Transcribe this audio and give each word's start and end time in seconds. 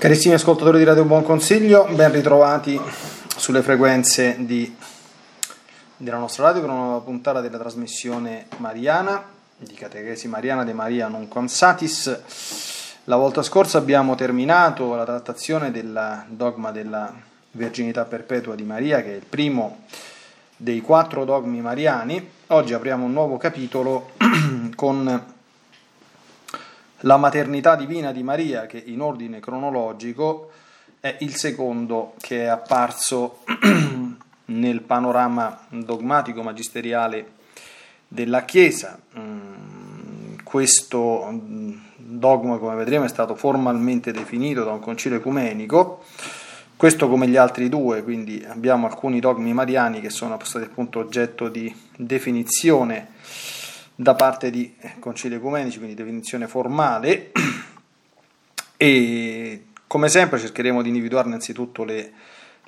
Carissimi 0.00 0.32
ascoltatori 0.32 0.78
di 0.78 0.84
Radio 0.84 1.04
Buon 1.04 1.22
Consiglio, 1.22 1.86
ben 1.90 2.10
ritrovati 2.10 2.80
sulle 3.36 3.60
frequenze 3.60 4.34
di, 4.38 4.74
della 5.98 6.16
nostra 6.16 6.44
radio 6.44 6.62
per 6.62 6.70
una 6.70 6.78
nuova 6.78 7.00
puntata 7.00 7.42
della 7.42 7.58
trasmissione 7.58 8.46
mariana, 8.56 9.22
di 9.58 9.74
Catechesi 9.74 10.26
Mariana 10.26 10.64
de 10.64 10.72
Maria 10.72 11.08
Nunquam 11.08 11.48
Satis. 11.48 12.18
La 13.04 13.16
volta 13.16 13.42
scorsa 13.42 13.76
abbiamo 13.76 14.14
terminato 14.14 14.94
la 14.94 15.04
trattazione 15.04 15.70
del 15.70 16.24
dogma 16.28 16.70
della 16.70 17.12
Verginità 17.50 18.06
Perpetua 18.06 18.54
di 18.54 18.64
Maria, 18.64 19.02
che 19.02 19.12
è 19.12 19.16
il 19.16 19.26
primo 19.28 19.82
dei 20.56 20.80
quattro 20.80 21.26
dogmi 21.26 21.60
mariani. 21.60 22.26
Oggi 22.46 22.72
apriamo 22.72 23.04
un 23.04 23.12
nuovo 23.12 23.36
capitolo 23.36 24.12
con 24.74 25.24
la 27.00 27.16
maternità 27.16 27.76
divina 27.76 28.12
di 28.12 28.22
Maria, 28.22 28.66
che 28.66 28.82
in 28.84 29.00
ordine 29.00 29.40
cronologico 29.40 30.50
è 31.00 31.16
il 31.20 31.34
secondo 31.34 32.14
che 32.20 32.42
è 32.42 32.46
apparso 32.46 33.38
nel 34.46 34.80
panorama 34.82 35.66
dogmatico 35.68 36.42
magisteriale 36.42 37.32
della 38.06 38.44
Chiesa. 38.44 38.98
Mm, 39.18 40.36
questo 40.44 41.26
mm, 41.30 41.72
dogma, 41.96 42.58
come 42.58 42.74
vedremo, 42.74 43.04
è 43.04 43.08
stato 43.08 43.34
formalmente 43.34 44.12
definito 44.12 44.64
da 44.64 44.72
un 44.72 44.80
concilio 44.80 45.18
ecumenico. 45.18 46.04
Questo 46.76 47.08
come 47.08 47.28
gli 47.28 47.36
altri 47.36 47.68
due, 47.68 48.02
quindi 48.02 48.44
abbiamo 48.46 48.86
alcuni 48.86 49.20
dogmi 49.20 49.52
mariani 49.52 50.00
che 50.00 50.08
sono 50.08 50.38
stati 50.42 50.64
appunto 50.64 50.98
oggetto 50.98 51.48
di 51.48 51.74
definizione 51.94 53.08
da 54.00 54.14
parte 54.14 54.48
di 54.48 54.74
concili 54.98 55.34
ecumenici, 55.34 55.76
quindi 55.76 55.94
definizione 55.94 56.48
formale, 56.48 57.32
e 58.78 59.64
come 59.86 60.08
sempre 60.08 60.38
cercheremo 60.38 60.80
di 60.80 60.88
individuare 60.88 61.28
innanzitutto 61.28 61.84
le, 61.84 62.12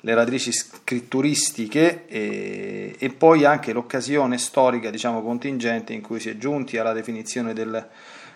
le 0.01 0.13
radici 0.13 0.51
scritturistiche 0.51 2.05
e, 2.05 2.95
e, 2.99 3.09
poi 3.09 3.45
anche 3.45 3.73
l'occasione 3.73 4.37
storica, 4.37 4.91
diciamo, 4.91 5.23
contingente 5.23 5.91
in 5.91 6.01
cui 6.01 6.19
si 6.19 6.29
è 6.29 6.37
giunti 6.37 6.77
alla 6.77 6.93
definizione 6.93 7.53
del, 7.53 7.83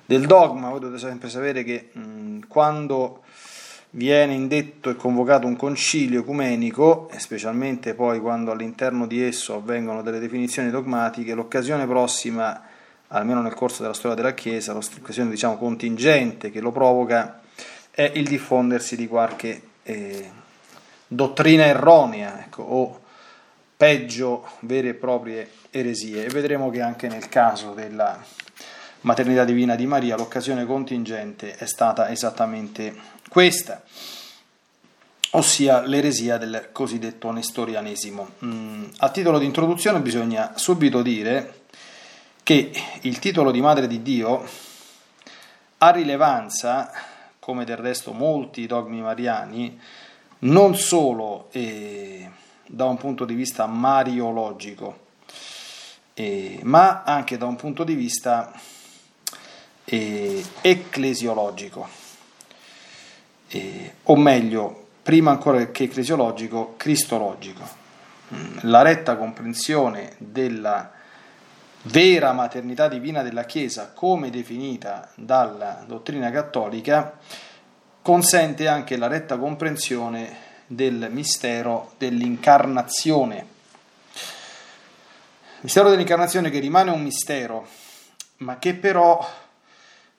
del 0.04 0.26
dogma. 0.26 0.70
Voi 0.70 0.80
dovete 0.80 1.08
sempre 1.08 1.30
sapere 1.30 1.64
che 1.64 1.89
mh, 1.92 2.48
quando 2.48 3.22
viene 3.92 4.34
indetto 4.34 4.89
e 4.89 4.95
convocato 4.95 5.45
un 5.45 5.56
concilio 5.56 6.22
ecumenico, 6.22 7.11
specialmente 7.17 7.94
poi 7.94 8.20
quando 8.20 8.50
all'interno 8.50 9.06
di 9.06 9.22
esso 9.22 9.54
avvengono 9.54 10.02
delle 10.02 10.17
definizioni 10.17 10.72
dogmatiche, 10.72 11.36
l'occasione 11.36 11.86
prossima 11.86 12.73
almeno 13.09 13.41
nel 13.41 13.53
corso 13.53 13.81
della 13.81 13.94
storia 13.94 14.16
della 14.16 14.33
Chiesa, 14.33 14.73
l'occasione 14.73 15.30
diciamo, 15.30 15.58
contingente 15.58 16.52
che 16.52 16.59
lo 16.59 16.72
provoca 16.72 17.41
è 17.91 18.11
il 18.16 18.27
diffondersi 18.27 18.95
di 18.95 19.08
qualche 19.08 19.61
eh, 19.83 20.30
dottrina 21.08 21.66
erronea 21.66 22.41
ecco, 22.41 22.64
o 22.64 23.02
peggio 23.75 24.47
vere 24.61 24.89
e 24.89 24.94
proprie 24.94 25.49
eresie 25.69 26.25
e 26.25 26.30
vedremo 26.30 26.69
che 26.69 26.81
anche 26.81 27.08
nel 27.08 27.30
caso 27.30 27.73
della 27.73 28.22
maternità 29.02 29.45
divina 29.45 29.75
di 29.75 29.86
Maria 29.86 30.16
l'occasione 30.16 30.66
contingente 30.66 31.55
è 31.55 31.66
stata 31.66 32.09
esattamente 32.09 32.94
questa, 33.30 33.83
ossia 35.31 35.81
l'eresia 35.81 36.38
del 36.38 36.69
cosiddetto 36.71 37.31
nestorianesimo. 37.31 38.30
Mm, 38.44 38.83
a 38.97 39.09
titolo 39.09 39.38
di 39.38 39.45
introduzione 39.45 39.99
bisogna 40.02 40.53
subito 40.55 41.02
dire 41.02 41.56
che 42.48 42.72
il 43.02 43.20
titolo 43.20 43.52
di 43.52 43.59
Madre 43.59 43.88
di 43.88 44.02
Dio 44.02 44.48
ha 45.80 45.90
rilevanza, 45.90 46.94
come 47.39 47.66
del 47.66 47.76
resto 47.76 48.14
molti 48.14 48.66
dogmi 48.67 49.02
mariani, 49.02 49.78
non 50.39 50.78
solo 50.78 51.50
eh, 51.52 52.26
da 52.66 52.86
un 52.86 52.95
punto 52.95 53.26
di 53.26 53.34
vista 53.34 53.66
mariologico, 53.66 54.98
eh, 56.14 56.61
ma 56.64 57.04
anche 57.04 57.38
da 57.38 57.48
un 57.48 57.58
punto 57.58 57.83
di 57.83 57.95
vista 57.95 58.54
eh, 59.83 60.42
ecclesiologico, 60.61 61.89
o 64.04 64.16
meglio, 64.16 64.88
prima 65.04 65.32
ancora 65.32 65.66
che 65.66 65.83
ecclesiologico, 65.83 66.76
cristologico. 66.77 67.67
Mm, 68.33 68.58
la 68.61 68.83
retta 68.83 69.17
comprensione 69.17 70.16
della 70.17 70.95
vera 71.87 72.33
maternità 72.33 72.87
divina 72.87 73.21
della 73.21 73.45
Chiesa, 73.45 73.92
come 73.93 74.30
definita 74.30 75.09
dalla 75.15 75.83
dottrina 75.86 76.30
cattolica, 76.31 77.17
consente 78.02 78.67
anche 78.67 78.98
la 78.98 79.08
retta 79.08 79.37
comprensione 79.37 80.45
del 80.67 81.08
mistero 81.11 81.93
dell'incarnazione. 81.97 83.55
Mistero 85.61 85.89
dell'incarnazione 85.89 86.49
che 86.49 86.59
rimane 86.59 86.92
un 86.92 87.02
mistero, 87.02 87.67
ma 88.37 88.59
che 88.59 88.76
però 88.76 89.27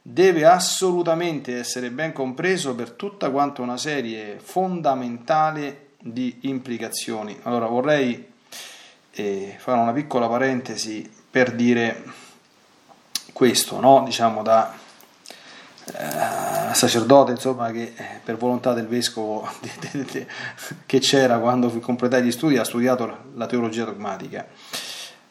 deve 0.00 0.46
assolutamente 0.46 1.58
essere 1.58 1.90
ben 1.90 2.12
compreso 2.12 2.74
per 2.74 2.92
tutta 2.92 3.30
quanta 3.30 3.62
una 3.62 3.76
serie 3.76 4.38
fondamentale 4.38 5.90
di 6.00 6.38
implicazioni. 6.42 7.38
Allora 7.42 7.66
vorrei 7.66 8.26
eh, 9.12 9.54
fare 9.58 9.80
una 9.80 9.92
piccola 9.92 10.28
parentesi 10.28 11.17
per 11.38 11.52
dire 11.52 12.02
questo, 13.32 13.78
no? 13.78 14.02
diciamo 14.04 14.42
da 14.42 14.76
eh, 15.84 16.74
sacerdote 16.74 17.30
insomma, 17.30 17.70
che 17.70 17.92
eh, 17.94 18.20
per 18.24 18.36
volontà 18.36 18.72
del 18.72 18.88
vescovo 18.88 19.48
che 20.84 20.98
c'era 20.98 21.38
quando 21.38 21.70
completai 21.78 22.24
gli 22.24 22.32
studi 22.32 22.56
ha 22.56 22.64
studiato 22.64 23.30
la 23.34 23.46
teologia 23.46 23.84
dogmatica. 23.84 24.48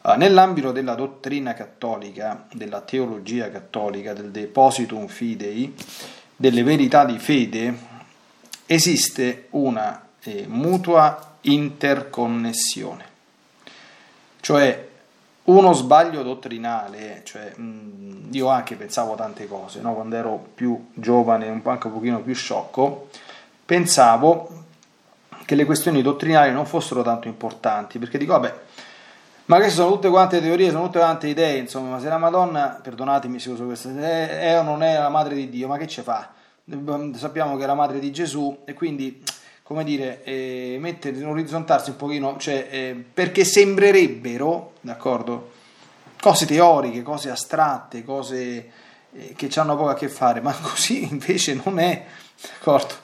Uh, 0.00 0.12
nell'ambito 0.16 0.72
della 0.72 0.94
dottrina 0.94 1.52
cattolica, 1.52 2.46
della 2.54 2.80
teologia 2.80 3.50
cattolica, 3.50 4.14
del 4.14 4.30
depositum 4.30 5.08
fidei, 5.08 5.74
delle 6.34 6.62
verità 6.62 7.04
di 7.04 7.18
fede, 7.18 7.76
esiste 8.64 9.48
una 9.50 10.08
eh, 10.22 10.46
mutua 10.48 11.36
interconnessione. 11.42 13.04
Cioè 14.40 14.87
uno 15.48 15.72
sbaglio 15.72 16.22
dottrinale, 16.22 17.22
cioè, 17.24 17.54
mh, 17.54 18.28
io 18.32 18.48
anche 18.48 18.76
pensavo 18.76 19.14
tante 19.14 19.46
cose, 19.46 19.80
no? 19.80 19.94
quando 19.94 20.16
ero 20.16 20.48
più 20.54 20.90
giovane, 20.92 21.48
un 21.48 21.62
po' 21.62 21.70
anche 21.70 21.86
un 21.86 21.94
pochino 21.94 22.20
più 22.20 22.34
sciocco, 22.34 23.08
pensavo 23.64 24.64
che 25.44 25.54
le 25.54 25.64
questioni 25.64 26.02
dottrinali 26.02 26.52
non 26.52 26.66
fossero 26.66 27.02
tanto 27.02 27.28
importanti, 27.28 27.98
perché 27.98 28.18
dico, 28.18 28.32
vabbè, 28.32 28.54
ma 29.46 29.56
queste 29.56 29.76
sono 29.76 29.92
tutte 29.92 30.10
quante 30.10 30.42
teorie, 30.42 30.70
sono 30.70 30.84
tutte 30.84 30.98
quante 30.98 31.28
idee, 31.28 31.56
insomma, 31.56 31.92
ma 31.92 32.00
se 32.00 32.08
la 32.08 32.18
Madonna, 32.18 32.78
perdonatemi 32.82 33.38
se 33.38 33.50
uso 33.50 33.64
queste, 33.64 33.98
è, 33.98 34.40
è 34.50 34.58
o 34.58 34.62
non 34.62 34.82
è 34.82 34.98
la 34.98 35.08
madre 35.08 35.34
di 35.34 35.48
Dio, 35.48 35.66
ma 35.66 35.78
che 35.78 35.86
ce 35.86 36.02
fa? 36.02 36.28
Sappiamo 37.14 37.56
che 37.56 37.64
è 37.64 37.66
la 37.66 37.74
madre 37.74 37.98
di 37.98 38.12
Gesù 38.12 38.58
e 38.66 38.74
quindi 38.74 39.22
come 39.68 39.84
dire, 39.84 40.24
eh, 40.24 40.78
mettere, 40.80 41.22
orizzontarsi 41.22 41.90
un 41.90 41.96
pochino, 41.96 42.38
cioè, 42.38 42.68
eh, 42.70 43.04
perché 43.12 43.44
sembrerebbero, 43.44 44.72
d'accordo, 44.80 45.50
cose 46.18 46.46
teoriche, 46.46 47.02
cose 47.02 47.28
astratte, 47.28 48.02
cose 48.02 48.70
eh, 49.12 49.34
che 49.36 49.50
hanno 49.56 49.76
poco 49.76 49.90
a 49.90 49.94
che 49.94 50.08
fare, 50.08 50.40
ma 50.40 50.54
così 50.58 51.02
invece 51.04 51.60
non 51.62 51.78
è, 51.78 52.02
d'accordo? 52.40 52.94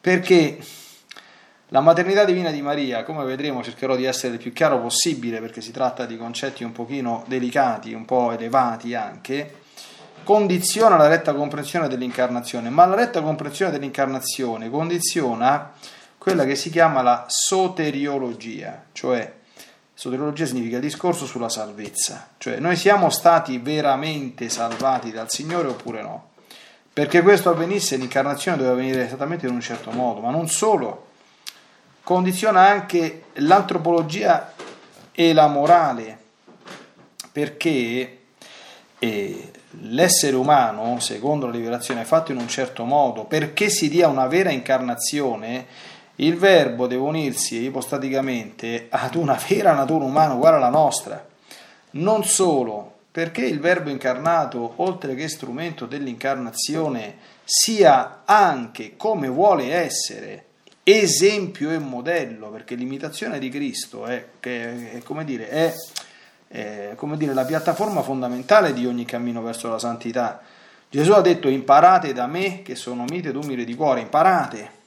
Perché 0.00 0.58
la 1.68 1.80
maternità 1.80 2.24
divina 2.24 2.50
di 2.50 2.62
Maria, 2.62 3.02
come 3.02 3.22
vedremo, 3.24 3.62
cercherò 3.62 3.94
di 3.94 4.04
essere 4.04 4.32
il 4.32 4.40
più 4.40 4.54
chiaro 4.54 4.80
possibile 4.80 5.40
perché 5.40 5.60
si 5.60 5.72
tratta 5.72 6.06
di 6.06 6.16
concetti 6.16 6.64
un 6.64 6.72
pochino 6.72 7.22
delicati, 7.26 7.92
un 7.92 8.06
po' 8.06 8.32
elevati 8.32 8.94
anche, 8.94 9.61
condiziona 10.22 10.96
la 10.96 11.08
retta 11.08 11.34
comprensione 11.34 11.88
dell'incarnazione, 11.88 12.70
ma 12.70 12.86
la 12.86 12.94
retta 12.94 13.20
comprensione 13.20 13.72
dell'incarnazione 13.72 14.70
condiziona 14.70 15.72
quella 16.18 16.44
che 16.44 16.54
si 16.54 16.70
chiama 16.70 17.02
la 17.02 17.24
soteriologia, 17.28 18.84
cioè 18.92 19.40
soteriologia 19.92 20.46
significa 20.46 20.78
discorso 20.78 21.26
sulla 21.26 21.48
salvezza, 21.48 22.28
cioè 22.38 22.58
noi 22.58 22.76
siamo 22.76 23.10
stati 23.10 23.58
veramente 23.58 24.48
salvati 24.48 25.10
dal 25.10 25.30
Signore 25.30 25.68
oppure 25.68 26.02
no? 26.02 26.30
Perché 26.92 27.22
questo 27.22 27.50
avvenisse 27.50 27.96
l'incarnazione 27.96 28.56
doveva 28.56 28.74
avvenire 28.74 29.06
esattamente 29.06 29.46
in 29.46 29.54
un 29.54 29.60
certo 29.60 29.90
modo, 29.90 30.20
ma 30.20 30.30
non 30.30 30.48
solo, 30.48 31.08
condiziona 32.02 32.68
anche 32.68 33.24
l'antropologia 33.34 34.52
e 35.10 35.32
la 35.32 35.46
morale, 35.46 36.18
perché 37.32 38.21
eh, 39.02 39.50
l'essere 39.80 40.36
umano, 40.36 41.00
secondo 41.00 41.46
la 41.46 41.52
rivelazione, 41.52 42.02
è 42.02 42.04
fatto 42.04 42.30
in 42.30 42.38
un 42.38 42.46
certo 42.46 42.84
modo, 42.84 43.24
perché 43.24 43.68
si 43.68 43.88
dia 43.88 44.06
una 44.06 44.28
vera 44.28 44.50
incarnazione, 44.50 45.66
il 46.16 46.36
verbo 46.36 46.86
deve 46.86 47.02
unirsi 47.02 47.60
ipostaticamente 47.64 48.86
ad 48.90 49.16
una 49.16 49.36
vera 49.48 49.72
natura 49.72 50.04
umana 50.04 50.34
uguale 50.34 50.56
alla 50.56 50.68
nostra. 50.68 51.26
Non 51.92 52.22
solo 52.24 52.90
perché 53.10 53.44
il 53.44 53.60
Verbo 53.60 53.90
incarnato, 53.90 54.74
oltre 54.76 55.14
che 55.14 55.28
strumento 55.28 55.84
dell'incarnazione, 55.84 57.16
sia 57.44 58.22
anche 58.24 58.96
come 58.96 59.28
vuole 59.28 59.74
essere 59.74 60.44
esempio 60.82 61.70
e 61.70 61.78
modello, 61.78 62.48
perché 62.48 62.74
l'imitazione 62.74 63.38
di 63.38 63.50
Cristo 63.50 64.06
è, 64.06 64.24
è, 64.40 64.92
è, 64.94 65.02
come 65.04 65.24
dire, 65.24 65.48
è, 65.48 65.74
è 66.52 66.92
come 66.96 67.16
dire, 67.16 67.32
la 67.32 67.46
piattaforma 67.46 68.02
fondamentale 68.02 68.74
di 68.74 68.86
ogni 68.86 69.06
cammino 69.06 69.40
verso 69.40 69.70
la 69.70 69.78
santità. 69.78 70.42
Gesù 70.90 71.12
ha 71.12 71.22
detto 71.22 71.48
imparate 71.48 72.12
da 72.12 72.26
me 72.26 72.60
che 72.62 72.74
sono 72.74 73.04
mite 73.08 73.30
ed 73.30 73.36
umile 73.36 73.64
di 73.64 73.74
cuore, 73.74 74.02
imparate. 74.02 74.80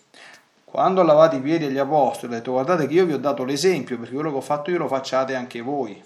Quando 0.63 1.01
ha 1.01 1.03
lavato 1.03 1.37
i 1.37 1.41
piedi 1.41 1.65
agli 1.65 1.79
apostoli 1.79 2.33
ha 2.33 2.37
detto 2.37 2.51
guardate 2.51 2.85
che 2.85 2.93
io 2.93 3.05
vi 3.05 3.13
ho 3.13 3.17
dato 3.17 3.43
l'esempio 3.43 3.97
perché 3.97 4.13
quello 4.13 4.29
che 4.29 4.37
ho 4.37 4.41
fatto 4.41 4.69
io 4.69 4.77
lo 4.77 4.87
facciate 4.87 5.33
anche 5.33 5.61
voi. 5.61 5.99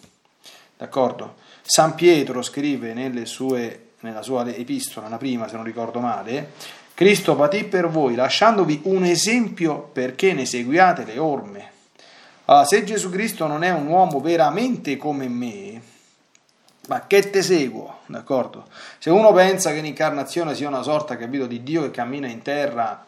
D'accordo? 0.77 1.35
San 1.61 1.93
Pietro 1.93 2.41
scrive 2.41 3.25
sue, 3.25 3.87
nella 3.99 4.21
sua 4.21 4.47
epistola, 4.47 5.09
la 5.09 5.17
prima 5.17 5.49
se 5.49 5.57
non 5.57 5.65
ricordo 5.65 5.99
male, 5.99 6.51
Cristo 6.93 7.35
patì 7.35 7.65
per 7.65 7.89
voi, 7.89 8.15
lasciandovi 8.15 8.81
un 8.83 9.03
esempio 9.03 9.89
perché 9.91 10.31
ne 10.31 10.45
seguiate 10.45 11.03
le 11.03 11.17
orme. 11.17 11.71
Allora, 12.49 12.65
se 12.65 12.83
Gesù 12.83 13.11
Cristo 13.11 13.45
non 13.45 13.63
è 13.63 13.69
un 13.69 13.85
uomo 13.85 14.19
veramente 14.21 14.97
come 14.97 15.27
me, 15.27 15.79
ma 16.87 17.05
che 17.05 17.29
te 17.29 17.43
seguo, 17.43 17.99
d'accordo? 18.07 18.65
Se 18.97 19.11
uno 19.11 19.31
pensa 19.33 19.71
che 19.71 19.81
l'incarnazione 19.81 20.55
sia 20.55 20.67
una 20.67 20.81
sorta, 20.81 21.15
capito, 21.15 21.45
di 21.45 21.61
Dio 21.61 21.83
che 21.83 21.91
cammina 21.91 22.25
in 22.25 22.41
terra, 22.41 23.05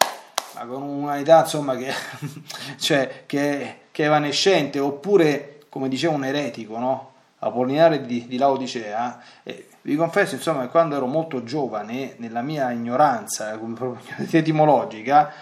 ma 0.53 0.65
con 0.65 0.83
un'unità, 0.83 1.39
insomma, 1.39 1.75
che, 1.75 1.91
cioè, 2.77 3.23
che, 3.25 3.77
che, 3.89 4.03
è 4.03 4.05
evanescente, 4.05 4.77
oppure, 4.77 5.61
come 5.69 5.89
diceva 5.89 6.13
un 6.13 6.23
eretico, 6.23 6.77
no? 6.77 7.11
Apollinare 7.39 8.05
di, 8.05 8.27
di 8.27 8.37
Laodicea, 8.37 9.23
eh, 9.41 9.69
vi 9.81 9.95
confesso 9.95 10.35
insomma 10.35 10.61
che 10.61 10.67
quando 10.67 10.95
ero 10.95 11.07
molto 11.07 11.43
giovane, 11.43 12.13
nella 12.17 12.43
mia 12.43 12.69
ignoranza 12.69 13.59
etimologica, 14.29 15.33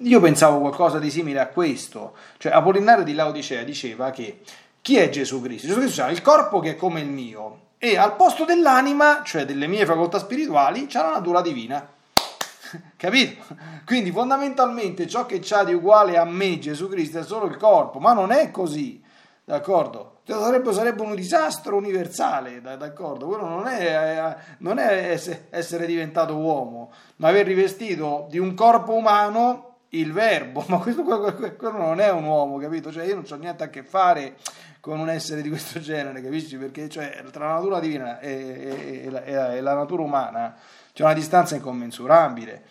io 0.00 0.20
pensavo 0.20 0.60
qualcosa 0.60 0.98
di 0.98 1.10
simile 1.10 1.40
a 1.40 1.48
questo. 1.48 2.14
Cioè 2.38 2.52
Apollinare 2.52 3.04
di 3.04 3.14
Laodicea 3.14 3.62
diceva 3.62 4.10
che 4.10 4.40
chi 4.80 4.96
è 4.96 5.08
Gesù 5.08 5.40
Cristo? 5.42 5.66
Gesù 5.66 5.80
Cristo 5.80 6.02
ha 6.02 6.10
il 6.10 6.22
corpo 6.22 6.60
che 6.60 6.70
è 6.70 6.76
come 6.76 7.00
il 7.00 7.08
mio 7.08 7.66
e 7.78 7.96
al 7.96 8.16
posto 8.16 8.44
dell'anima, 8.44 9.22
cioè 9.24 9.44
delle 9.44 9.66
mie 9.66 9.86
facoltà 9.86 10.18
spirituali, 10.18 10.86
c'è 10.86 11.00
la 11.00 11.12
natura 11.12 11.40
divina. 11.40 11.86
Capito? 12.96 13.44
Quindi 13.84 14.10
fondamentalmente 14.10 15.06
ciò 15.06 15.26
che 15.26 15.40
c'ha 15.42 15.64
di 15.64 15.74
uguale 15.74 16.16
a 16.16 16.24
me 16.24 16.58
Gesù 16.58 16.88
Cristo 16.88 17.18
è 17.18 17.22
solo 17.22 17.46
il 17.46 17.56
corpo, 17.56 17.98
ma 17.98 18.12
non 18.12 18.30
è 18.30 18.50
così. 18.50 19.02
D'accordo? 19.44 20.20
Sarebbe, 20.24 20.72
sarebbe 20.74 21.00
un 21.00 21.14
disastro 21.14 21.76
universale, 21.76 22.60
d'accordo? 22.60 23.26
Quello 23.26 23.46
non 23.46 23.66
è, 23.66 24.36
non 24.58 24.78
è 24.78 25.18
essere 25.48 25.86
diventato 25.86 26.36
uomo, 26.36 26.92
ma 27.16 27.28
aver 27.28 27.46
rivestito 27.46 28.26
di 28.28 28.38
un 28.38 28.52
corpo 28.52 28.92
umano 28.92 29.67
il 29.90 30.12
verbo, 30.12 30.64
ma 30.68 30.78
questo 30.78 31.02
quello 31.02 31.70
non 31.70 32.00
è 32.00 32.10
un 32.10 32.24
uomo, 32.24 32.58
capito? 32.58 32.92
Cioè 32.92 33.04
io 33.04 33.14
non 33.14 33.24
ho 33.28 33.34
niente 33.36 33.64
a 33.64 33.68
che 33.68 33.82
fare 33.82 34.36
con 34.80 34.98
un 34.98 35.08
essere 35.08 35.42
di 35.42 35.48
questo 35.48 35.80
genere, 35.80 36.22
capisci? 36.22 36.56
Perché 36.56 36.88
cioè, 36.88 37.22
tra 37.30 37.46
la 37.46 37.54
natura 37.54 37.80
divina 37.80 38.20
e, 38.20 38.30
e, 38.30 39.02
e, 39.04 39.10
la, 39.10 39.24
e, 39.24 39.60
la, 39.60 39.74
natura 39.74 40.02
umana 40.02 40.56
c'è 40.92 41.02
una 41.02 41.14
distanza 41.14 41.56
incommensurabile, 41.56 42.64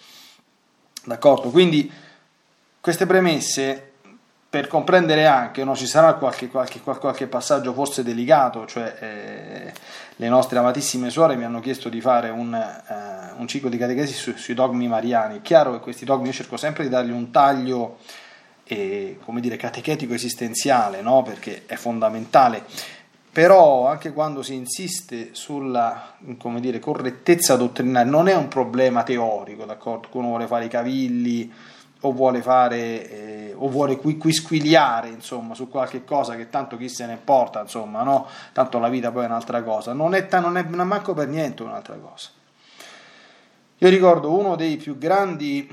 d'accordo? 1.05 1.49
Quindi 1.49 1.91
queste 2.79 3.05
premesse 3.05 3.86
per 4.49 4.67
comprendere 4.67 5.25
anche, 5.25 5.63
no, 5.65 5.75
ci 5.75 5.85
sarà 5.85 6.13
qualche, 6.13 6.47
qualche, 6.47 6.79
qualche, 6.79 7.27
passaggio 7.27 7.73
forse 7.73 8.01
delicato, 8.01 8.65
cioè 8.65 8.95
eh, 8.99 9.73
le 10.15 10.29
nostre 10.29 10.57
amatissime 10.57 11.09
suore 11.09 11.35
mi 11.35 11.43
hanno 11.43 11.59
chiesto 11.59 11.89
di 11.89 11.99
fare 11.99 12.29
un, 12.29 12.53
eh, 12.53 13.33
un 13.37 13.47
ciclo 13.47 13.67
di 13.67 13.77
catechesi 13.77 14.13
su, 14.13 14.37
sui 14.37 14.53
dogmi 14.53 14.87
mariani. 14.87 15.41
Chiaro 15.41 15.73
che 15.73 15.79
questi 15.79 16.05
dogmi 16.05 16.27
io 16.27 16.33
cerco 16.33 16.55
sempre 16.55 16.83
di 16.83 16.89
dargli 16.89 17.11
un 17.11 17.29
taglio, 17.29 17.97
eh, 18.63 19.19
come 19.25 19.41
dire, 19.41 19.57
catechetico 19.57 20.13
esistenziale, 20.13 21.01
no? 21.01 21.23
perché 21.23 21.63
è 21.65 21.75
fondamentale. 21.75 22.63
Però 23.29 23.87
anche 23.87 24.13
quando 24.13 24.41
si 24.41 24.55
insiste 24.55 25.29
sulla 25.33 26.15
dire, 26.59 26.79
correttezza 26.79 27.55
dottrinale 27.57 28.09
non 28.09 28.29
è 28.29 28.35
un 28.35 28.47
problema 28.47 29.03
teorico, 29.03 29.65
d'accordo? 29.65 30.07
Uno 30.13 30.29
vuole 30.29 30.47
fare 30.47 30.65
i 30.65 30.69
cavilli, 30.69 31.53
o 32.01 32.11
vuole 32.11 32.41
fare 32.41 33.09
eh, 33.09 33.53
o 33.55 33.69
vuole 33.69 33.97
qui, 33.97 34.17
quisquiliare 34.17 35.09
insomma 35.09 35.55
su 35.55 35.67
qualche 35.67 36.03
cosa 36.03 36.35
che 36.35 36.49
tanto 36.49 36.77
chi 36.77 36.89
se 36.89 37.05
ne 37.05 37.17
porta 37.17 37.61
insomma 37.61 38.03
no? 38.03 38.27
Tanto 38.53 38.79
la 38.79 38.89
vita 38.89 39.11
poi 39.11 39.23
è 39.23 39.27
un'altra 39.27 39.63
cosa. 39.63 39.93
Non 39.93 40.13
è, 40.13 40.27
non 40.31 40.57
è, 40.57 40.63
manco 40.63 41.13
per 41.13 41.27
niente 41.27 41.63
un'altra 41.63 41.95
cosa. 41.95 42.29
Io 43.79 43.89
ricordo 43.89 44.31
uno 44.31 44.55
dei 44.55 44.77
più 44.77 44.97
grandi 44.97 45.69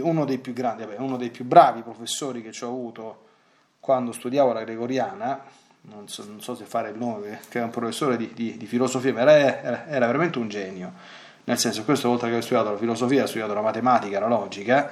uno 0.00 0.24
dei 0.24 0.38
più 0.38 0.52
grandi 0.52 0.84
vabbè, 0.84 0.98
uno 0.98 1.16
dei 1.16 1.30
più 1.30 1.44
bravi 1.44 1.82
professori 1.82 2.42
che 2.42 2.52
ci 2.52 2.64
ho 2.64 2.68
avuto 2.68 3.22
quando 3.80 4.12
studiavo 4.12 4.52
la 4.52 4.64
gregoriana 4.64 5.42
non 5.82 6.08
so, 6.08 6.24
non 6.26 6.40
so 6.40 6.54
se 6.54 6.64
fare 6.64 6.88
il 6.88 6.96
nome 6.96 7.40
che 7.50 7.58
era 7.58 7.66
un 7.66 7.72
professore 7.72 8.16
di, 8.16 8.32
di, 8.32 8.56
di 8.56 8.66
filosofia 8.66 9.12
ma 9.12 9.20
era, 9.20 9.62
era, 9.62 9.86
era 9.86 10.06
veramente 10.06 10.38
un 10.38 10.48
genio. 10.48 10.92
Nel 11.44 11.58
senso 11.58 11.84
questo 11.84 12.08
oltre 12.08 12.30
che 12.30 12.36
ho 12.36 12.40
studiato 12.40 12.70
la 12.70 12.78
filosofia 12.78 13.24
ha 13.24 13.26
studiato 13.26 13.52
la 13.52 13.60
matematica 13.60 14.18
la 14.18 14.28
logica 14.28 14.90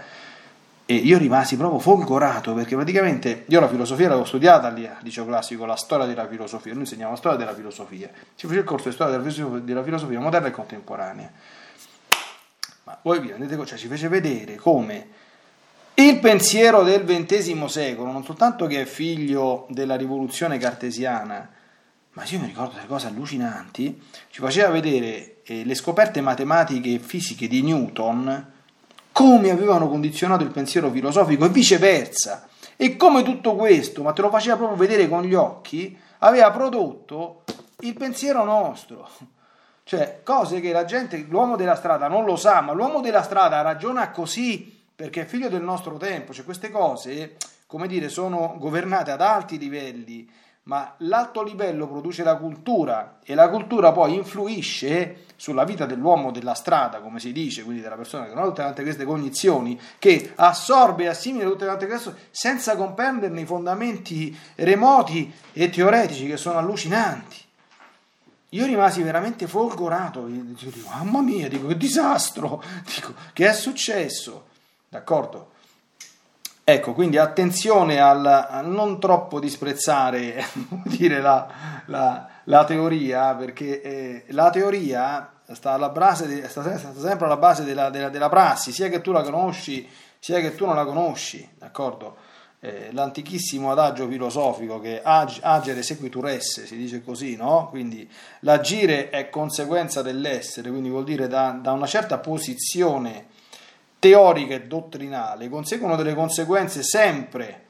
e 0.85 0.95
io 0.95 1.17
rimasi 1.19 1.57
proprio 1.57 1.79
folgorato 1.79 2.55
perché 2.55 2.75
praticamente 2.75 3.45
io 3.47 3.61
la 3.61 3.69
filosofia 3.69 4.09
l'avevo 4.09 4.27
studiata 4.27 4.69
lì 4.69 4.87
al 4.87 4.97
liceo 5.03 5.25
classico, 5.25 5.65
la 5.65 5.77
storia 5.77 6.07
della 6.07 6.27
filosofia, 6.27 6.73
noi 6.73 6.83
insegniamo 6.83 7.13
la 7.13 7.17
storia 7.17 7.39
della 7.39 7.55
filosofia, 7.55 8.11
ci 8.35 8.47
fece 8.47 8.61
il 8.61 8.65
corso 8.65 8.89
di 8.89 8.95
storia 8.95 9.17
della 9.19 9.83
filosofia 9.83 10.21
moderna 10.21 10.49
e 10.49 10.51
contemporanea. 10.51 11.31
Ma 12.85 12.99
voi 13.03 13.21
vi 13.21 13.29
rendete 13.29 13.55
conto, 13.55 13.71
cioè 13.71 13.79
ci 13.79 13.87
fece 13.87 14.09
vedere 14.09 14.57
come 14.57 15.07
il 15.95 16.19
pensiero 16.19 16.83
del 16.83 17.05
XX 17.05 17.65
secolo, 17.67 18.11
non 18.11 18.25
soltanto 18.25 18.67
che 18.67 18.81
è 18.81 18.85
figlio 18.85 19.67
della 19.69 19.95
rivoluzione 19.95 20.59
cartesiana, 20.59 21.49
ma 22.15 22.25
io 22.25 22.41
mi 22.41 22.47
ricordo 22.47 22.75
delle 22.75 22.87
cose 22.87 23.07
allucinanti, 23.07 24.03
ci 24.31 24.41
faceva 24.41 24.71
vedere 24.71 25.43
eh, 25.45 25.65
le 25.65 25.75
scoperte 25.75 26.21
matematiche 26.21 26.95
e 26.95 26.99
fisiche 26.99 27.47
di 27.47 27.63
Newton, 27.63 28.51
come 29.13 29.51
avevano 29.51 29.89
condizionato 29.89 30.43
il 30.43 30.51
pensiero 30.51 30.91
filosofico 30.91 31.45
e 31.45 31.51
viceversa. 31.51 32.49
E 32.77 32.97
come 32.97 33.23
tutto 33.23 33.55
questo, 33.55 34.03
ma 34.03 34.13
te 34.13 34.23
lo 34.23 34.31
faceva 34.31 34.57
proprio 34.57 34.77
vedere 34.79 35.09
con 35.09 35.23
gli 35.23 35.35
occhi, 35.35 35.97
aveva 36.19 36.51
prodotto 36.51 37.45
il 37.81 37.95
pensiero 37.95 38.45
nostro. 38.45 39.09
Cioè, 39.85 40.21
cose 40.25 40.61
che 40.61 40.73
la 40.73 40.85
gente, 40.85 41.19
l'uomo 41.29 41.57
della 41.57 41.77
strada 41.77 42.09
non 42.09 42.25
lo 42.25 42.37
sa, 42.37 42.61
ma 42.61 42.73
l'uomo 42.73 43.01
della 43.01 43.23
strada 43.23 43.61
ragiona 43.61 44.11
così 44.11 44.81
perché 44.95 45.23
è 45.23 45.27
figlio 45.27 45.49
del 45.49 45.63
nostro 45.63 45.97
tempo. 45.97 46.33
Cioè, 46.33 46.45
queste 46.45 46.71
cose, 46.71 47.37
come 47.67 47.87
dire, 47.87 48.09
sono 48.09 48.57
governate 48.59 49.11
ad 49.11 49.21
alti 49.21 49.59
livelli 49.59 50.29
ma 50.65 50.95
l'alto 50.99 51.43
livello 51.43 51.89
produce 51.89 52.23
la 52.23 52.37
cultura 52.37 53.19
e 53.25 53.35
la 53.35 53.49
cultura 53.49 53.91
poi 53.91 54.15
influisce 54.15 55.25
sulla 55.35 55.65
vita 55.65 55.87
dell'uomo 55.87 56.31
della 56.31 56.55
strada, 56.55 57.01
come 57.01 57.19
si 57.19 57.33
dice, 57.33 57.65
quindi 57.65 57.83
della 57.83 57.97
persona 57.97 58.27
che 58.27 58.35
non 58.35 58.45
ha 58.45 58.47
tutte 58.47 58.63
quante 58.63 58.83
queste 58.85 59.05
cognizioni, 59.05 59.81
che 59.99 60.33
assorbe 60.37 61.05
e 61.05 61.09
assimila 61.09 61.49
tutte 61.49 61.65
quante 61.65 61.87
queste 61.89 62.15
senza 62.31 62.77
comprenderne 62.77 63.41
i 63.41 63.45
fondamenti 63.45 64.39
remoti 64.55 65.33
e 65.53 65.69
teoretici 65.69 66.29
che 66.29 66.37
sono 66.37 66.59
allucinanti. 66.59 67.41
Io 68.51 68.67
rimasi 68.67 69.03
veramente 69.03 69.49
folgorato, 69.49 70.27
dico, 70.27 70.89
mamma 70.91 71.23
mia, 71.23 71.49
dico, 71.49 71.67
che 71.67 71.77
disastro, 71.77 72.63
dico, 72.95 73.15
che 73.33 73.49
è 73.49 73.53
successo? 73.53 74.47
D'accordo? 74.89 75.52
Ecco, 76.65 76.93
quindi 76.93 77.17
attenzione 77.17 77.99
al, 77.99 78.25
a 78.25 78.61
non 78.61 79.01
troppo 79.01 79.41
disprezzare 79.41 80.45
dire, 80.87 81.21
la, 81.21 81.83
la, 81.87 82.29
la, 82.45 82.65
teoria, 82.65 83.35
perché 83.35 83.83
eh, 83.83 84.25
la 84.29 84.49
teoria 84.51 85.29
sta, 85.51 85.73
alla 85.73 85.89
base 85.89 86.49
sta, 86.49 86.79
sta, 86.79 86.93
sempre 86.97 87.27
alla 87.27 87.37
base 87.37 87.65
della, 87.65 87.91
della, 87.91 88.11
della, 88.11 88.29
prassi, 88.29 88.71
sia 88.71 88.89
che 88.89 89.01
tu 89.01 89.11
la 89.11 89.23
conosci, 89.23 89.89
sia 90.21 90.39
che 90.39 90.55
tu 90.55 90.65
non 90.65 90.77
la 90.77 90.85
conosci, 90.85 91.49
d'accordo? 91.59 92.17
Eh, 92.61 92.91
l'antichissimo 92.93 93.73
adagio 93.73 94.07
filosofico 94.07 94.79
che 94.79 95.03
ag, 95.03 95.39
agere 95.41 95.83
sequitur 95.83 96.29
esse, 96.29 96.65
si 96.65 96.77
dice 96.77 97.03
così, 97.03 97.35
no? 97.35 97.67
Quindi 97.71 98.09
l'agire 98.41 99.11
è 99.11 99.31
conseguenza 99.31 100.01
dell'essere, 100.01 100.71
quindi 100.71 100.91
vuol 100.91 101.03
dire 101.03 101.27
da, 101.27 101.59
da 101.61 101.73
una 101.73 101.89
certa 101.89 102.19
posizione 102.19 103.32
teorica 104.03 104.55
e 104.55 104.67
dottrinale 104.67 105.49
conseguono 105.49 105.95
delle 105.95 106.13
conseguenze 106.13 106.83
sempre 106.83 107.67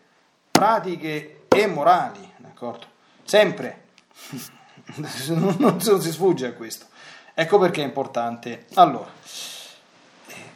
pratiche 0.51 1.45
e 1.47 1.67
morali, 1.67 2.27
d'accordo? 2.39 2.87
Sempre. 3.23 3.89
non, 5.29 5.57
non 5.59 5.79
si 6.01 6.11
sfugge 6.11 6.47
a 6.47 6.53
questo. 6.55 6.87
Ecco 7.35 7.59
perché 7.59 7.83
è 7.83 7.85
importante. 7.85 8.65
Allora, 8.75 9.11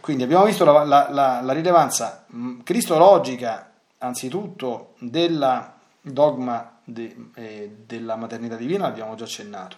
quindi 0.00 0.23
abbiamo 0.23 0.47
visto 0.47 0.64
la, 0.64 0.83
la, 0.83 1.09
la, 1.11 1.40
la 1.42 1.52
rilevanza 1.52 2.25
mm, 2.35 2.61
cristologica, 2.61 3.71
anzitutto, 3.99 4.95
del 4.99 5.73
dogma 6.00 6.78
de, 6.85 7.16
eh, 7.35 7.76
della 7.85 8.16
maternità 8.16 8.56
divina, 8.56 8.87
l'abbiamo 8.87 9.14
già 9.14 9.25
accennato. 9.25 9.76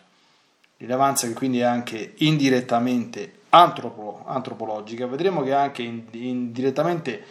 rilevanza 0.77 1.27
che 1.27 1.33
quindi 1.33 1.59
è 1.59 1.65
anche 1.65 2.15
indirettamente 2.19 3.38
antropo, 3.51 4.23
antropologica, 4.27 5.07
vedremo 5.07 5.43
che 5.43 5.51
è 5.51 5.55
anche 5.55 5.83
indirettamente 5.83 7.25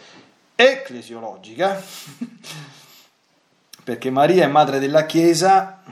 ecclesiologica, 0.54 1.82
perché 3.84 4.10
Maria 4.10 4.44
è 4.44 4.48
madre 4.48 4.78
della 4.78 5.06
Chiesa, 5.06 5.82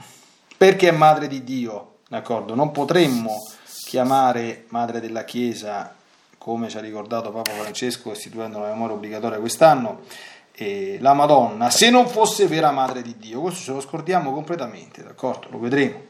perché 0.57 0.89
è 0.89 0.91
madre 0.91 1.27
di 1.27 1.43
Dio, 1.43 1.99
d'accordo? 2.09 2.55
Non 2.55 2.71
potremmo 2.71 3.45
chiamare 3.85 4.65
madre 4.69 4.99
della 4.99 5.23
Chiesa, 5.23 5.95
come 6.37 6.69
ci 6.69 6.77
ha 6.77 6.81
ricordato 6.81 7.31
Papa 7.31 7.51
Francesco 7.51 8.11
istituendo 8.11 8.59
la 8.59 8.69
memoria 8.69 8.95
obbligatoria 8.95 9.39
quest'anno, 9.39 10.01
la 10.99 11.13
Madonna, 11.13 11.69
se 11.69 11.89
non 11.89 12.07
fosse 12.07 12.47
vera 12.47 12.71
madre 12.71 13.01
di 13.01 13.15
Dio. 13.17 13.41
Questo 13.41 13.61
ce 13.61 13.71
lo 13.71 13.79
scordiamo 13.79 14.33
completamente, 14.33 15.03
d'accordo? 15.03 15.47
Lo 15.51 15.59
vedremo. 15.59 16.01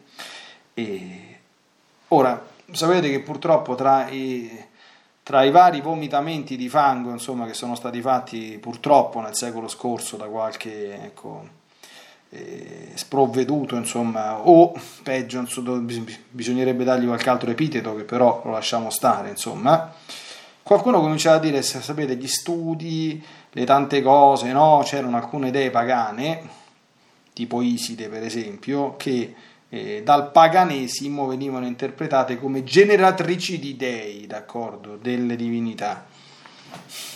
E 0.74 1.40
ora, 2.10 2.42
sapete 2.72 3.10
che 3.10 3.22
purtroppo 3.22 3.76
tra 3.76 4.10
i, 4.10 4.66
tra 5.24 5.44
i 5.44 5.52
vari 5.52 5.82
vomitamenti 5.82 6.56
di 6.56 6.70
fango 6.70 7.12
insomma, 7.12 7.46
che 7.46 7.54
sono 7.54 7.76
stati 7.76 8.02
fatti 8.02 8.58
purtroppo 8.60 9.20
nel 9.22 9.36
secolo 9.36 9.68
scorso 9.68 10.18
da 10.18 10.26
qualche 10.26 11.04
ecco, 11.04 11.56
eh, 12.30 12.92
sprovveduto, 12.96 13.76
insomma, 13.76 14.40
o 14.48 14.74
peggio, 15.04 15.40
insomma, 15.40 15.82
bisognerebbe 16.30 16.84
dargli 16.84 17.06
qualche 17.06 17.30
altro 17.30 17.50
epiteto 17.50 17.96
che 17.96 18.04
però 18.04 18.42
lo 18.44 18.52
lasciamo 18.52 18.90
stare, 18.90 19.30
insomma. 19.30 19.94
Qualcuno 20.62 21.00
cominciava 21.00 21.38
a 21.38 21.40
dire, 21.40 21.62
sapete, 21.62 22.16
gli 22.18 22.28
studi, 22.28 23.24
le 23.52 23.66
tante 23.66 24.02
cose, 24.02 24.52
no? 24.52 24.82
C'erano 24.84 25.16
alcune 25.16 25.48
idee 25.48 25.70
pagane, 25.70 26.50
tipo 27.32 27.62
Iside 27.62 28.10
per 28.10 28.24
esempio, 28.24 28.96
che 28.98 29.34
eh, 29.70 30.02
dal 30.04 30.32
paganesimo 30.32 31.26
venivano 31.26 31.66
interpretate 31.66 32.40
come 32.40 32.64
generatrici 32.64 33.60
di 33.60 33.76
dei, 33.76 34.26
d'accordo, 34.26 34.98
delle 35.02 35.36
divinità. 35.36 36.06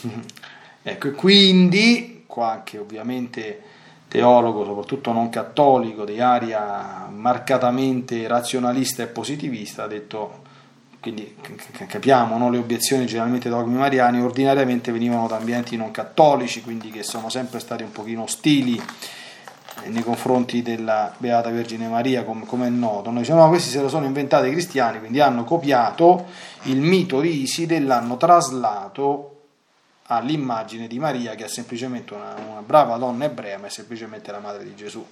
ecco, 0.84 1.08
e 1.08 1.12
quindi, 1.12 2.24
qualche 2.28 2.78
ovviamente 2.78 3.62
teologo, 4.08 4.66
soprattutto 4.66 5.14
non 5.14 5.30
cattolico, 5.30 6.04
di 6.04 6.20
aria 6.20 7.08
marcatamente 7.10 8.28
razionalista 8.28 9.04
e 9.04 9.08
positivista, 9.08 9.84
ha 9.84 9.88
detto, 9.88 10.42
quindi 11.00 11.38
capiamo, 11.88 12.38
no? 12.38 12.50
le 12.50 12.58
obiezioni 12.58 13.06
generalmente 13.06 13.48
dogmi 13.48 13.78
mariani 13.78 14.22
ordinariamente 14.22 14.92
venivano 14.92 15.28
da 15.28 15.38
ambienti 15.38 15.78
non 15.78 15.92
cattolici, 15.92 16.62
quindi 16.62 16.90
che 16.90 17.04
sono 17.04 17.30
sempre 17.30 17.60
stati 17.60 17.84
un 17.84 17.92
pochino 17.94 18.24
ostili 18.24 18.82
nei 19.86 20.04
confronti 20.04 20.62
della 20.62 21.14
Beata 21.18 21.50
Vergine 21.50 21.88
Maria, 21.88 22.24
come, 22.24 22.46
come 22.46 22.68
è 22.68 22.70
noto. 22.70 23.10
Noi 23.10 23.22
diciamo, 23.22 23.42
no, 23.42 23.50
questi 23.50 23.70
se 23.70 23.82
lo 23.82 23.90
sono 23.90 24.06
inventati 24.06 24.48
i 24.48 24.52
cristiani, 24.52 25.00
quindi 25.00 25.20
hanno 25.20 25.44
copiato 25.44 26.26
il 26.64 26.80
mito 26.80 27.20
di 27.22 27.42
Iside 27.42 27.76
e 27.78 27.80
l'hanno 27.80 28.18
traslato 28.18 29.28
all'immagine 30.04 30.88
di 30.88 31.00
Maria, 31.00 31.36
che 31.36 31.46
è 31.46 31.48
semplicemente 31.48 32.14
una, 32.14 32.36
una 32.50 32.62
brava 32.62 32.98
donna 32.98 33.26
ebrea, 33.26 33.58
ma 33.58 33.68
è 33.68 33.70
semplicemente 33.70 34.32
la 34.32 34.40
madre 34.40 34.64
di 34.64 34.76
Gesù. 34.76 35.06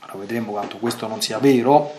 Allora 0.00 0.18
vedremo 0.18 0.52
quanto 0.52 0.78
questo 0.78 1.06
non 1.06 1.20
sia 1.20 1.38
vero 1.38 1.94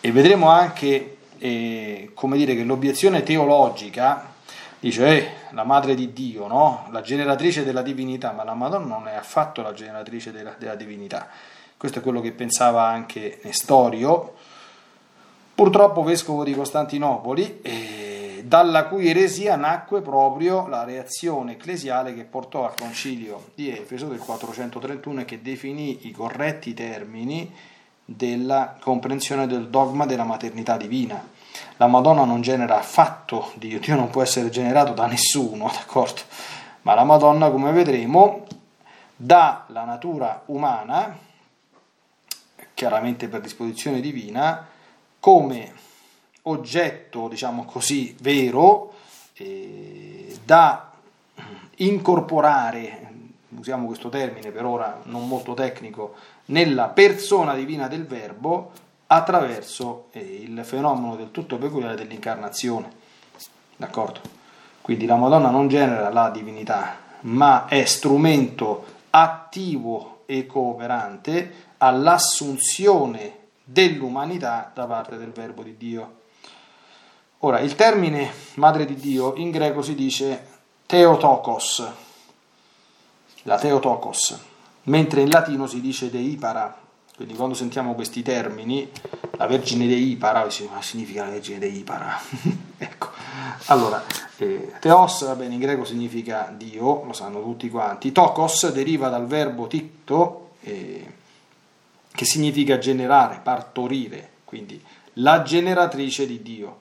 e 0.00 0.12
vedremo 0.12 0.48
anche 0.48 1.16
eh, 1.38 2.10
come 2.14 2.36
dire, 2.36 2.54
che 2.54 2.62
l'obiezione 2.62 3.22
teologica 3.22 4.29
dice 4.80 5.06
eh, 5.06 5.30
la 5.50 5.64
madre 5.64 5.94
di 5.94 6.12
Dio, 6.12 6.46
no? 6.46 6.88
la 6.90 7.02
generatrice 7.02 7.64
della 7.64 7.82
divinità, 7.82 8.32
ma 8.32 8.44
la 8.44 8.54
Madonna 8.54 8.86
non 8.86 9.06
è 9.06 9.14
affatto 9.14 9.62
la 9.62 9.74
generatrice 9.74 10.32
della, 10.32 10.54
della 10.58 10.74
divinità. 10.74 11.28
Questo 11.76 12.00
è 12.00 12.02
quello 12.02 12.20
che 12.20 12.32
pensava 12.32 12.86
anche 12.86 13.40
Nestorio, 13.42 14.34
purtroppo 15.54 16.02
vescovo 16.02 16.44
di 16.44 16.54
Costantinopoli, 16.54 17.60
eh, 17.62 18.42
dalla 18.44 18.86
cui 18.86 19.08
eresia 19.08 19.56
nacque 19.56 20.00
proprio 20.00 20.66
la 20.66 20.84
reazione 20.84 21.52
ecclesiale 21.52 22.14
che 22.14 22.24
portò 22.24 22.66
al 22.66 22.74
concilio 22.74 23.50
di 23.54 23.70
Efeso 23.70 24.06
del 24.06 24.18
431 24.18 25.20
e 25.20 25.24
che 25.26 25.42
definì 25.42 26.06
i 26.06 26.10
corretti 26.10 26.72
termini 26.72 27.54
della 28.04 28.76
comprensione 28.80 29.46
del 29.46 29.68
dogma 29.68 30.06
della 30.06 30.24
maternità 30.24 30.76
divina 30.76 31.22
la 31.76 31.86
Madonna 31.86 32.24
non 32.24 32.40
genera 32.42 32.78
affatto 32.78 33.52
Dio, 33.54 33.78
Dio 33.78 33.96
non 33.96 34.10
può 34.10 34.22
essere 34.22 34.50
generato 34.50 34.92
da 34.92 35.06
nessuno, 35.06 35.70
d'accordo? 35.72 36.20
Ma 36.82 36.94
la 36.94 37.04
Madonna, 37.04 37.50
come 37.50 37.72
vedremo, 37.72 38.46
dà 39.16 39.64
la 39.68 39.84
natura 39.84 40.42
umana, 40.46 41.16
chiaramente 42.74 43.28
per 43.28 43.40
disposizione 43.40 44.00
divina, 44.00 44.66
come 45.18 45.72
oggetto, 46.42 47.28
diciamo 47.28 47.64
così, 47.64 48.16
vero, 48.20 48.94
eh, 49.34 50.38
da 50.44 50.90
incorporare, 51.76 53.08
usiamo 53.48 53.86
questo 53.86 54.08
termine 54.08 54.50
per 54.50 54.64
ora 54.64 55.00
non 55.04 55.28
molto 55.28 55.54
tecnico, 55.54 56.14
nella 56.46 56.88
persona 56.88 57.54
divina 57.54 57.88
del 57.88 58.06
Verbo 58.06 58.72
attraverso 59.12 60.06
eh, 60.12 60.20
il 60.20 60.64
fenomeno 60.64 61.16
del 61.16 61.30
tutto 61.32 61.58
peculiare 61.58 61.96
dell'incarnazione. 61.96 62.98
D'accordo? 63.76 64.20
Quindi 64.80 65.06
la 65.06 65.16
Madonna 65.16 65.50
non 65.50 65.68
genera 65.68 66.10
la 66.10 66.30
divinità, 66.30 66.96
ma 67.22 67.66
è 67.66 67.84
strumento 67.84 68.84
attivo 69.10 70.22
e 70.26 70.46
cooperante 70.46 71.72
all'assunzione 71.78 73.38
dell'umanità 73.64 74.70
da 74.72 74.86
parte 74.86 75.16
del 75.16 75.30
Verbo 75.30 75.62
di 75.62 75.76
Dio. 75.76 76.18
Ora, 77.38 77.58
il 77.58 77.74
termine 77.74 78.30
madre 78.54 78.84
di 78.84 78.94
Dio 78.94 79.34
in 79.34 79.50
greco 79.50 79.82
si 79.82 79.94
dice 79.96 80.46
Theotokos, 80.86 81.88
la 83.42 83.58
Theotokos, 83.58 84.38
mentre 84.84 85.22
in 85.22 85.30
latino 85.30 85.66
si 85.66 85.80
dice 85.80 86.10
Deipara, 86.10 86.79
quindi 87.20 87.36
quando 87.36 87.54
sentiamo 87.54 87.94
questi 87.94 88.22
termini, 88.22 88.90
la 89.32 89.46
Vergine 89.46 89.86
dei 89.86 90.12
Ipara, 90.12 90.46
ma 90.72 90.80
significa 90.80 91.24
la 91.24 91.28
Vergine 91.28 91.58
dei 91.58 91.76
Ipara? 91.76 92.18
ecco, 92.78 93.10
allora, 93.66 94.02
eh, 94.38 94.72
Theos, 94.80 95.26
va 95.26 95.34
bene, 95.34 95.52
in 95.52 95.60
greco 95.60 95.84
significa 95.84 96.50
Dio, 96.56 97.04
lo 97.04 97.12
sanno 97.12 97.42
tutti 97.42 97.68
quanti. 97.68 98.10
Tokos 98.10 98.72
deriva 98.72 99.10
dal 99.10 99.26
verbo 99.26 99.66
ticto, 99.66 100.52
eh, 100.62 101.12
che 102.10 102.24
significa 102.24 102.78
generare, 102.78 103.40
partorire, 103.42 104.30
quindi 104.46 104.82
la 105.14 105.42
generatrice 105.42 106.26
di 106.26 106.40
Dio, 106.40 106.80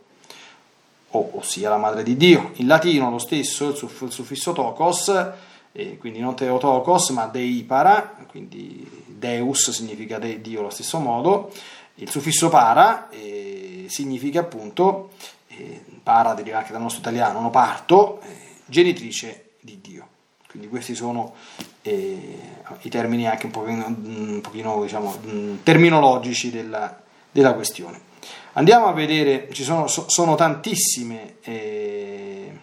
o, 1.10 1.32
ossia 1.34 1.68
la 1.68 1.76
madre 1.76 2.02
di 2.02 2.16
Dio. 2.16 2.52
In 2.54 2.68
latino 2.68 3.10
lo 3.10 3.20
stesso, 3.20 3.72
il 3.72 4.12
suffisso 4.12 4.54
tokos, 4.54 5.32
eh, 5.74 5.98
quindi 5.98 6.20
non 6.20 6.34
Theotokos, 6.34 7.10
ma 7.10 7.26
Deipara, 7.26 8.26
quindi 8.30 9.08
Deus 9.20 9.70
significa 9.72 10.18
de, 10.18 10.42
Dio 10.42 10.62
allo 10.62 10.70
stesso 10.70 10.98
modo, 11.00 11.52
il 11.96 12.10
suffisso 12.10 12.50
para 12.50 13.10
eh, 13.10 13.86
significa 13.90 14.40
appunto, 14.40 15.12
eh, 15.48 15.84
para 16.02 16.34
deriva 16.34 16.60
anche 16.60 16.72
dal 16.72 16.82
nostro 16.82 17.02
italiano, 17.02 17.42
no 17.42 17.50
parto, 17.50 18.22
eh, 18.22 18.36
genitrice 18.66 19.52
di 19.60 19.80
Dio. 19.82 20.08
Quindi 20.50 20.68
questi 20.70 20.96
sono 20.96 21.36
eh, 21.84 22.40
i 22.82 22.90
termini 22.90 23.28
anche 23.28 23.46
un 23.46 23.52
pochino, 23.52 23.86
un 23.86 24.40
pochino 24.42 24.82
diciamo, 24.82 25.16
terminologici 25.62 26.50
della, 26.50 27.00
della, 27.30 27.54
questione. 27.54 28.08
Andiamo 28.54 28.88
a 28.88 28.94
vedere, 28.94 29.50
ci 29.52 29.64
sono, 29.64 29.86
sono 29.88 30.36
tantissime 30.36 31.36
eh, 31.42 32.60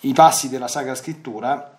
i 0.00 0.12
passi 0.14 0.48
della 0.48 0.68
Sacra 0.68 0.94
Scrittura 0.94 1.75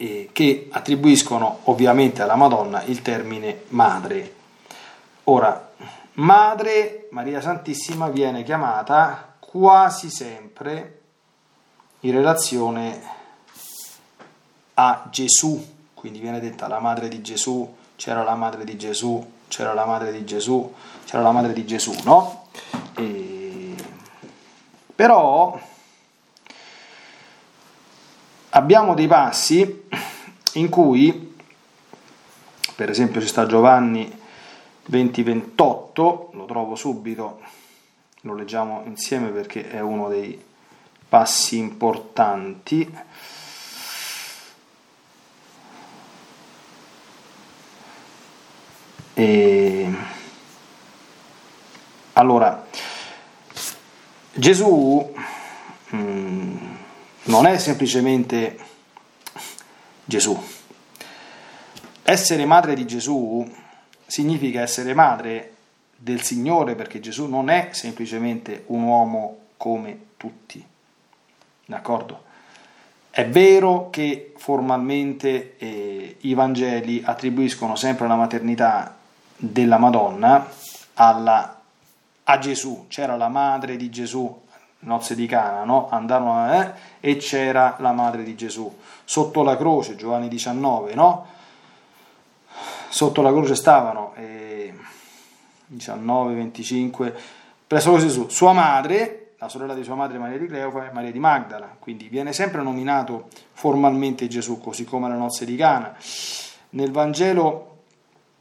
eh, 0.00 0.30
che 0.32 0.68
attribuiscono 0.70 1.60
ovviamente 1.64 2.22
alla 2.22 2.34
Madonna 2.34 2.82
il 2.84 3.02
termine 3.02 3.64
madre. 3.68 4.34
Ora, 5.24 5.72
madre 6.14 7.08
Maria 7.10 7.42
Santissima 7.42 8.08
viene 8.08 8.42
chiamata 8.42 9.36
quasi 9.38 10.08
sempre 10.08 11.00
in 12.00 12.12
relazione 12.12 13.02
a 14.74 15.06
Gesù, 15.10 15.62
quindi 15.92 16.18
viene 16.18 16.40
detta 16.40 16.66
la 16.66 16.78
madre 16.78 17.08
di 17.08 17.20
Gesù, 17.20 17.76
c'era 17.96 18.22
la 18.22 18.34
madre 18.34 18.64
di 18.64 18.78
Gesù, 18.78 19.32
c'era 19.48 19.74
la 19.74 19.84
madre 19.84 20.12
di 20.12 20.24
Gesù, 20.24 20.72
c'era 21.04 21.22
la 21.22 21.32
madre 21.32 21.52
di 21.52 21.66
Gesù, 21.66 21.94
no? 22.04 22.46
E... 22.94 23.74
Però 24.94 25.60
abbiamo 28.50 28.94
dei 28.94 29.06
passi 29.06 29.86
in 30.54 30.68
cui, 30.68 31.36
per 32.74 32.90
esempio, 32.90 33.20
ci 33.20 33.26
sta 33.26 33.46
Giovanni 33.46 34.10
20-28, 34.90 35.94
lo 36.32 36.44
trovo 36.46 36.74
subito, 36.74 37.40
lo 38.22 38.34
leggiamo 38.34 38.82
insieme 38.86 39.28
perché 39.28 39.70
è 39.70 39.80
uno 39.80 40.08
dei 40.08 40.42
passi 41.08 41.58
importanti. 41.58 42.90
E 49.14 49.70
Allora, 52.20 52.66
Gesù 54.34 55.10
mm, 55.94 56.56
non 57.30 57.46
è 57.46 57.58
semplicemente 57.58 58.58
Gesù. 60.04 60.38
Essere 62.02 62.44
madre 62.44 62.74
di 62.74 62.84
Gesù 62.86 63.48
significa 64.04 64.60
essere 64.60 64.92
madre 64.92 65.54
del 65.96 66.22
Signore 66.22 66.74
perché 66.74 66.98
Gesù 66.98 67.26
non 67.26 67.48
è 67.48 67.68
semplicemente 67.70 68.64
un 68.66 68.82
uomo 68.82 69.38
come 69.56 69.98
tutti. 70.16 70.62
D'accordo? 71.66 72.24
È 73.10 73.26
vero 73.26 73.90
che 73.90 74.32
formalmente 74.36 75.56
eh, 75.58 76.16
i 76.20 76.34
Vangeli 76.34 77.02
attribuiscono 77.04 77.76
sempre 77.76 78.08
la 78.08 78.16
maternità 78.16 78.96
della 79.36 79.78
Madonna 79.78 80.48
alla, 80.94 81.60
a 82.24 82.38
Gesù, 82.38 82.86
c'era 82.88 83.16
la 83.16 83.28
madre 83.28 83.76
di 83.76 83.88
Gesù, 83.88 84.42
nozze 84.80 85.14
di 85.14 85.26
Cana, 85.26 85.64
no? 85.64 85.88
Andarono 85.90 86.52
eh, 86.52 86.72
e 87.00 87.16
c'era 87.16 87.76
la 87.78 87.92
madre 87.92 88.22
di 88.22 88.34
Gesù. 88.34 88.74
Sotto 89.04 89.42
la 89.42 89.56
croce, 89.56 89.96
Giovanni 89.96 90.28
19, 90.28 90.94
no? 90.94 91.26
Sotto 92.88 93.22
la 93.22 93.30
croce 93.30 93.54
stavano 93.54 94.12
eh, 94.16 94.74
19, 95.66 96.34
25, 96.34 97.16
presso 97.66 97.98
Gesù, 97.98 98.28
sua 98.28 98.52
madre 98.52 99.20
la 99.38 99.48
sorella 99.48 99.72
di 99.72 99.84
sua 99.84 99.94
madre 99.94 100.18
Maria 100.18 100.36
di 100.36 100.46
Cleofa 100.46 100.90
e 100.90 100.92
Maria 100.92 101.10
di 101.10 101.18
Magdala, 101.18 101.74
quindi 101.78 102.08
viene 102.08 102.34
sempre 102.34 102.60
nominato 102.62 103.28
formalmente 103.52 104.28
Gesù, 104.28 104.60
così 104.60 104.84
come 104.84 105.06
alle 105.06 105.16
nozze 105.16 105.46
di 105.46 105.56
Cana. 105.56 105.96
Nel 106.70 106.90
Vangelo 106.90 107.78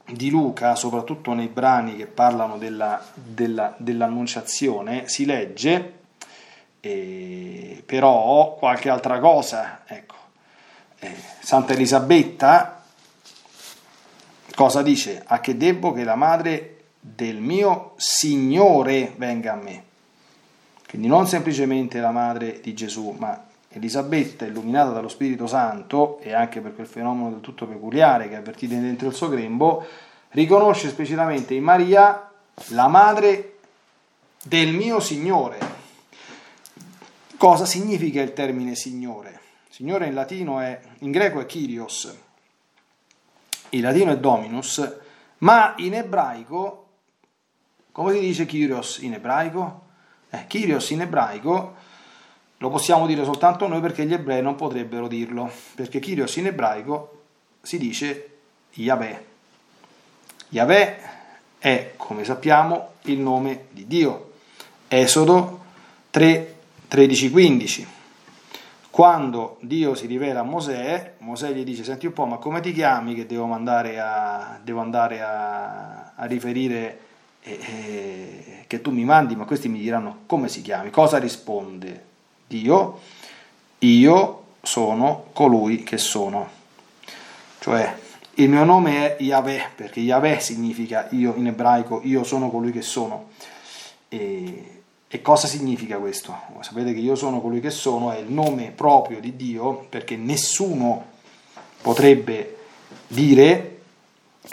di 0.05 0.29
Luca, 0.29 0.75
soprattutto 0.75 1.33
nei 1.33 1.47
brani 1.47 1.95
che 1.95 2.05
parlano 2.05 2.57
della, 2.57 3.01
della, 3.13 3.73
dell'annunciazione, 3.77 5.07
si 5.07 5.25
legge 5.25 5.98
eh, 6.81 7.83
però 7.85 8.55
qualche 8.57 8.89
altra 8.89 9.19
cosa. 9.19 9.81
Ecco. 9.85 10.15
Eh, 10.99 11.15
Santa 11.39 11.73
Elisabetta 11.73 12.79
cosa 14.59 14.81
dice? 14.81 15.23
A 15.25 15.39
che 15.39 15.55
debbo 15.55 15.93
che 15.93 16.03
la 16.03 16.15
madre 16.15 16.75
del 16.99 17.37
mio 17.37 17.93
Signore 17.95 19.13
venga 19.15 19.53
a 19.53 19.55
me. 19.55 19.83
Quindi 20.85 21.07
non 21.07 21.27
semplicemente 21.27 21.99
la 21.99 22.11
madre 22.11 22.59
di 22.61 22.73
Gesù, 22.73 23.15
ma 23.17 23.45
Elisabetta, 23.69 24.45
illuminata 24.45 24.89
dallo 24.89 25.07
Spirito 25.07 25.47
Santo, 25.47 26.19
e 26.19 26.33
anche 26.33 26.59
per 26.59 26.75
quel 26.75 26.87
fenomeno 26.87 27.29
del 27.29 27.41
tutto 27.41 27.67
peculiare 27.67 28.27
che 28.27 28.35
avvertite 28.35 28.79
dentro 28.81 29.07
il 29.07 29.13
suo 29.13 29.29
grembo, 29.29 29.85
riconosce 30.31 30.87
esplicitamente 30.87 31.53
in 31.53 31.63
Maria 31.63 32.29
la 32.69 32.87
madre 32.87 33.59
del 34.43 34.73
mio 34.73 34.99
Signore. 34.99 35.78
Cosa 37.39 37.65
significa 37.65 38.21
il 38.21 38.33
termine 38.33 38.75
Signore? 38.75 39.39
Signore 39.69 40.07
in 40.07 40.13
latino 40.13 40.59
è, 40.59 40.77
in 40.99 41.11
greco 41.11 41.39
è 41.39 41.45
Kyrios, 41.45 42.13
in 43.69 43.81
latino 43.81 44.11
è 44.11 44.17
Dominus, 44.17 44.97
ma 45.37 45.73
in 45.77 45.93
ebraico, 45.93 46.87
come 47.93 48.11
si 48.11 48.19
dice 48.19 48.45
Kyrios 48.45 48.97
in 49.03 49.13
ebraico? 49.13 49.83
Eh, 50.31 50.47
Kyrios 50.47 50.89
in 50.89 50.99
ebraico 50.99 51.75
lo 52.57 52.69
possiamo 52.69 53.07
dire 53.07 53.23
soltanto 53.23 53.69
noi 53.69 53.79
perché 53.79 54.05
gli 54.05 54.13
ebrei 54.13 54.41
non 54.41 54.55
potrebbero 54.55 55.07
dirlo, 55.07 55.49
perché 55.75 55.99
Kyrios 55.99 56.35
in 56.35 56.47
ebraico 56.47 57.21
si 57.61 57.77
dice 57.77 58.31
Yahweh. 58.73 59.25
Yahweh 60.49 61.01
è, 61.57 61.93
come 61.95 62.25
sappiamo, 62.25 62.95
il 63.03 63.19
nome 63.19 63.67
di 63.69 63.87
Dio. 63.87 64.31
Esodo 64.89 65.63
3, 66.09 66.58
13, 66.89 67.29
15. 67.29 67.87
Quando 68.89 69.57
Dio 69.61 69.93
si 69.93 70.07
rivela 70.07 70.39
a 70.39 70.43
Mosè, 70.43 71.13
Mosè 71.19 71.51
gli 71.51 71.63
dice, 71.63 71.83
senti 71.83 72.07
un 72.07 72.13
po', 72.13 72.25
ma 72.25 72.37
come 72.37 72.61
ti 72.61 72.73
chiami 72.73 73.13
che 73.13 73.27
devo 73.27 73.47
a, 73.53 74.59
devo 74.61 74.79
andare 74.81 75.21
a, 75.21 76.13
a 76.15 76.25
riferire 76.25 76.99
eh, 77.43 78.63
che 78.65 78.81
tu 78.81 78.89
mi 78.89 79.05
mandi, 79.05 79.35
ma 79.35 79.45
questi 79.45 79.69
mi 79.69 79.79
diranno 79.79 80.21
come 80.25 80.49
si 80.49 80.63
chiami, 80.63 80.89
cosa 80.89 81.19
risponde 81.19 82.05
Dio? 82.47 82.99
Io 83.79 84.43
sono 84.63 85.25
colui 85.31 85.83
che 85.83 85.99
sono. 85.99 86.49
Cioè, 87.59 87.97
il 88.33 88.49
mio 88.49 88.63
nome 88.63 89.15
è 89.15 89.21
Yahweh, 89.23 89.69
perché 89.75 89.99
Yahweh 89.99 90.39
significa 90.39 91.07
io 91.11 91.35
in 91.35 91.47
ebraico, 91.47 92.01
io 92.03 92.23
sono 92.23 92.49
colui 92.49 92.71
che 92.71 92.81
sono. 92.81 93.29
E, 94.09 94.78
e 95.11 95.21
cosa 95.23 95.47
significa 95.47 95.97
questo? 95.97 96.37
Sapete 96.59 96.93
che 96.93 96.99
io 96.99 97.15
sono 97.15 97.41
colui 97.41 97.59
che 97.59 97.71
sono 97.71 98.11
è 98.11 98.19
il 98.19 98.31
nome 98.31 98.69
proprio 98.69 99.19
di 99.19 99.35
Dio, 99.35 99.87
perché 99.89 100.15
nessuno 100.15 101.03
potrebbe 101.81 102.57
dire 103.07 103.81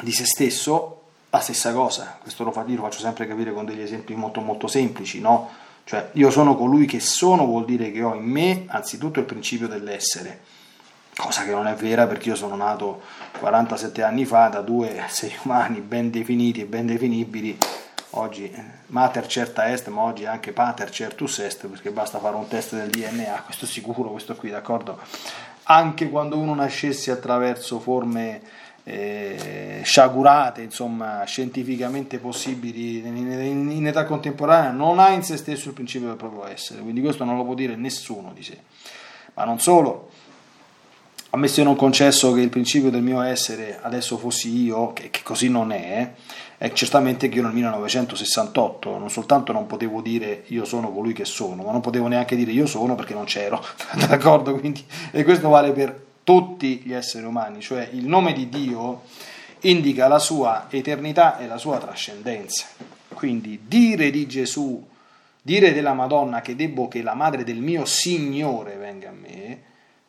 di 0.00 0.12
se 0.12 0.24
stesso 0.24 1.02
la 1.28 1.40
stessa 1.40 1.74
cosa, 1.74 2.18
questo 2.22 2.42
lo, 2.42 2.52
faccio 2.52 3.00
sempre 3.00 3.26
capire 3.26 3.52
con 3.52 3.66
degli 3.66 3.82
esempi 3.82 4.14
molto 4.14 4.40
molto 4.40 4.66
semplici, 4.66 5.20
no? 5.20 5.50
Cioè 5.84 6.08
io 6.12 6.30
sono 6.30 6.56
colui 6.56 6.86
che 6.86 7.00
sono 7.00 7.44
vuol 7.44 7.66
dire 7.66 7.92
che 7.92 8.02
ho 8.02 8.14
in 8.14 8.24
me 8.24 8.64
anzitutto 8.68 9.20
il 9.20 9.26
principio 9.26 9.68
dell'essere, 9.68 10.40
cosa 11.14 11.44
che 11.44 11.50
non 11.50 11.66
è 11.66 11.74
vera 11.74 12.06
perché 12.06 12.30
io 12.30 12.34
sono 12.34 12.56
nato 12.56 13.02
47 13.38 14.02
anni 14.02 14.24
fa 14.24 14.48
da 14.48 14.62
due 14.62 14.96
esseri 15.04 15.36
umani 15.42 15.80
ben 15.80 16.10
definiti 16.10 16.62
e 16.62 16.64
ben 16.64 16.86
definibili, 16.86 17.58
oggi 18.10 18.50
eh, 18.50 18.62
mater 18.86 19.26
certa 19.26 19.70
est, 19.70 19.88
ma 19.88 20.02
oggi 20.02 20.26
anche 20.26 20.52
pater 20.52 20.90
certus 20.90 21.38
est, 21.40 21.66
perché 21.66 21.90
basta 21.90 22.18
fare 22.18 22.36
un 22.36 22.48
test 22.48 22.74
del 22.74 22.90
DNA, 22.90 23.42
questo 23.44 23.66
sicuro, 23.66 24.10
questo 24.10 24.34
qui, 24.34 24.50
d'accordo? 24.50 24.98
Anche 25.64 26.08
quando 26.08 26.38
uno 26.38 26.54
nascesse 26.54 27.10
attraverso 27.10 27.80
forme 27.80 28.40
eh, 28.84 29.80
sciagurate, 29.82 30.62
insomma, 30.62 31.24
scientificamente 31.24 32.18
possibili 32.18 32.98
in, 32.98 33.70
in, 33.70 33.86
età 33.86 34.04
contemporanea, 34.04 34.70
non 34.70 35.00
ha 35.00 35.10
in 35.10 35.24
se 35.24 35.36
stesso 35.36 35.68
il 35.68 35.74
principio 35.74 36.06
del 36.06 36.16
proprio 36.16 36.46
essere, 36.46 36.82
quindi 36.82 37.00
questo 37.00 37.24
non 37.24 37.36
lo 37.36 37.44
può 37.44 37.54
dire 37.54 37.74
nessuno 37.74 38.32
di 38.32 38.44
sé. 38.44 38.58
Ma 39.34 39.44
non 39.44 39.58
solo, 39.58 40.10
ammesso 41.30 41.60
e 41.60 41.64
non 41.64 41.74
concesso 41.74 42.32
che 42.32 42.40
il 42.40 42.48
principio 42.48 42.90
del 42.90 43.02
mio 43.02 43.20
essere 43.22 43.78
adesso 43.82 44.16
fossi 44.18 44.56
io, 44.56 44.92
che, 44.92 45.10
che 45.10 45.22
così 45.24 45.48
non 45.48 45.72
è, 45.72 46.12
è 46.58 46.72
certamente 46.72 47.28
che 47.28 47.36
io 47.36 47.42
nel 47.42 47.52
1968 47.52 48.98
non 48.98 49.10
soltanto 49.10 49.52
non 49.52 49.66
potevo 49.66 50.00
dire 50.00 50.44
io 50.46 50.64
sono 50.64 50.90
colui 50.90 51.12
che 51.12 51.24
sono, 51.24 51.62
ma 51.62 51.72
non 51.72 51.80
potevo 51.80 52.08
neanche 52.08 52.36
dire 52.36 52.52
io 52.52 52.66
sono 52.66 52.94
perché 52.94 53.14
non 53.14 53.24
c'ero, 53.24 53.62
d'accordo? 54.08 54.54
Quindi, 54.56 54.84
e 55.10 55.24
questo 55.24 55.48
vale 55.48 55.72
per 55.72 56.04
tutti 56.24 56.82
gli 56.84 56.92
esseri 56.92 57.24
umani, 57.24 57.60
cioè 57.60 57.88
il 57.92 58.06
nome 58.06 58.32
di 58.32 58.48
Dio 58.48 59.02
indica 59.60 60.08
la 60.08 60.18
sua 60.18 60.66
eternità 60.70 61.38
e 61.38 61.46
la 61.46 61.58
sua 61.58 61.78
trascendenza. 61.78 62.66
Quindi 63.08 63.60
dire 63.66 64.10
di 64.10 64.26
Gesù, 64.26 64.84
dire 65.40 65.72
della 65.72 65.92
Madonna 65.92 66.40
che 66.40 66.56
debbo 66.56 66.88
che 66.88 67.02
la 67.02 67.14
madre 67.14 67.44
del 67.44 67.58
mio 67.58 67.84
Signore 67.84 68.76
venga 68.76 69.10
a 69.10 69.12
me, 69.12 69.62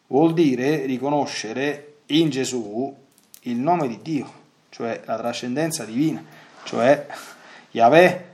vuol 0.07 0.33
dire 0.33 0.85
riconoscere 0.85 1.99
in 2.07 2.29
Gesù 2.29 2.95
il 3.41 3.57
nome 3.57 3.87
di 3.87 3.99
Dio, 4.01 4.31
cioè 4.69 5.01
la 5.05 5.17
trascendenza 5.17 5.85
divina, 5.85 6.23
cioè 6.67 7.07
Yahweh. 7.71 8.25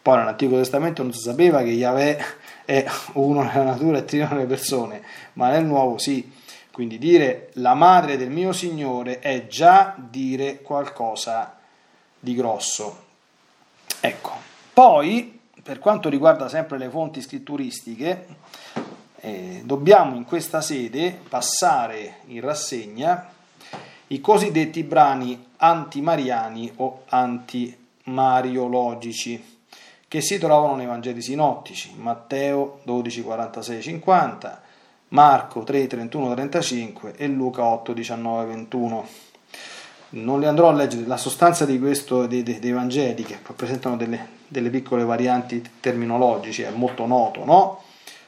Poi 0.00 0.16
nell'Antico 0.16 0.56
Testamento 0.56 1.02
non 1.02 1.12
si 1.12 1.20
sapeva 1.20 1.62
che 1.62 1.70
Yahweh 1.70 2.24
è 2.64 2.86
uno 3.12 3.42
nella 3.42 3.64
natura 3.64 3.98
e 3.98 4.04
trino 4.04 4.26
nelle 4.30 4.46
persone, 4.46 5.02
ma 5.34 5.50
nel 5.50 5.64
Nuovo 5.64 5.98
sì 5.98 6.36
quindi 6.78 6.98
dire 6.98 7.50
la 7.54 7.74
madre 7.74 8.16
del 8.16 8.30
mio 8.30 8.52
Signore 8.52 9.18
è 9.18 9.48
già 9.48 9.96
dire 9.98 10.62
qualcosa 10.62 11.58
di 12.20 12.36
grosso. 12.36 13.06
Ecco, 13.98 14.32
poi 14.72 15.40
per 15.60 15.80
quanto 15.80 16.08
riguarda 16.08 16.48
sempre 16.48 16.78
le 16.78 16.88
fonti 16.88 17.20
scritturistiche, 17.20 18.26
eh, 19.16 19.62
dobbiamo 19.64 20.14
in 20.14 20.24
questa 20.24 20.60
sede 20.60 21.18
passare 21.28 22.18
in 22.26 22.40
rassegna 22.42 23.28
i 24.08 24.20
cosiddetti 24.20 24.82
brani 24.84 25.46
antimariani 25.56 26.70
o 26.76 27.04
antimariologici 27.08 29.56
che 30.08 30.22
si 30.22 30.38
trovano 30.38 30.76
nei 30.76 30.86
Vangeli 30.86 31.20
sinottici, 31.20 31.92
Matteo 31.96 32.80
12, 32.84 33.22
46, 33.22 33.82
50, 33.82 34.62
Marco 35.08 35.62
3, 35.62 35.86
31, 35.86 36.34
35 36.34 37.12
e 37.16 37.26
Luca 37.26 37.64
8, 37.64 37.92
19, 37.92 38.46
21. 38.46 39.06
Non 40.10 40.40
li 40.40 40.46
andrò 40.46 40.70
a 40.70 40.72
leggere, 40.72 41.06
la 41.06 41.18
sostanza 41.18 41.66
questo, 41.66 42.26
dei, 42.26 42.42
dei, 42.42 42.72
Vangeli, 42.72 43.22
che 43.22 43.36
presentano 43.54 43.98
delle, 43.98 44.26
delle 44.48 44.70
piccole 44.70 45.04
varianti 45.04 45.62
terminologiche, 45.80 46.66
è 46.66 46.70
molto 46.70 47.04
noto, 47.04 47.44
no? 47.44 47.82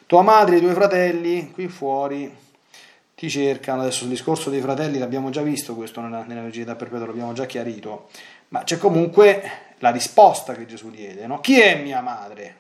Tua 0.05 0.21
madre 0.21 0.57
e 0.57 0.59
i 0.59 0.61
tuoi 0.61 0.75
fratelli 0.75 1.51
qui 1.51 1.69
fuori 1.69 2.31
ti 3.21 3.29
cercano. 3.29 3.83
Adesso 3.83 4.05
il 4.05 4.11
discorso 4.11 4.49
dei 4.49 4.63
fratelli 4.63 4.97
l'abbiamo 4.99 5.29
già 5.29 5.43
visto, 5.43 5.75
questo 5.75 6.01
nella, 6.01 6.25
nella 6.25 6.41
virginità 6.41 6.75
perpetua 6.75 7.05
l'abbiamo 7.05 7.35
già 7.35 7.45
chiarito, 7.45 8.09
ma 8.49 8.65
c'è 8.65 8.79
comunque 8.79 9.75
la 9.81 9.91
risposta 9.91 10.55
che 10.55 10.65
Gesù 10.65 10.89
diede, 10.89 11.27
no? 11.27 11.39
Chi 11.41 11.61
è 11.61 11.83
mia 11.83 12.01
madre? 12.01 12.57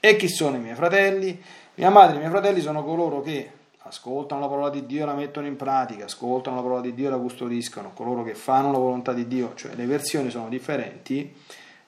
E 0.00 0.16
chi 0.16 0.28
sono 0.28 0.56
i 0.56 0.60
miei 0.60 0.74
fratelli? 0.74 1.38
Mia 1.74 1.90
madre 1.90 2.14
e 2.14 2.16
i 2.16 2.20
miei 2.20 2.30
fratelli 2.30 2.62
sono 2.62 2.82
coloro 2.82 3.20
che 3.20 3.50
ascoltano 3.80 4.40
la 4.40 4.48
parola 4.48 4.70
di 4.70 4.86
Dio 4.86 5.02
e 5.02 5.06
la 5.06 5.12
mettono 5.12 5.46
in 5.46 5.56
pratica, 5.56 6.06
ascoltano 6.06 6.56
la 6.56 6.62
parola 6.62 6.80
di 6.80 6.94
Dio 6.94 7.08
e 7.08 7.10
la 7.10 7.18
custodiscono, 7.18 7.92
coloro 7.92 8.24
che 8.24 8.34
fanno 8.34 8.72
la 8.72 8.78
volontà 8.78 9.12
di 9.12 9.28
Dio, 9.28 9.52
cioè 9.56 9.74
le 9.74 9.84
versioni 9.84 10.30
sono 10.30 10.48
differenti, 10.48 11.34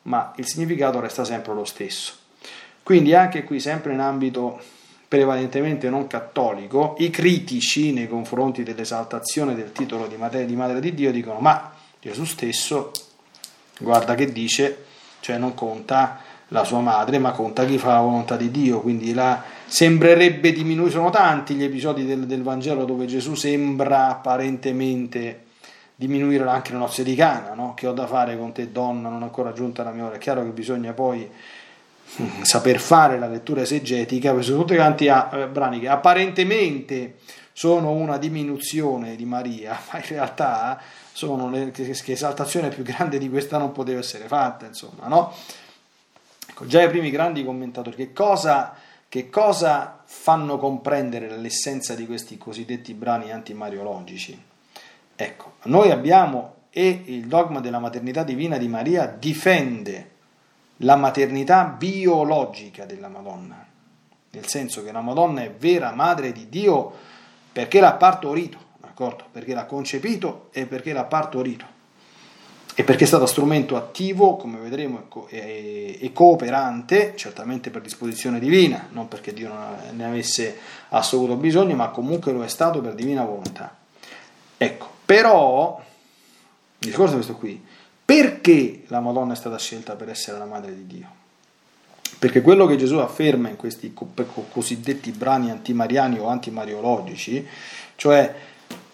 ma 0.03 0.35
il 0.37 0.47
significato 0.47 1.01
resta 1.01 1.25
sempre 1.25 1.55
lo 1.55 1.65
stesso. 1.65 2.13
Quindi 2.83 3.15
anche 3.15 3.45
qui, 3.45 3.61
sempre 3.61 3.95
in 3.95 4.01
ambito 4.01 4.61
prevalentemente 5.09 5.89
non 5.89 6.07
cattolico, 6.07 6.95
i 6.99 7.09
critici 7.09 7.93
nei 7.93 8.07
confronti 8.07 8.63
dell'esaltazione 8.63 9.55
del 9.55 9.73
titolo 9.73 10.07
di 10.07 10.17
madre, 10.17 10.45
di 10.45 10.55
madre 10.55 10.81
di 10.81 10.93
Dio 10.93 11.11
dicono 11.11 11.39
ma 11.41 11.73
Gesù 11.99 12.25
stesso, 12.25 12.93
guarda 13.81 14.15
che 14.15 14.31
dice, 14.31 14.85
cioè 15.21 15.39
non 15.39 15.55
conta 15.55 16.21
la 16.49 16.65
sua 16.65 16.81
madre, 16.81 17.19
ma 17.19 17.33
conta 17.33 17.65
chi 17.65 17.79
fa 17.79 17.95
la 17.95 18.01
volontà 18.01 18.37
di 18.37 18.51
Dio, 18.51 18.81
quindi 18.81 19.13
la, 19.13 19.43
sembrerebbe 19.67 20.53
diminuire, 20.53 20.91
sono 20.91 21.11
tanti 21.11 21.55
gli 21.55 21.65
episodi 21.65 22.05
del, 22.05 22.27
del, 22.27 22.43
Vangelo 22.43 22.85
dove 22.85 23.07
Gesù 23.07 23.35
sembra 23.35 24.09
apparentemente 24.09 25.45
diminuire 25.95 26.45
anche 26.49 26.73
le 26.73 26.79
nozze 26.79 27.03
di 27.03 27.15
Cana, 27.15 27.55
no? 27.55 27.75
che 27.75 27.87
ho 27.87 27.93
da 27.93 28.07
fare 28.07 28.39
con 28.39 28.53
te 28.53 28.71
donna, 28.71 29.09
non 29.09 29.23
ancora 29.23 29.53
giunta 29.53 29.83
la 29.83 29.91
mia 29.91 30.07
ora, 30.07 30.15
è 30.15 30.19
chiaro 30.19 30.43
che 30.45 30.51
bisogna 30.51 30.93
poi 30.93 31.29
saper 32.43 32.81
fare 32.81 33.19
la 33.19 33.29
lettura 33.29 33.63
esegetica, 33.63 34.41
sono 34.41 34.61
tutti 34.61 34.75
quanti 34.75 35.07
eh, 35.07 35.49
brani 35.49 35.81
che 35.81 35.89
apparentemente 35.89 37.17
sono 37.53 37.91
una 37.91 38.19
diminuzione 38.19 39.17
di 39.17 39.25
Maria, 39.25 39.79
ma 39.91 39.99
in 39.99 40.07
realtà 40.07 40.81
sono 41.13 41.51
le, 41.51 41.71
che, 41.71 41.91
che 41.91 42.13
esaltazione 42.13 42.69
più 42.69 42.83
grande 42.83 43.19
di 43.19 43.29
questa 43.29 43.59
non 43.59 43.73
poteva 43.73 44.01
essere 44.01 44.27
fatta, 44.27 44.67
insomma, 44.67 45.09
no? 45.09 45.35
Ecco, 46.49 46.67
già 46.67 46.83
i 46.83 46.89
primi 46.89 47.11
grandi 47.11 47.45
commentatori, 47.45 47.97
che 47.97 48.13
cosa, 48.13 48.75
che 49.09 49.29
cosa 49.29 50.03
fanno 50.05 50.59
comprendere 50.59 51.37
l'essenza 51.37 51.95
di 51.95 52.07
questi 52.07 52.39
cosiddetti 52.39 52.95
brani 52.95 53.31
antimariologici? 53.31 54.41
Ecco, 55.15 55.55
noi 55.65 55.91
abbiamo, 55.91 56.55
e 56.71 57.03
il 57.07 57.27
dogma 57.27 57.61
della 57.61 57.81
maternità 57.81 58.23
divina 58.23 58.57
di 58.57 58.69
Maria 58.69 59.07
difende 59.07 60.17
la 60.79 60.97
maternità 60.97 61.65
biologica 61.65 62.85
della 62.85 63.09
Madonna, 63.09 63.65
nel 64.31 64.47
senso 64.47 64.85
che 64.85 64.93
la 64.93 65.01
Madonna 65.01 65.43
è 65.43 65.51
vera 65.51 65.93
madre 65.93 66.33
di 66.33 66.49
Dio 66.49 66.93
perché 67.53 67.81
l'ha 67.81 67.95
partorito, 67.95 68.59
d'accordo? 68.81 69.25
Perché 69.31 69.55
l'ha 69.55 69.65
concepito 69.65 70.49
e 70.53 70.67
perché 70.67 70.93
l'ha 70.93 71.05
partorito 71.05 71.77
e 72.79 72.85
perché 72.85 73.03
è 73.03 73.07
stato 73.09 73.27
strumento 73.27 73.75
attivo, 73.75 74.37
come 74.37 74.57
vedremo, 74.61 75.09
e 75.31 76.11
cooperante, 76.15 77.15
certamente 77.17 77.71
per 77.71 77.83
disposizione 77.83 78.39
divina, 78.39 78.87
non 78.93 79.09
perché 79.09 79.33
Dio 79.33 79.53
ne 79.91 80.05
avesse 80.05 80.57
assoluto 80.91 81.35
bisogno, 81.35 81.75
ma 81.75 81.89
comunque 81.89 82.31
lo 82.31 82.45
è 82.45 82.49
stato 82.49 82.81
per 82.81 82.95
divina 82.95 83.25
volontà. 83.25 83.75
Ecco, 84.57 84.89
però, 85.05 85.83
il 86.79 86.87
discorso 86.87 87.15
è 87.15 87.17
questo 87.17 87.35
qui, 87.35 87.61
perché 88.09 88.85
la 88.87 89.01
Madonna 89.01 89.35
è 89.35 89.37
stata 89.37 89.59
scelta 89.59 89.95
per 89.95 90.09
essere 90.09 90.39
la 90.39 90.47
madre 90.47 90.75
di 90.75 90.87
Dio? 90.87 91.09
Perché 92.19 92.41
quello 92.41 92.65
che 92.65 92.77
Gesù 92.79 92.97
afferma 92.97 93.51
in 93.51 93.57
questi 93.57 93.93
cosiddetti 93.93 95.11
brani 95.11 95.51
antimariani 95.51 96.19
o 96.19 96.27
antimariologici, 96.29 97.47
cioè 97.97 98.35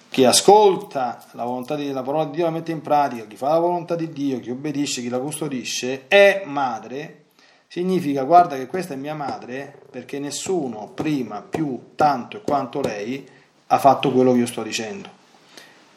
chi 0.09 0.25
ascolta 0.25 1.25
la 1.35 1.45
volontà 1.45 1.77
di, 1.77 1.93
la 1.93 2.03
parola 2.03 2.25
di 2.25 2.33
Dio 2.33 2.45
la 2.47 2.51
mette 2.51 2.73
in 2.73 2.83
pratica, 2.83 3.25
chi 3.27 3.37
fa 3.37 3.51
la 3.51 3.61
volontà 3.61 3.95
di 3.95 4.13
Dio, 4.13 4.41
chi 4.41 4.51
obbedisce, 4.51 5.01
chi 5.01 5.09
la 5.09 5.21
custodisce, 5.21 6.09
è 6.09 6.43
madre, 6.47 7.27
significa 7.69 8.25
guarda 8.25 8.57
che 8.57 8.67
questa 8.67 8.95
è 8.95 8.97
mia 8.97 9.15
madre 9.15 9.79
perché 9.93 10.19
nessuno 10.19 10.91
prima, 10.93 11.41
più, 11.41 11.91
tanto 11.95 12.39
e 12.39 12.43
quanto 12.43 12.81
lei 12.81 13.25
ha 13.69 13.79
fatto 13.79 14.11
quello 14.11 14.33
che 14.33 14.39
io 14.39 14.47
sto 14.47 14.65
dicendo. 14.65 15.14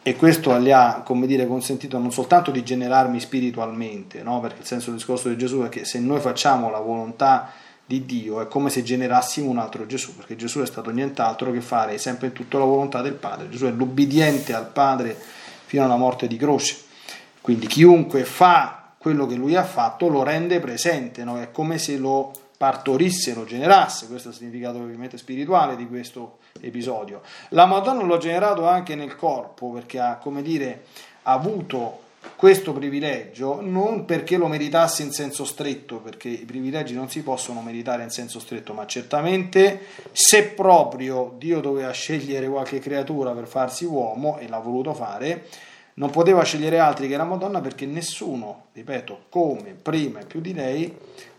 E 0.03 0.15
questo 0.15 0.57
le 0.57 0.73
ha, 0.73 1.03
dire, 1.25 1.47
consentito 1.47 1.97
non 1.97 2.11
soltanto 2.11 2.51
di 2.51 2.63
generarmi 2.63 3.19
spiritualmente, 3.19 4.23
no? 4.23 4.39
perché 4.39 4.61
il 4.61 4.65
senso 4.65 4.89
del 4.89 4.99
discorso 4.99 5.27
di 5.27 5.37
Gesù 5.37 5.63
è 5.63 5.69
che 5.69 5.83
se 5.83 5.99
noi 5.99 6.21
facciamo 6.21 6.69
la 6.69 6.79
volontà 6.79 7.51
di 7.85 8.05
Dio, 8.05 8.41
è 8.41 8.47
come 8.47 8.69
se 8.69 8.83
generassimo 8.83 9.49
un 9.49 9.57
altro 9.57 9.85
Gesù, 9.85 10.15
perché 10.15 10.35
Gesù 10.35 10.59
è 10.59 10.65
stato 10.65 10.91
nient'altro 10.91 11.51
che 11.51 11.61
fare 11.61 11.97
sempre 11.97 12.27
in 12.27 12.33
tutto 12.33 12.57
la 12.57 12.65
volontà 12.65 13.01
del 13.01 13.13
Padre. 13.13 13.49
Gesù 13.49 13.65
è 13.65 13.71
l'ubbidiente 13.71 14.53
al 14.53 14.67
Padre 14.67 15.17
fino 15.65 15.83
alla 15.83 15.95
morte 15.95 16.27
di 16.27 16.37
croce. 16.37 16.77
Quindi 17.41 17.67
chiunque 17.67 18.23
fa 18.25 18.91
quello 18.97 19.25
che 19.25 19.35
lui 19.35 19.55
ha 19.55 19.63
fatto 19.63 20.09
lo 20.09 20.23
rende 20.23 20.59
presente, 20.59 21.23
no? 21.23 21.39
è 21.39 21.51
come 21.51 21.77
se 21.77 21.97
lo 21.97 22.31
partorisse, 22.57 23.35
lo 23.35 23.45
generasse, 23.45 24.07
questo 24.07 24.29
è 24.29 24.31
il 24.31 24.37
significato 24.37 24.79
ovviamente 24.79 25.17
spirituale 25.17 25.75
di 25.75 25.87
questo 25.87 26.39
episodio. 26.59 27.21
La 27.49 27.67
Madonna 27.67 28.01
lo 28.01 28.15
ha 28.15 28.19
generato 28.19 28.67
anche 28.67 28.95
nel 28.95 29.15
corpo, 29.15 29.69
perché 29.69 29.99
ha, 29.99 30.17
come 30.17 30.41
dire, 30.41 30.85
avuto 31.23 32.05
questo 32.35 32.73
privilegio 32.73 33.61
non 33.61 34.05
perché 34.05 34.37
lo 34.37 34.47
meritasse 34.47 35.03
in 35.03 35.11
senso 35.11 35.45
stretto, 35.45 35.97
perché 35.97 36.29
i 36.29 36.45
privilegi 36.45 36.93
non 36.93 37.09
si 37.09 37.21
possono 37.21 37.61
meritare 37.61 38.03
in 38.03 38.09
senso 38.09 38.39
stretto, 38.39 38.73
ma 38.73 38.85
certamente 38.85 39.85
se 40.11 40.49
proprio 40.49 41.35
Dio 41.37 41.59
doveva 41.61 41.91
scegliere 41.91 42.49
qualche 42.49 42.79
creatura 42.79 43.31
per 43.31 43.47
farsi 43.47 43.85
uomo 43.85 44.37
e 44.39 44.47
l'ha 44.47 44.59
voluto 44.59 44.93
fare, 44.93 45.45
non 45.95 46.09
poteva 46.11 46.43
scegliere 46.43 46.79
altri 46.79 47.07
che 47.07 47.17
la 47.17 47.23
Madonna 47.23 47.59
perché 47.59 47.85
nessuno, 47.85 48.65
ripeto, 48.73 49.25
come 49.29 49.73
prima 49.73 50.19
e 50.19 50.25
più 50.25 50.41
di 50.41 50.53
lei, 50.53 50.95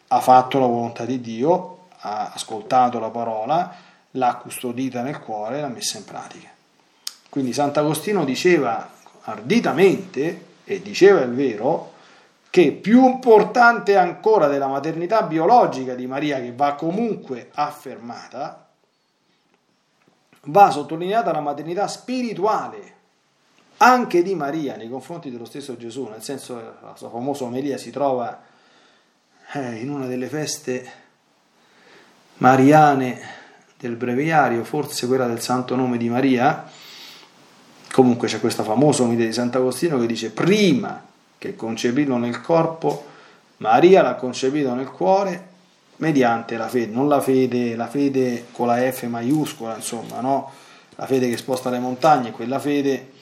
ha 0.09 0.21
fatto 0.21 0.59
la 0.59 0.67
volontà 0.67 1.05
di 1.05 1.21
Dio, 1.21 1.87
ha 2.01 2.33
ascoltato 2.35 2.99
la 2.99 3.11
parola, 3.11 3.75
l'ha 4.13 4.35
custodita 4.37 5.03
nel 5.03 5.21
cuore 5.21 5.59
e 5.59 5.61
l'ha 5.61 5.69
messa 5.69 5.99
in 5.99 6.05
pratica. 6.05 6.49
Quindi 7.29 7.53
Sant'Agostino 7.53 8.25
diceva 8.25 8.91
arditamente 9.23 10.47
e 10.65 10.81
diceva 10.81 11.21
il 11.21 11.33
vero, 11.33 11.93
che 12.51 12.73
più 12.73 13.05
importante 13.05 13.97
ancora 13.97 14.47
della 14.47 14.67
maternità 14.67 15.23
biologica 15.23 15.95
di 15.95 16.07
Maria, 16.07 16.41
che 16.41 16.53
va 16.53 16.75
comunque 16.75 17.51
affermata, 17.53 18.67
va 20.45 20.71
sottolineata 20.71 21.33
la 21.33 21.41
maternità 21.41 21.87
spirituale 21.89 22.97
anche 23.79 24.23
di 24.23 24.35
Maria 24.35 24.77
nei 24.77 24.89
confronti 24.89 25.31
dello 25.31 25.45
stesso 25.45 25.77
Gesù, 25.77 26.09
nel 26.09 26.23
senso 26.23 26.57
che 26.57 26.63
la 26.83 26.97
sua 26.97 27.11
famosa 27.11 27.45
omelia 27.45 27.77
si 27.77 27.91
trova 27.91 28.41
eh, 29.53 29.77
in 29.77 29.91
una 29.91 30.07
delle 30.07 30.27
feste 30.27 30.91
mariane 32.39 33.37
del 33.79 33.97
breviario, 33.97 34.65
forse 34.65 35.07
quella 35.07 35.27
del 35.27 35.41
Santo 35.41 35.77
Nome 35.77 35.99
di 35.99 36.09
Maria, 36.09 36.71
Comunque 37.91 38.29
c'è 38.29 38.39
questa 38.39 38.63
famosa 38.63 39.03
omelia 39.03 39.27
di 39.27 39.33
Sant'Agostino 39.33 39.99
che 39.99 40.07
dice 40.07 40.31
prima 40.31 41.05
che 41.37 41.57
concepirlo 41.57 42.17
nel 42.17 42.41
corpo, 42.41 43.07
Maria 43.57 44.03
l'ha 44.03 44.15
concepito 44.15 44.75
nel 44.75 44.89
cuore 44.89 45.47
mediante 45.97 46.57
la 46.57 46.69
fede, 46.69 46.93
non 46.93 47.09
la 47.09 47.21
fede, 47.21 47.75
la 47.75 47.89
fede 47.89 48.47
con 48.53 48.69
la 48.69 48.77
F 48.93 49.03
maiuscola, 49.05 49.75
insomma, 49.75 50.21
no? 50.21 50.53
la 50.95 51.07
fede 51.07 51.29
che 51.29 51.37
sposta 51.37 51.71
le 51.71 51.81
montagne, 51.81 52.31
quella 52.31 52.61
fede, 52.61 53.15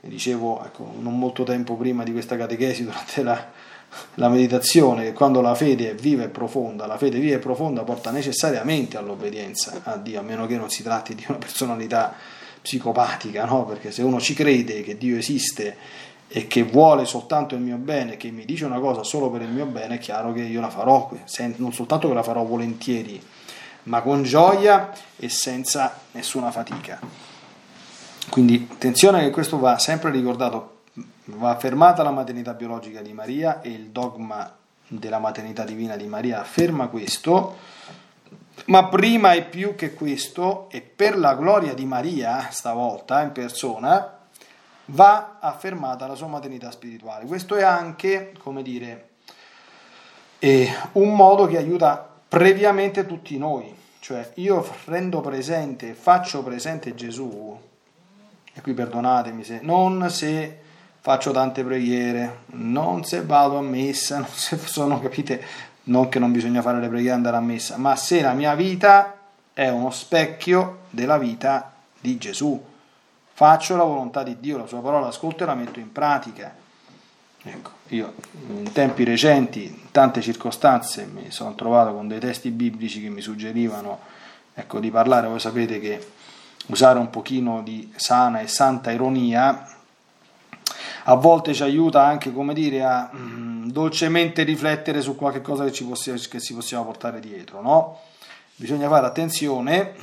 dicevo 0.00 0.62
ecco, 0.62 0.92
non 1.00 1.18
molto 1.18 1.44
tempo 1.44 1.74
prima 1.76 2.02
di 2.02 2.12
questa 2.12 2.36
catechesi 2.36 2.84
durante 2.84 3.22
la, 3.22 3.46
la 4.14 4.28
meditazione, 4.28 5.04
che 5.04 5.12
quando 5.12 5.40
la 5.40 5.54
fede 5.54 5.90
è 5.90 5.94
viva 5.94 6.24
e 6.24 6.28
profonda, 6.28 6.86
la 6.86 6.98
fede 6.98 7.18
viva 7.18 7.36
e 7.36 7.38
profonda 7.38 7.82
porta 7.82 8.10
necessariamente 8.10 8.96
all'obbedienza 8.96 9.80
a 9.84 9.96
Dio, 9.96 10.20
a 10.20 10.22
meno 10.22 10.46
che 10.46 10.56
non 10.56 10.70
si 10.70 10.82
tratti 10.82 11.14
di 11.14 11.24
una 11.28 11.38
personalità 11.38 12.14
psicopatica, 12.60 13.44
no? 13.44 13.64
perché 13.64 13.90
se 13.90 14.02
uno 14.02 14.20
ci 14.20 14.34
crede 14.34 14.82
che 14.82 14.98
Dio 14.98 15.16
esiste 15.16 15.76
e 16.28 16.46
che 16.46 16.62
vuole 16.62 17.06
soltanto 17.06 17.54
il 17.54 17.62
mio 17.62 17.76
bene, 17.76 18.16
che 18.16 18.30
mi 18.30 18.44
dice 18.44 18.66
una 18.66 18.80
cosa 18.80 19.02
solo 19.02 19.30
per 19.30 19.42
il 19.42 19.48
mio 19.48 19.64
bene, 19.64 19.94
è 19.94 19.98
chiaro 19.98 20.32
che 20.32 20.42
io 20.42 20.60
la 20.60 20.68
farò, 20.68 21.10
non 21.56 21.72
soltanto 21.72 22.08
che 22.08 22.14
la 22.14 22.22
farò 22.22 22.44
volentieri, 22.44 23.20
ma 23.84 24.02
con 24.02 24.22
gioia 24.22 24.92
e 25.16 25.28
senza 25.30 25.98
nessuna 26.12 26.50
fatica. 26.50 27.00
Quindi 28.28 28.68
attenzione 28.70 29.22
che 29.22 29.30
questo 29.30 29.58
va 29.58 29.78
sempre 29.78 30.10
ricordato, 30.10 30.77
va 31.24 31.50
affermata 31.50 32.02
la 32.02 32.10
maternità 32.10 32.54
biologica 32.54 33.02
di 33.02 33.12
Maria 33.12 33.60
e 33.60 33.70
il 33.70 33.90
dogma 33.90 34.54
della 34.86 35.18
maternità 35.18 35.64
divina 35.64 35.96
di 35.96 36.06
Maria 36.06 36.40
afferma 36.40 36.88
questo 36.88 37.56
ma 38.66 38.88
prima 38.88 39.32
e 39.32 39.44
più 39.44 39.74
che 39.74 39.94
questo, 39.94 40.68
e 40.70 40.82
per 40.82 41.18
la 41.18 41.34
gloria 41.34 41.74
di 41.74 41.86
Maria, 41.86 42.48
stavolta 42.50 43.22
in 43.22 43.32
persona, 43.32 44.18
va 44.86 45.36
affermata 45.40 46.06
la 46.06 46.14
sua 46.14 46.26
maternità 46.26 46.70
spirituale. 46.70 47.26
Questo 47.26 47.56
è 47.56 47.62
anche, 47.62 48.32
come 48.38 48.62
dire, 48.62 49.08
un 50.92 51.14
modo 51.14 51.46
che 51.46 51.56
aiuta 51.56 52.06
previamente 52.28 53.06
tutti 53.06 53.38
noi. 53.38 53.74
Cioè 54.00 54.32
io 54.34 54.66
rendo 54.84 55.20
presente, 55.20 55.94
faccio 55.94 56.42
presente 56.42 56.94
Gesù, 56.94 57.58
e 58.52 58.60
qui 58.60 58.72
perdonatemi 58.72 59.44
se, 59.44 59.60
non 59.62 60.08
se 60.10 60.60
faccio 61.08 61.30
tante 61.30 61.64
preghiere, 61.64 62.40
non 62.48 63.02
se 63.02 63.24
vado 63.24 63.56
a 63.56 63.62
messa, 63.62 64.18
non 64.18 64.28
se 64.28 64.58
sono, 64.58 65.00
capite, 65.00 65.42
non 65.84 66.10
che 66.10 66.18
non 66.18 66.32
bisogna 66.32 66.60
fare 66.60 66.80
le 66.80 66.88
preghiere 66.88 67.14
e 67.14 67.16
andare 67.16 67.38
a 67.38 67.40
messa, 67.40 67.78
ma 67.78 67.96
se 67.96 68.20
la 68.20 68.34
mia 68.34 68.54
vita 68.54 69.16
è 69.54 69.70
uno 69.70 69.90
specchio 69.90 70.80
della 70.90 71.16
vita 71.16 71.72
di 71.98 72.18
Gesù. 72.18 72.62
Faccio 73.32 73.74
la 73.76 73.84
volontà 73.84 74.22
di 74.22 74.36
Dio, 74.38 74.58
la 74.58 74.66
sua 74.66 74.80
parola 74.80 75.06
ascolto 75.06 75.44
e 75.44 75.46
la 75.46 75.54
metto 75.54 75.78
in 75.78 75.90
pratica. 75.92 76.54
Ecco, 77.42 77.70
io 77.86 78.12
in 78.46 78.70
tempi 78.72 79.04
recenti, 79.04 79.64
in 79.64 79.90
tante 79.90 80.20
circostanze, 80.20 81.06
mi 81.06 81.30
sono 81.30 81.54
trovato 81.54 81.94
con 81.94 82.06
dei 82.06 82.20
testi 82.20 82.50
biblici 82.50 83.00
che 83.00 83.08
mi 83.08 83.22
suggerivano 83.22 83.98
ecco, 84.52 84.78
di 84.78 84.90
parlare, 84.90 85.26
voi 85.26 85.40
sapete 85.40 85.80
che 85.80 86.06
usare 86.66 86.98
un 86.98 87.08
pochino 87.08 87.62
di 87.62 87.90
sana 87.96 88.40
e 88.40 88.46
santa 88.46 88.90
ironia 88.90 89.76
a 91.10 91.14
volte 91.14 91.54
ci 91.54 91.62
aiuta 91.62 92.04
anche, 92.04 92.32
come 92.32 92.52
dire, 92.52 92.84
a 92.84 93.10
mm, 93.14 93.70
dolcemente 93.70 94.42
riflettere 94.42 95.00
su 95.00 95.16
qualche 95.16 95.40
cosa 95.40 95.64
che 95.64 95.72
ci, 95.72 95.84
possiamo, 95.84 96.18
che 96.28 96.38
ci 96.38 96.52
possiamo 96.52 96.84
portare 96.84 97.18
dietro, 97.18 97.62
no? 97.62 98.00
Bisogna 98.54 98.88
fare 98.88 99.06
attenzione 99.06 99.94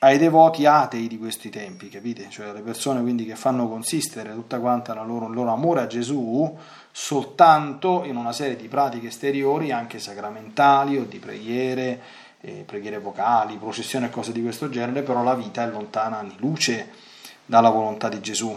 ai 0.00 0.18
devoti 0.18 0.66
atei 0.66 1.08
di 1.08 1.16
questi 1.16 1.48
tempi, 1.48 1.88
capite? 1.88 2.28
Cioè 2.28 2.52
le 2.52 2.60
persone 2.60 3.00
quindi 3.00 3.24
che 3.24 3.34
fanno 3.34 3.66
consistere 3.66 4.34
tutta 4.34 4.60
quanta 4.60 4.92
la 4.92 5.02
loro, 5.02 5.26
il 5.26 5.34
loro 5.34 5.50
amore 5.50 5.80
a 5.80 5.86
Gesù 5.86 6.54
soltanto 6.92 8.04
in 8.04 8.16
una 8.16 8.32
serie 8.32 8.56
di 8.56 8.68
pratiche 8.68 9.06
esteriori, 9.06 9.72
anche 9.72 9.98
sacramentali 9.98 10.98
o 10.98 11.04
di 11.04 11.18
preghiere, 11.18 12.00
eh, 12.42 12.64
preghiere 12.66 12.98
vocali, 12.98 13.56
processioni 13.56 14.04
e 14.04 14.10
cose 14.10 14.32
di 14.32 14.42
questo 14.42 14.68
genere, 14.68 15.00
però 15.00 15.22
la 15.22 15.34
vita 15.34 15.62
è 15.62 15.70
lontana 15.70 16.18
anni 16.18 16.34
luce 16.38 16.90
dalla 17.46 17.70
volontà 17.70 18.08
di 18.08 18.20
Gesù, 18.20 18.54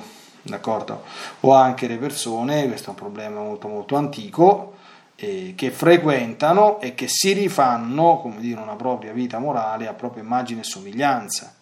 d'accordo? 0.52 1.04
O 1.42 1.54
anche 1.54 1.88
le 1.88 1.98
persone, 1.98 2.68
questo 2.68 2.88
è 2.88 2.90
un 2.90 2.96
problema 2.96 3.42
molto 3.42 3.68
molto 3.68 3.96
antico, 3.96 4.76
eh, 5.16 5.54
che 5.56 5.72
frequentano 5.72 6.80
e 6.80 6.96
che 6.96 7.08
si 7.08 7.34
rifanno, 7.34 8.20
come 8.22 8.40
dire, 8.40 8.60
una 8.62 8.76
propria 8.76 9.12
vita 9.12 9.40
morale 9.40 9.88
a 9.88 9.94
propria 9.94 10.24
immagine 10.24 10.62
e 10.62 10.64
somiglianza. 10.64 11.54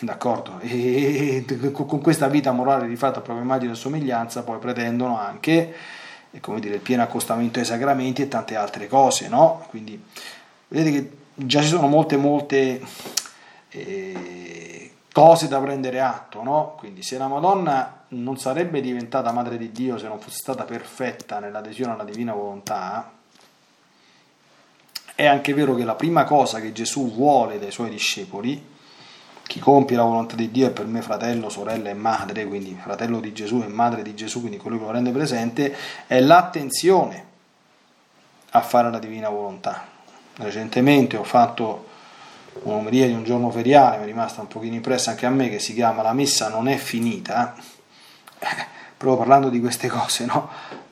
D'accordo? 0.00 0.60
E 0.60 1.44
con 1.72 2.00
questa 2.00 2.28
vita 2.28 2.52
morale 2.52 2.86
rifatta 2.86 3.18
a 3.18 3.22
propria 3.22 3.44
immagine 3.44 3.72
e 3.72 3.74
somiglianza 3.74 4.44
poi 4.44 4.58
pretendono 4.58 5.18
anche 5.18 5.74
come 6.38 6.60
dire, 6.60 6.76
il 6.76 6.80
pieno 6.80 7.02
accostamento 7.02 7.58
ai 7.58 7.64
sacramenti 7.64 8.22
e 8.22 8.28
tante 8.28 8.54
altre 8.54 8.86
cose, 8.86 9.28
no? 9.28 9.66
Quindi 9.68 10.00
vedete 10.68 10.90
che 10.92 11.10
già 11.34 11.60
ci 11.60 11.68
sono 11.68 11.88
molte, 11.88 12.16
molte 12.16 12.80
eh, 13.70 14.89
cose 15.12 15.48
da 15.48 15.60
prendere 15.60 16.00
atto, 16.00 16.42
no? 16.42 16.74
Quindi 16.78 17.02
se 17.02 17.18
la 17.18 17.28
Madonna 17.28 18.04
non 18.08 18.38
sarebbe 18.38 18.80
diventata 18.80 19.32
madre 19.32 19.56
di 19.56 19.72
Dio 19.72 19.98
se 19.98 20.06
non 20.06 20.20
fosse 20.20 20.38
stata 20.38 20.64
perfetta 20.64 21.38
nell'adesione 21.38 21.92
alla 21.92 22.04
divina 22.04 22.32
volontà, 22.32 23.12
è 25.14 25.26
anche 25.26 25.52
vero 25.52 25.74
che 25.74 25.84
la 25.84 25.94
prima 25.94 26.24
cosa 26.24 26.60
che 26.60 26.72
Gesù 26.72 27.12
vuole 27.12 27.58
dai 27.58 27.70
suoi 27.70 27.90
discepoli, 27.90 28.68
chi 29.42 29.58
compie 29.58 29.96
la 29.96 30.04
volontà 30.04 30.36
di 30.36 30.50
Dio 30.50 30.68
è 30.68 30.70
per 30.70 30.86
me 30.86 31.02
fratello, 31.02 31.48
sorella 31.48 31.90
e 31.90 31.94
madre, 31.94 32.46
quindi 32.46 32.78
fratello 32.80 33.18
di 33.20 33.32
Gesù 33.32 33.60
e 33.62 33.68
madre 33.68 34.02
di 34.02 34.14
Gesù, 34.14 34.40
quindi 34.40 34.58
colui 34.58 34.78
che 34.78 34.84
lo 34.84 34.92
rende 34.92 35.10
presente, 35.10 35.76
è 36.06 36.20
l'attenzione 36.20 37.26
a 38.50 38.60
fare 38.60 38.90
la 38.90 38.98
divina 38.98 39.28
volontà. 39.28 39.86
Recentemente 40.36 41.16
ho 41.16 41.24
fatto 41.24 41.88
un'omelia 42.62 43.06
di 43.06 43.12
un 43.12 43.24
giorno 43.24 43.50
feriale, 43.50 43.98
mi 43.98 44.04
è 44.04 44.06
rimasta 44.06 44.40
un 44.40 44.48
pochino 44.48 44.74
impressa 44.74 45.10
anche 45.10 45.26
a 45.26 45.30
me, 45.30 45.48
che 45.48 45.58
si 45.58 45.74
chiama 45.74 46.02
La 46.02 46.12
messa 46.12 46.48
non 46.48 46.68
è 46.68 46.76
finita, 46.76 47.54
proprio 48.96 49.16
parlando 49.16 49.48
di 49.48 49.60
queste 49.60 49.88
cose, 49.88 50.24
no? 50.24 50.48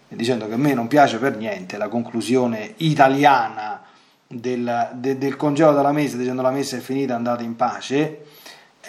dicendo 0.08 0.48
che 0.48 0.54
a 0.54 0.56
me 0.56 0.72
non 0.72 0.88
piace 0.88 1.18
per 1.18 1.36
niente 1.36 1.76
la 1.76 1.88
conclusione 1.88 2.74
italiana 2.78 3.82
del, 4.26 4.90
de, 4.94 5.18
del 5.18 5.36
Congelo 5.36 5.72
della 5.72 5.92
messa, 5.92 6.16
dicendo 6.16 6.42
la 6.42 6.50
messa 6.50 6.76
è 6.76 6.80
finita, 6.80 7.14
andate 7.14 7.42
in 7.42 7.56
pace, 7.56 8.24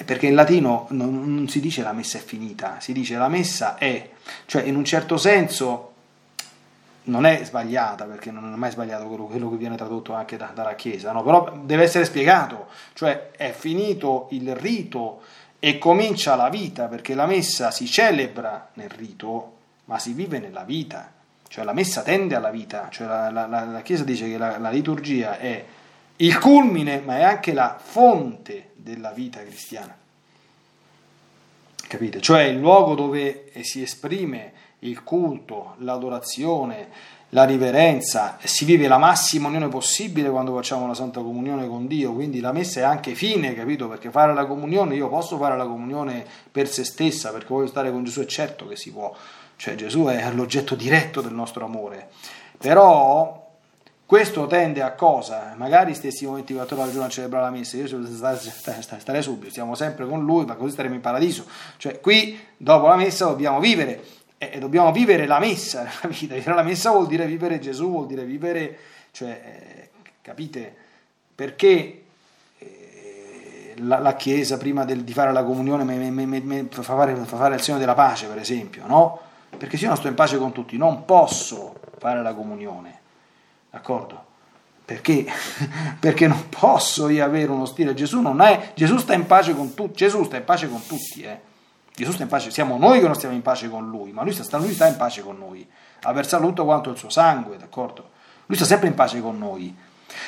perché 0.05 0.27
in 0.27 0.35
latino 0.35 0.87
non, 0.91 1.35
non 1.35 1.47
si 1.49 1.59
dice 1.59 1.81
la 1.81 1.91
messa 1.91 2.17
è 2.17 2.21
finita, 2.21 2.77
si 2.79 2.93
dice 2.93 3.17
la 3.17 3.27
messa 3.27 3.77
è, 3.77 4.09
cioè 4.45 4.63
in 4.63 4.75
un 4.75 4.85
certo 4.85 5.17
senso 5.17 5.88
non 7.09 7.25
è 7.25 7.43
sbagliata, 7.43 8.05
perché 8.05 8.31
non 8.31 8.53
è 8.53 8.55
mai 8.55 8.71
sbagliato 8.71 9.05
quello, 9.07 9.25
quello 9.25 9.49
che 9.49 9.57
viene 9.57 9.75
tradotto 9.75 10.13
anche 10.13 10.37
da, 10.37 10.51
dalla 10.53 10.75
Chiesa, 10.75 11.11
no? 11.11 11.23
però 11.23 11.51
deve 11.63 11.83
essere 11.83 12.05
spiegato, 12.05 12.67
cioè 12.93 13.31
è 13.31 13.51
finito 13.51 14.27
il 14.31 14.55
rito 14.55 15.21
e 15.59 15.77
comincia 15.77 16.35
la 16.35 16.49
vita, 16.49 16.85
perché 16.85 17.13
la 17.15 17.25
messa 17.25 17.71
si 17.71 17.85
celebra 17.85 18.69
nel 18.75 18.89
rito, 18.89 19.53
ma 19.85 19.99
si 19.99 20.13
vive 20.13 20.39
nella 20.39 20.63
vita, 20.63 21.11
cioè 21.49 21.65
la 21.65 21.73
messa 21.73 22.01
tende 22.01 22.35
alla 22.35 22.51
vita, 22.51 22.87
cioè 22.89 23.07
la, 23.07 23.29
la, 23.29 23.45
la 23.47 23.81
Chiesa 23.81 24.03
dice 24.03 24.29
che 24.29 24.37
la, 24.37 24.57
la 24.57 24.69
liturgia 24.69 25.37
è 25.37 25.65
il 26.17 26.37
culmine, 26.37 27.01
ma 27.03 27.17
è 27.17 27.23
anche 27.23 27.53
la 27.53 27.77
fonte 27.81 28.71
della 28.75 29.11
vita 29.11 29.39
cristiana. 29.41 29.95
Capite? 31.87 32.21
Cioè 32.21 32.43
il 32.43 32.59
luogo 32.59 32.93
dove 32.93 33.51
si 33.61 33.81
esprime 33.81 34.53
il 34.79 35.03
culto, 35.03 35.75
l'adorazione, 35.79 37.17
la 37.29 37.43
riverenza, 37.43 38.37
si 38.43 38.65
vive 38.65 38.87
la 38.87 38.97
massima 38.97 39.49
unione 39.49 39.67
possibile 39.67 40.29
quando 40.29 40.53
facciamo 40.55 40.87
la 40.87 40.95
Santa 40.95 41.21
Comunione 41.21 41.67
con 41.67 41.85
Dio, 41.85 42.13
quindi 42.13 42.39
la 42.39 42.51
messa 42.51 42.79
è 42.79 42.83
anche 42.83 43.13
fine, 43.13 43.53
capito? 43.53 43.87
Perché 43.87 44.09
fare 44.09 44.33
la 44.33 44.45
comunione, 44.45 44.95
io 44.95 45.09
posso 45.09 45.37
fare 45.37 45.55
la 45.55 45.65
comunione 45.65 46.25
per 46.51 46.67
se 46.67 46.83
stessa, 46.83 47.31
perché 47.31 47.47
voglio 47.49 47.67
stare 47.67 47.91
con 47.91 48.03
Gesù, 48.03 48.21
è 48.21 48.25
certo 48.25 48.67
che 48.67 48.75
si 48.75 48.91
può, 48.91 49.15
cioè 49.57 49.75
Gesù 49.75 50.05
è 50.05 50.31
l'oggetto 50.31 50.73
diretto 50.73 51.21
del 51.21 51.33
nostro 51.33 51.65
amore, 51.65 52.09
però 52.57 53.47
questo 54.07 54.47
tende 54.47 54.81
a 54.81 54.93
cosa? 54.93 55.53
Magari 55.55 55.93
stessimo 55.93 56.33
24 56.33 56.75
ore 56.75 56.85
al 56.85 56.91
giorno 56.91 57.05
a 57.05 57.11
celebrare 57.11 57.43
la 57.45 57.51
messa, 57.51 57.77
io 57.77 57.87
starei 58.97 59.21
subito, 59.21 59.51
stiamo 59.51 59.75
sempre 59.75 60.07
con 60.07 60.25
Lui, 60.25 60.45
ma 60.45 60.55
così 60.55 60.71
staremo 60.71 60.95
in 60.95 61.01
paradiso, 61.01 61.45
cioè 61.77 61.99
qui 61.99 62.39
dopo 62.57 62.87
la 62.87 62.95
messa 62.95 63.25
dobbiamo 63.25 63.59
vivere 63.59 64.03
e 64.41 64.57
dobbiamo 64.57 64.93
vivere 64.93 65.27
la 65.27 65.37
messa 65.37 65.83
nella 65.83 66.15
vita. 66.15 66.33
Vivere 66.39 66.55
la 66.55 66.63
messa 66.63 66.91
vuol 66.91 67.07
dire 67.07 67.25
vivere 67.25 67.59
Gesù, 67.59 67.89
vuol 67.89 68.07
dire 68.07 68.23
vivere, 68.23 68.77
cioè, 69.11 69.29
eh, 69.29 69.89
capite? 70.21 70.73
Perché 71.35 72.03
eh, 72.57 73.73
la, 73.79 73.99
la, 73.99 74.15
Chiesa 74.15 74.57
prima 74.57 74.85
del, 74.85 75.03
di 75.03 75.11
fare 75.11 75.33
la 75.33 75.43
comunione 75.43 75.83
me, 75.83 76.09
me, 76.09 76.25
me, 76.25 76.67
fa, 76.69 76.81
fare, 76.81 77.13
fa, 77.15 77.35
fare, 77.35 77.57
segno 77.57 77.77
della 77.77 77.93
pace, 77.93 78.27
per 78.27 78.37
esempio, 78.37 78.87
no? 78.87 79.19
Perché 79.57 79.75
se 79.75 79.83
io 79.83 79.89
non 79.89 79.97
sto 79.97 80.07
in 80.07 80.15
pace 80.15 80.37
con 80.37 80.53
tutti, 80.53 80.77
non 80.77 81.03
posso 81.03 81.75
fare 81.97 82.21
la 82.21 82.33
comunione, 82.33 82.99
d'accordo? 83.69 84.27
Perché? 84.85 85.25
Perché 85.99 86.27
non 86.27 86.47
posso 86.47 87.09
io 87.09 87.25
avere 87.25 87.51
uno 87.51 87.65
stile. 87.65 87.93
Gesù 87.93 88.21
non 88.21 88.41
è. 88.41 88.71
Gesù 88.73 88.97
sta 88.97 89.13
in 89.13 89.27
pace 89.27 89.53
con 89.53 89.73
tutti. 89.73 89.97
Gesù 89.97 90.23
sta 90.23 90.37
in 90.37 90.45
pace 90.45 90.69
con 90.69 90.81
tutti, 90.85 91.21
eh. 91.23 91.47
Gesù 91.99 92.13
sta 92.13 92.23
in 92.23 92.29
pace, 92.29 92.49
siamo 92.49 92.77
noi 92.77 93.01
che 93.01 93.07
non 93.07 93.13
stiamo 93.13 93.35
in 93.35 93.41
pace 93.41 93.67
con 93.67 93.89
lui, 93.89 94.13
ma 94.13 94.23
lui 94.23 94.31
sta, 94.31 94.57
lui 94.57 94.71
sta 94.71 94.87
in 94.87 94.95
pace 94.95 95.21
con 95.21 95.37
noi, 95.37 95.67
ha 96.03 96.13
versato 96.13 96.45
tutto 96.45 96.63
quanto 96.63 96.91
il 96.91 96.97
suo 96.97 97.09
sangue, 97.09 97.57
d'accordo? 97.57 98.11
Lui 98.45 98.55
sta 98.55 98.65
sempre 98.65 98.87
in 98.87 98.93
pace 98.93 99.19
con 99.19 99.37
noi. 99.37 99.75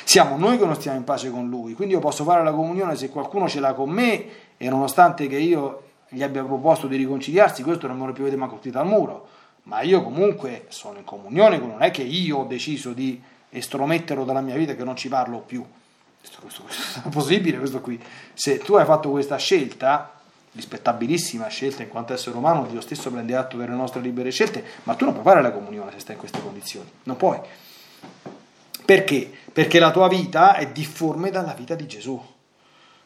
Siamo 0.04 0.36
noi 0.36 0.58
che 0.58 0.66
non 0.66 0.74
stiamo 0.74 0.98
in 0.98 1.04
pace 1.04 1.30
con 1.30 1.48
lui, 1.48 1.72
quindi 1.72 1.94
io 1.94 2.00
posso 2.00 2.24
fare 2.24 2.44
la 2.44 2.52
comunione 2.52 2.94
se 2.94 3.08
qualcuno 3.08 3.48
ce 3.48 3.58
l'ha 3.58 3.72
con 3.72 3.88
me 3.88 4.24
e 4.58 4.68
nonostante 4.68 5.26
che 5.28 5.38
io 5.38 5.84
gli 6.10 6.22
abbia 6.22 6.44
proposto 6.44 6.86
di 6.88 6.96
riconciliarsi, 6.96 7.62
questo 7.62 7.86
non 7.86 7.96
me 7.96 8.04
lo 8.04 8.12
più 8.12 8.24
vedere 8.24 8.38
manco 8.38 8.58
scritto 8.60 8.78
al 8.78 8.86
muro, 8.86 9.26
ma 9.62 9.80
io 9.80 10.02
comunque 10.02 10.66
sono 10.68 10.98
in 10.98 11.04
comunione, 11.04 11.56
non 11.56 11.80
è 11.80 11.90
che 11.90 12.02
io 12.02 12.40
ho 12.40 12.44
deciso 12.44 12.92
di 12.92 13.18
estrometterlo 13.48 14.24
dalla 14.24 14.42
mia 14.42 14.56
vita 14.56 14.74
che 14.74 14.84
non 14.84 14.94
ci 14.94 15.08
parlo 15.08 15.38
più. 15.38 15.64
Questo, 16.20 16.38
questo, 16.42 16.62
questo 16.64 17.08
è 17.08 17.10
possibile 17.10 17.56
questo 17.56 17.80
qui. 17.80 17.98
Se 18.34 18.58
tu 18.58 18.74
hai 18.74 18.84
fatto 18.84 19.08
questa 19.08 19.36
scelta, 19.36 20.20
rispettabilissima 20.52 21.46
scelta 21.48 21.82
in 21.82 21.88
quanto 21.88 22.12
essere 22.12 22.36
umano, 22.36 22.66
Dio 22.66 22.80
stesso 22.80 23.10
prende 23.10 23.34
atto 23.34 23.56
delle 23.56 23.74
nostre 23.74 24.00
libere 24.00 24.30
scelte, 24.30 24.62
ma 24.84 24.94
tu 24.94 25.04
non 25.04 25.14
puoi 25.14 25.24
fare 25.24 25.42
la 25.42 25.50
comunione 25.50 25.92
se 25.92 26.00
stai 26.00 26.14
in 26.14 26.20
queste 26.20 26.40
condizioni, 26.40 26.90
non 27.04 27.16
puoi. 27.16 27.38
Perché? 28.84 29.30
Perché 29.52 29.78
la 29.78 29.90
tua 29.90 30.08
vita 30.08 30.56
è 30.56 30.70
difforme 30.70 31.30
dalla 31.30 31.54
vita 31.54 31.74
di 31.74 31.86
Gesù, 31.86 32.20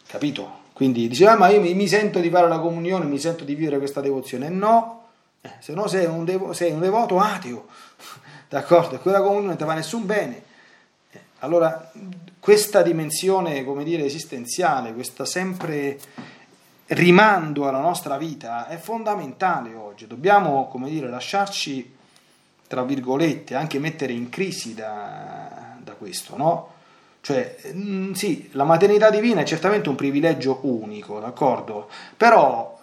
capito? 0.06 0.64
Quindi 0.72 1.08
diceva, 1.08 1.32
ah, 1.32 1.36
ma 1.36 1.48
io 1.48 1.60
mi, 1.60 1.88
sento 1.88 2.20
di 2.20 2.28
fare 2.28 2.48
la 2.48 2.58
comunione, 2.58 3.06
mi 3.06 3.18
sento 3.18 3.44
di 3.44 3.54
vivere 3.54 3.78
questa 3.78 4.02
devozione. 4.02 4.50
No, 4.50 5.08
eh, 5.40 5.52
se 5.60 5.72
no 5.72 5.86
sei 5.86 6.04
un, 6.04 6.24
devo, 6.24 6.52
sei 6.52 6.72
un 6.72 6.80
devoto 6.80 7.18
ateo, 7.18 7.66
d'accordo? 8.50 8.96
E 8.96 8.98
quella 8.98 9.20
comunione 9.20 9.46
non 9.46 9.56
ti 9.56 9.64
fa 9.64 9.72
nessun 9.72 10.04
bene. 10.04 10.42
Eh, 11.10 11.20
allora, 11.38 11.90
questa 12.38 12.82
dimensione, 12.82 13.64
come 13.64 13.84
dire, 13.84 14.04
esistenziale, 14.04 14.92
questa 14.92 15.24
sempre 15.24 15.98
rimando 16.88 17.66
alla 17.66 17.80
nostra 17.80 18.16
vita 18.16 18.68
è 18.68 18.76
fondamentale 18.76 19.74
oggi. 19.74 20.06
Dobbiamo, 20.06 20.68
come 20.68 20.88
dire, 20.88 21.08
lasciarci, 21.08 21.94
tra 22.66 22.82
virgolette, 22.84 23.54
anche 23.54 23.78
mettere 23.78 24.12
in 24.12 24.28
crisi 24.28 24.74
da, 24.74 25.76
da 25.78 25.92
questo, 25.92 26.36
no? 26.36 26.74
Cioè, 27.20 27.56
mm, 27.72 28.12
sì, 28.12 28.50
la 28.52 28.64
maternità 28.64 29.10
divina 29.10 29.40
è 29.40 29.44
certamente 29.44 29.88
un 29.88 29.96
privilegio 29.96 30.60
unico, 30.62 31.18
d'accordo? 31.18 31.88
Però, 32.16 32.78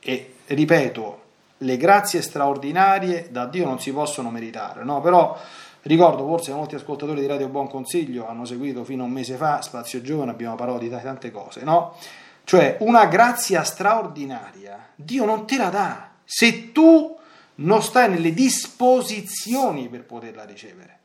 e 0.00 0.34
ripeto, 0.46 1.22
le 1.58 1.76
grazie 1.78 2.20
straordinarie 2.20 3.28
da 3.30 3.46
Dio 3.46 3.64
non 3.64 3.80
si 3.80 3.90
possono 3.92 4.30
meritare, 4.30 4.84
no? 4.84 5.00
Però 5.00 5.34
ricordo, 5.82 6.26
forse 6.26 6.52
molti 6.52 6.74
ascoltatori 6.74 7.20
di 7.20 7.26
Radio 7.26 7.48
Buon 7.48 7.68
Consiglio 7.68 8.28
hanno 8.28 8.44
seguito 8.44 8.84
fino 8.84 9.02
a 9.02 9.06
un 9.06 9.12
mese 9.12 9.36
fa 9.36 9.62
Spazio 9.62 10.02
Giovane, 10.02 10.32
abbiamo 10.32 10.56
parlato 10.56 10.80
di 10.80 10.90
tante 10.90 11.30
cose, 11.30 11.62
no? 11.62 11.96
Cioè 12.44 12.76
una 12.80 13.06
grazia 13.06 13.64
straordinaria, 13.64 14.90
Dio 14.94 15.24
non 15.24 15.46
te 15.46 15.56
la 15.56 15.70
dà 15.70 16.10
se 16.24 16.72
tu 16.72 17.16
non 17.56 17.82
stai 17.82 18.10
nelle 18.10 18.32
disposizioni 18.32 19.88
per 19.88 20.04
poterla 20.04 20.44
ricevere. 20.44 20.98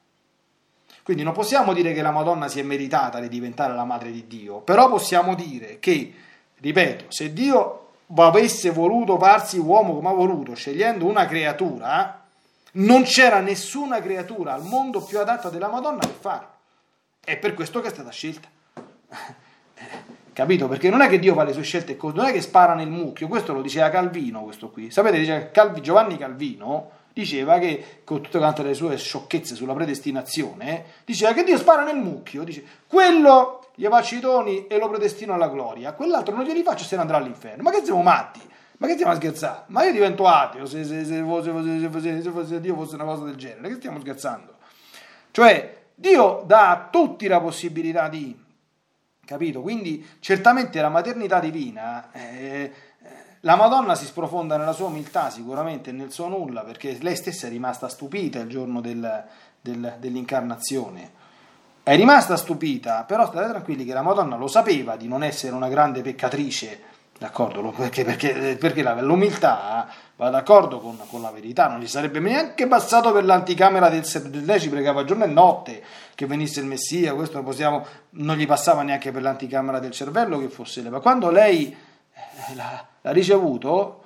Quindi 1.04 1.24
non 1.24 1.34
possiamo 1.34 1.74
dire 1.74 1.94
che 1.94 2.02
la 2.02 2.12
Madonna 2.12 2.48
si 2.48 2.60
è 2.60 2.64
meritata 2.64 3.20
di 3.20 3.30
diventare 3.30 3.74
la 3.74 3.84
madre 3.84 4.12
di 4.12 4.28
Dio, 4.28 4.60
però 4.60 4.90
possiamo 4.90 5.34
dire 5.34 5.80
che, 5.80 6.14
ripeto, 6.58 7.06
se 7.10 7.34
Dio 7.34 7.88
avesse 8.16 8.70
voluto 8.70 9.18
farsi 9.18 9.58
uomo 9.58 9.96
come 9.96 10.10
ha 10.10 10.14
voluto, 10.14 10.54
scegliendo 10.54 11.06
una 11.06 11.26
creatura, 11.26 12.24
non 12.74 13.04
c'era 13.04 13.40
nessuna 13.40 14.02
creatura 14.02 14.54
al 14.54 14.64
mondo 14.64 15.02
più 15.02 15.20
adatta 15.20 15.50
della 15.50 15.70
Madonna 15.70 16.00
per 16.00 16.16
farlo. 16.20 16.50
È 17.24 17.38
per 17.38 17.54
questo 17.54 17.82
che 17.82 17.88
è 17.88 17.92
stata 17.92 18.12
scelta. 18.12 18.48
Capito? 20.40 20.70
Perché 20.70 20.90
non 20.90 21.02
è 21.02 21.10
che 21.10 21.20
Dio 21.20 21.34
fa 21.34 21.44
le 21.44 21.52
sue 21.52 21.64
scelte 21.64 21.98
non 22.00 22.24
è 22.24 22.32
che 22.32 22.40
spara 22.40 22.74
nel 22.74 22.88
mucchio, 22.88 23.28
questo 23.28 23.52
lo 23.52 23.62
diceva 23.62 23.90
Calvino, 23.90 24.44
questo 24.44 24.70
qui. 24.70 24.90
Sapete, 24.90 25.20
dice 25.20 25.50
Calvi, 25.52 25.82
Giovanni 25.82 26.18
Calvino 26.18 26.92
diceva 27.12 27.60
che, 27.60 28.04
con 28.06 28.22
tutte 28.22 28.38
quante 28.38 28.64
le 28.64 28.74
sue 28.74 28.98
sciocchezze 28.98 29.54
sulla 29.54 29.74
predestinazione, 29.74 30.86
diceva 31.04 31.34
che 31.34 31.44
Dio 31.44 31.58
spara 31.58 31.84
nel 31.84 31.98
mucchio, 31.98 32.46
dice, 32.46 32.64
quello 32.88 33.66
gli 33.76 33.86
faccio 33.88 34.16
i 34.16 34.20
doni 34.22 34.66
e 34.68 34.78
lo 34.78 34.88
predestino 34.88 35.34
alla 35.34 35.50
gloria, 35.50 35.92
quell'altro 35.92 36.34
non 36.34 36.46
glieli 36.46 36.64
faccio 36.64 36.86
se 36.86 36.96
ne 36.96 37.02
andrà 37.02 37.18
all'inferno. 37.18 37.62
Ma 37.62 37.72
che 37.72 37.84
siamo 37.84 38.02
matti? 38.02 38.40
Ma 38.78 38.88
che 38.88 38.94
stiamo 38.94 39.12
a 39.12 39.16
scherzare? 39.16 39.64
Ma 39.68 39.84
io 39.84 39.92
divento 39.92 40.26
ateo 40.26 40.66
se, 40.66 40.86
se, 40.86 41.04
se, 41.04 41.22
se 41.22 42.62
Dio 42.62 42.76
fosse 42.76 42.96
una 42.96 43.04
cosa 43.04 43.26
del 43.26 43.36
genere. 43.36 43.68
Che 43.68 43.76
stiamo 43.76 44.00
scherzando? 44.00 44.54
Cioè, 45.32 45.82
Dio 45.94 46.44
dà 46.48 46.70
a 46.70 46.88
tutti 46.90 47.28
la 47.28 47.42
possibilità 47.42 48.08
di, 48.08 48.48
capito? 49.30 49.62
Quindi 49.62 50.04
certamente 50.20 50.82
la 50.82 50.90
maternità 50.90 51.40
divina, 51.40 52.12
eh, 52.12 52.72
la 53.42 53.56
Madonna 53.56 53.94
si 53.94 54.06
sprofonda 54.06 54.58
nella 54.58 54.74
sua 54.74 54.88
umiltà 54.88 55.30
sicuramente 55.30 55.92
nel 55.92 56.12
suo 56.12 56.28
nulla, 56.28 56.64
perché 56.64 56.98
lei 57.02 57.16
stessa 57.16 57.46
è 57.46 57.50
rimasta 57.50 57.88
stupita 57.88 58.40
il 58.40 58.50
giorno 58.50 58.82
del, 58.82 59.24
del, 59.62 59.96
dell'incarnazione 60.00 61.28
è 61.84 61.96
rimasta 61.96 62.38
stupita, 62.38 63.04
però 63.04 63.26
state 63.26 63.48
tranquilli 63.48 63.84
che 63.84 63.94
la 63.94 64.04
Madonna 64.04 64.36
lo 64.36 64.48
sapeva 64.48 64.96
di 64.96 65.08
non 65.08 65.24
essere 65.24 65.56
una 65.56 65.70
grande 65.70 66.02
peccatrice, 66.02 66.82
d'accordo? 67.18 67.72
Perché, 67.72 68.04
perché, 68.04 68.58
perché 68.60 68.84
l'umiltà 69.02 69.88
va 70.20 70.30
d'accordo 70.30 70.80
con, 70.80 71.00
con, 71.10 71.22
la 71.22 71.32
verità, 71.32 71.70
non 71.70 71.80
gli 71.80 71.88
sarebbe 71.88 72.20
neanche 72.20 72.68
passato 72.68 73.14
per 73.14 73.24
l'anticamera 73.24 73.88
del, 73.88 74.04
del 74.26 74.44
lei 74.44 74.60
ci 74.60 74.68
pregava 74.68 75.06
giorno 75.06 75.24
e 75.24 75.28
notte 75.28 75.82
che 76.14 76.26
venisse 76.26 76.60
il 76.60 76.66
Messia, 76.66 77.14
questo 77.14 77.42
possiamo, 77.42 77.86
non 78.12 78.36
gli 78.36 78.46
passava 78.46 78.82
neanche 78.82 79.14
per 79.14 79.22
l'anticamera 79.22 79.80
del 79.80 79.92
cervello 79.92 80.38
che 80.38 80.50
fosse 80.50 80.82
lei, 80.82 80.92
ma 80.92 81.00
quando 81.00 81.30
lei 81.30 81.74
eh, 82.14 82.56
l'ha, 82.56 82.86
l'ha 83.00 83.12
ricevuto, 83.12 84.04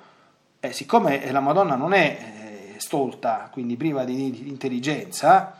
eh, 0.60 0.72
siccome 0.72 1.32
la 1.32 1.40
Madonna 1.40 1.74
non 1.74 1.92
è 1.92 2.74
eh, 2.76 2.78
stolta, 2.78 3.48
quindi 3.50 3.76
priva 3.76 4.04
di, 4.04 4.30
di 4.30 4.48
intelligenza, 4.48 5.58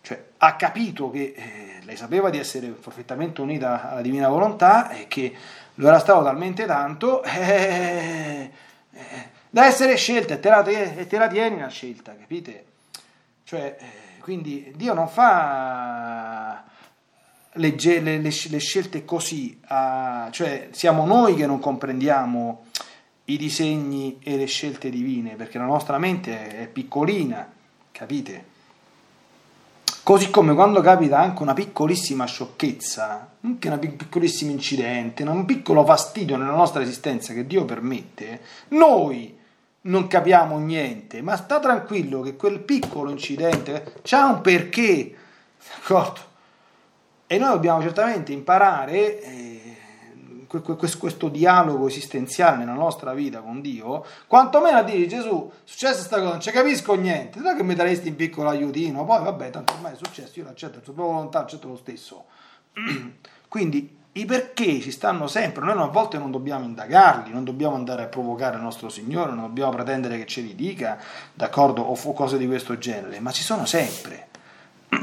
cioè, 0.00 0.24
ha 0.38 0.56
capito 0.56 1.10
che 1.10 1.34
eh, 1.36 1.84
lei 1.84 1.96
sapeva 1.98 2.30
di 2.30 2.38
essere 2.38 2.68
perfettamente 2.68 3.42
unita 3.42 3.90
alla 3.90 4.00
divina 4.00 4.28
volontà 4.28 4.88
e 4.88 5.06
che 5.06 5.34
lo 5.74 5.86
era 5.86 5.98
stato 5.98 6.22
talmente 6.24 6.64
tanto 6.64 7.22
eh, 7.24 8.50
eh, 8.90 9.31
da 9.52 9.66
essere 9.66 9.96
scelta 9.96 10.32
e 10.32 10.40
te, 10.40 10.48
la, 10.48 11.28
tieni 11.28 11.60
la 11.60 11.68
scelta, 11.68 12.16
capite? 12.16 12.64
Cioè, 13.44 13.76
eh, 13.78 14.20
quindi 14.20 14.72
Dio 14.74 14.94
non 14.94 15.08
fa 15.08 16.64
le, 17.52 17.74
le, 17.78 18.00
le, 18.00 18.18
le 18.20 18.58
scelte 18.58 19.04
così, 19.04 19.60
a, 19.66 20.28
cioè 20.30 20.68
siamo 20.70 21.04
noi 21.04 21.34
che 21.34 21.44
non 21.44 21.58
comprendiamo 21.58 22.64
i 23.26 23.36
disegni 23.36 24.18
e 24.22 24.38
le 24.38 24.46
scelte 24.46 24.88
divine 24.88 25.34
perché 25.36 25.58
la 25.58 25.66
nostra 25.66 25.98
mente 25.98 26.56
è 26.56 26.66
piccolina, 26.66 27.46
capite? 27.92 28.44
Così 30.02 30.30
come 30.30 30.54
quando 30.54 30.80
capita 30.80 31.18
anche 31.18 31.42
una 31.42 31.52
piccolissima 31.52 32.24
sciocchezza, 32.24 33.34
anche 33.42 33.68
un 33.68 33.96
piccolissimo 33.96 34.50
incidente, 34.50 35.24
un 35.24 35.44
piccolo 35.44 35.84
fastidio 35.84 36.38
nella 36.38 36.56
nostra 36.56 36.80
esistenza 36.80 37.34
che 37.34 37.46
Dio 37.46 37.66
permette, 37.66 38.40
noi 38.68 39.40
non 39.82 40.06
capiamo 40.06 40.58
niente, 40.58 41.22
ma 41.22 41.36
sta 41.36 41.58
tranquillo 41.58 42.20
che 42.20 42.36
quel 42.36 42.60
piccolo 42.60 43.10
incidente 43.10 43.94
ha 44.10 44.26
un 44.26 44.40
perché, 44.40 45.14
d'accordo? 45.58 46.20
E 47.26 47.38
noi 47.38 47.50
dobbiamo 47.50 47.80
certamente 47.80 48.32
imparare 48.32 49.22
eh, 49.22 49.76
questo 50.98 51.28
dialogo 51.28 51.86
esistenziale 51.88 52.58
nella 52.58 52.74
nostra 52.74 53.14
vita 53.14 53.40
con 53.40 53.62
Dio, 53.62 54.04
quantomeno 54.26 54.76
a 54.76 54.82
dire 54.82 55.06
Gesù, 55.06 55.50
è 55.50 55.56
successa 55.64 55.94
questa 55.94 56.18
cosa, 56.18 56.30
non 56.30 56.40
ci 56.40 56.50
capisco 56.50 56.94
niente, 56.94 57.40
non 57.40 57.56
che 57.56 57.62
mi 57.62 57.74
daresti 57.74 58.08
un 58.08 58.16
piccolo 58.16 58.50
aiutino, 58.50 59.04
poi 59.04 59.22
vabbè, 59.24 59.50
tanto 59.50 59.72
ormai 59.72 59.94
è 59.94 59.96
successo, 59.96 60.38
io 60.38 60.44
l'accetto, 60.44 60.78
la 60.78 60.84
sua 60.84 60.92
volontà, 60.92 61.40
accetto 61.40 61.68
lo 61.68 61.76
stesso. 61.76 62.24
Quindi 63.48 64.00
i 64.14 64.26
perché 64.26 64.80
ci 64.80 64.90
stanno 64.90 65.26
sempre, 65.26 65.64
noi 65.64 65.78
a 65.78 65.86
volte 65.86 66.18
non 66.18 66.30
dobbiamo 66.30 66.66
indagarli, 66.66 67.32
non 67.32 67.44
dobbiamo 67.44 67.76
andare 67.76 68.02
a 68.02 68.06
provocare 68.08 68.56
il 68.56 68.62
nostro 68.62 68.90
Signore, 68.90 69.32
non 69.32 69.46
dobbiamo 69.46 69.70
pretendere 69.70 70.18
che 70.18 70.26
ce 70.26 70.42
li 70.42 70.54
dica, 70.54 70.98
d'accordo, 71.32 71.80
o 71.80 72.12
cose 72.12 72.36
di 72.36 72.46
questo 72.46 72.76
genere, 72.76 73.20
ma 73.20 73.30
ci 73.30 73.42
sono 73.42 73.64
sempre. 73.64 74.28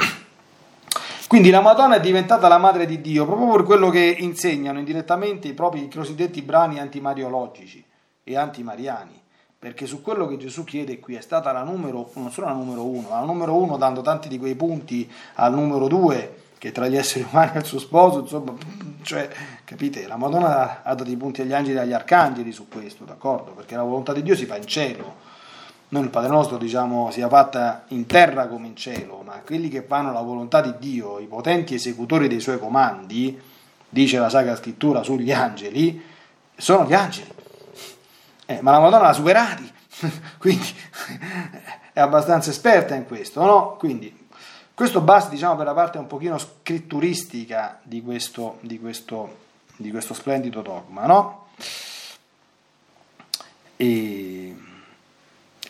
Quindi 1.28 1.50
la 1.50 1.62
Madonna 1.62 1.96
è 1.96 2.00
diventata 2.00 2.48
la 2.48 2.60
madre 2.60 2.86
di 2.86 3.02
Dio 3.02 3.26
proprio 3.26 3.52
per 3.52 3.64
quello 3.64 3.90
che 3.90 4.16
insegnano 4.20 4.78
indirettamente 4.78 5.48
i 5.48 5.54
propri 5.54 5.90
cosiddetti 5.90 6.44
brani 6.44 6.80
antimariologici 6.80 7.84
e 8.24 8.38
antimariani, 8.38 9.20
perché 9.58 9.88
su 9.88 10.04
quello 10.04 10.28
che 10.28 10.38
Gesù 10.38 10.64
chiede 10.64 11.00
qui 11.00 11.16
è 11.16 11.22
stata 11.22 11.52
la 11.52 11.64
numero, 11.64 12.12
non 12.14 12.32
solo 12.32 12.46
la 12.46 12.54
numero 12.54 12.86
uno, 12.86 13.10
la 13.10 13.22
numero 13.22 13.56
uno 13.56 13.76
dando 13.78 14.02
tanti 14.02 14.28
di 14.28 14.38
quei 14.38 14.54
punti 14.54 15.12
al 15.36 15.52
numero 15.52 15.88
due, 15.88 16.38
che 16.60 16.72
tra 16.72 16.88
gli 16.88 16.98
esseri 16.98 17.26
umani 17.28 17.52
e 17.56 17.60
il 17.60 17.66
suo 17.66 17.80
sposo, 17.80 18.20
insomma, 18.20 18.54
cioè, 19.02 19.30
capite, 19.64 20.08
la 20.08 20.18
Madonna 20.18 20.84
ha 20.84 20.94
dato 20.96 21.10
i 21.10 21.16
punti 21.16 21.42
agli 21.42 21.54
angeli 21.54 21.78
e 21.78 21.82
agli 21.82 21.94
arcangeli 21.94 22.52
su 22.52 22.68
questo, 22.68 23.06
d'accordo? 23.06 23.52
Perché 23.52 23.76
la 23.76 23.84
volontà 23.84 24.14
di 24.14 24.24
Dio 24.24 24.36
si 24.36 24.46
fa 24.46 24.58
in 24.58 24.66
cielo 24.66 25.28
noi 25.92 26.04
il 26.04 26.10
Padre 26.10 26.30
nostro 26.30 26.58
diciamo 26.58 27.10
sia 27.10 27.28
fatta 27.28 27.86
in 27.88 28.06
terra 28.06 28.48
come 28.48 28.68
in 28.68 28.76
cielo, 28.76 29.24
ma 29.26 29.42
quelli 29.44 29.70
che 29.70 29.82
fanno 29.82 30.12
la 30.12 30.22
volontà 30.22 30.62
di 30.62 30.76
Dio, 30.78 31.18
i 31.18 31.26
potenti 31.26 31.74
esecutori 31.74 32.28
dei 32.28 32.40
suoi 32.40 32.60
comandi, 32.60 33.40
dice 33.90 34.20
la 34.20 34.30
Sacra 34.30 34.56
Scrittura 34.56 35.02
sugli 35.02 35.32
angeli, 35.32 36.00
sono 36.56 36.86
gli 36.86 36.94
angeli. 36.94 37.34
Eh, 38.46 38.60
ma 38.62 38.72
la 38.72 38.80
Madonna 38.80 39.02
l'ha 39.02 39.14
superati, 39.14 39.72
quindi 40.38 40.68
è 41.92 42.00
abbastanza 42.00 42.52
esperta 42.52 42.94
in 42.94 43.08
questo, 43.08 43.44
no? 43.44 43.76
Quindi 43.80 44.19
questo 44.80 45.02
basta 45.02 45.30
diciamo 45.30 45.58
per 45.58 45.66
la 45.66 45.74
parte 45.74 45.98
un 45.98 46.08
pochino 46.08 46.38
scritturistica 46.38 47.80
di 47.84 48.02
questo, 48.02 48.60
di 48.62 48.80
questo, 48.80 49.38
di 49.76 49.92
questo 49.92 50.14
splendido 50.14 50.62
dogma, 50.62 51.06
no? 51.06 51.48
E 53.76 54.56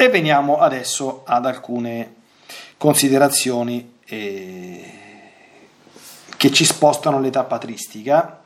e 0.01 0.07
veniamo 0.07 0.59
adesso 0.59 1.23
ad 1.25 1.45
alcune 1.45 2.15
considerazioni 2.77 3.95
eh, 4.05 4.93
che 6.37 6.53
ci 6.53 6.63
spostano 6.63 7.19
l'età 7.19 7.43
patristica, 7.43 8.39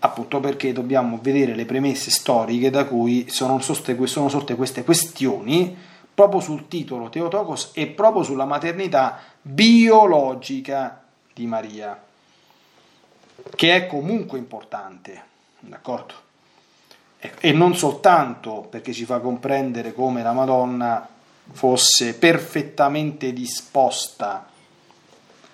appunto 0.00 0.38
perché 0.40 0.74
dobbiamo 0.74 1.18
vedere 1.22 1.54
le 1.54 1.64
premesse 1.64 2.10
storiche 2.10 2.68
da 2.68 2.84
cui 2.84 3.30
sono 3.30 3.58
sorte, 3.60 3.96
sono 4.06 4.28
sorte 4.28 4.54
queste 4.54 4.84
questioni 4.84 5.74
proprio 6.20 6.40
sul 6.40 6.68
titolo 6.68 7.08
Teotokos 7.08 7.70
e 7.72 7.86
proprio 7.86 8.22
sulla 8.22 8.44
maternità 8.44 9.20
biologica 9.40 11.02
di 11.32 11.46
Maria, 11.46 11.98
che 13.56 13.74
è 13.74 13.86
comunque 13.86 14.36
importante, 14.36 15.22
d'accordo? 15.60 16.28
e 17.38 17.52
non 17.52 17.74
soltanto 17.74 18.66
perché 18.70 18.94
ci 18.94 19.04
fa 19.04 19.18
comprendere 19.20 19.92
come 19.92 20.22
la 20.22 20.32
Madonna 20.32 21.06
fosse 21.52 22.14
perfettamente 22.14 23.32
disposta 23.34 24.48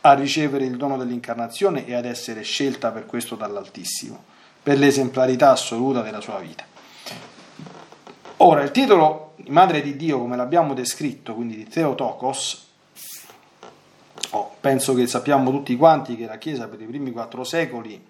a 0.01 0.15
ricevere 0.15 0.65
il 0.65 0.77
dono 0.77 0.97
dell'incarnazione 0.97 1.87
e 1.87 1.95
ad 1.95 2.05
essere 2.05 2.43
scelta 2.43 2.91
per 2.91 3.07
questo 3.07 3.35
dall'Altissimo, 3.35 4.23
per 4.63 4.79
l'esemplarità 4.79 5.51
assoluta 5.51 6.03
della 6.03 6.21
sua 6.21 6.39
vita. 6.39 6.65
Ora, 8.39 8.63
il 8.63 8.71
titolo 8.71 9.33
Madre 9.49 9.81
di 9.81 9.97
Dio, 9.97 10.19
come 10.19 10.37
l'abbiamo 10.37 10.75
descritto, 10.75 11.35
quindi 11.35 11.57
di 11.57 11.67
Theotokos, 11.67 12.67
oh, 14.31 14.57
penso 14.61 14.93
che 14.93 15.07
sappiamo 15.07 15.51
tutti 15.51 15.75
quanti 15.75 16.17
che 16.17 16.27
la 16.27 16.37
Chiesa 16.37 16.69
per 16.69 16.81
i 16.83 16.85
primi 16.85 17.13
quattro 17.13 17.45
secoli 17.45 18.05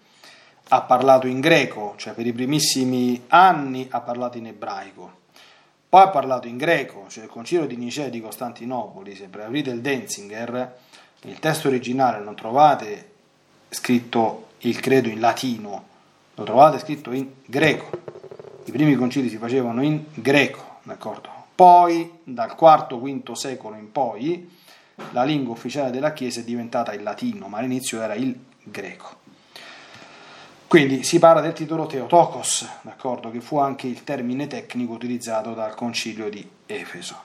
ha 0.68 0.82
parlato 0.82 1.28
in 1.28 1.38
greco, 1.38 1.94
cioè 1.96 2.12
per 2.12 2.26
i 2.26 2.32
primissimi 2.32 3.22
anni 3.28 3.86
ha 3.88 4.00
parlato 4.00 4.36
in 4.36 4.48
ebraico. 4.48 5.18
poi 5.88 6.02
ha 6.02 6.08
parlato 6.08 6.48
in 6.48 6.56
greco, 6.56 7.04
cioè 7.06 7.22
il 7.24 7.30
concilio 7.30 7.66
di 7.66 7.76
Nicea 7.76 8.08
di 8.08 8.20
Costantinopoli, 8.20 9.14
se 9.14 9.28
aprite 9.30 9.70
il 9.70 9.80
Denzinger, 9.80 10.76
il 11.22 11.38
testo 11.38 11.68
originale 11.68 12.18
non 12.18 12.34
trovate 12.34 13.12
scritto 13.68 14.48
il 14.58 14.80
credo 14.80 15.08
in 15.08 15.20
latino, 15.20 15.84
lo 16.34 16.42
trovate 16.42 16.80
scritto 16.80 17.12
in 17.12 17.30
greco. 17.44 18.25
I 18.66 18.72
primi 18.72 18.96
concili 18.96 19.28
si 19.28 19.36
facevano 19.36 19.80
in 19.80 20.06
greco, 20.12 20.78
d'accordo? 20.82 21.30
Poi, 21.54 22.18
dal 22.24 22.56
IV-V 22.58 23.32
secolo 23.32 23.76
in 23.76 23.92
poi, 23.92 24.50
la 25.12 25.22
lingua 25.22 25.54
ufficiale 25.54 25.92
della 25.92 26.12
Chiesa 26.12 26.40
è 26.40 26.42
diventata 26.42 26.92
il 26.92 27.04
latino, 27.04 27.46
ma 27.46 27.58
all'inizio 27.58 28.02
era 28.02 28.14
il 28.14 28.36
greco. 28.64 29.18
Quindi 30.66 31.04
si 31.04 31.20
parla 31.20 31.40
del 31.40 31.52
titolo 31.52 31.86
Theotokos, 31.86 32.68
d'accordo, 32.82 33.30
che 33.30 33.40
fu 33.40 33.56
anche 33.58 33.86
il 33.86 34.02
termine 34.02 34.48
tecnico 34.48 34.94
utilizzato 34.94 35.54
dal 35.54 35.76
concilio 35.76 36.28
di 36.28 36.44
Efeso. 36.66 37.22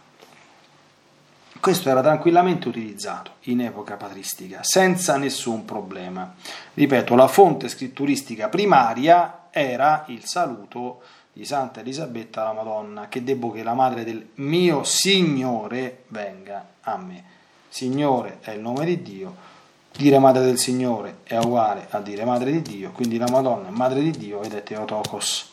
Questo 1.60 1.90
era 1.90 2.02
tranquillamente 2.02 2.68
utilizzato 2.68 3.32
in 3.46 3.62
epoca 3.62 3.96
patristica, 3.96 4.60
senza 4.62 5.18
nessun 5.18 5.66
problema. 5.66 6.36
Ripeto, 6.76 7.16
la 7.16 7.28
fonte 7.28 7.68
scritturistica 7.68 8.48
primaria 8.48 9.48
era 9.50 10.06
il 10.08 10.24
saluto 10.24 11.02
di 11.34 11.46
Santa 11.46 11.80
Elisabetta 11.80 12.42
alla 12.42 12.54
Madonna, 12.54 13.08
che 13.08 13.24
debbo 13.24 13.52
che 13.52 13.64
la 13.64 13.74
madre 13.74 14.04
del 14.04 14.30
mio 14.36 14.84
Signore 14.84 16.04
venga 16.08 16.66
a 16.82 16.98
me. 16.98 17.24
Signore 17.70 18.40
è 18.42 18.52
il 18.52 18.60
nome 18.60 18.86
di 18.86 19.02
Dio, 19.02 19.36
dire 19.96 20.20
madre 20.20 20.44
del 20.44 20.58
Signore 20.58 21.20
è 21.24 21.38
uguale 21.38 21.88
a 21.90 22.00
dire 22.00 22.26
madre 22.26 22.52
di 22.52 22.62
Dio, 22.62 22.92
quindi 22.92 23.18
la 23.18 23.30
Madonna 23.30 23.70
è 23.70 23.72
madre 23.72 24.02
di 24.02 24.12
Dio 24.12 24.42
ed 24.42 24.54
è 24.54 24.64
Teotokos. 24.64 25.50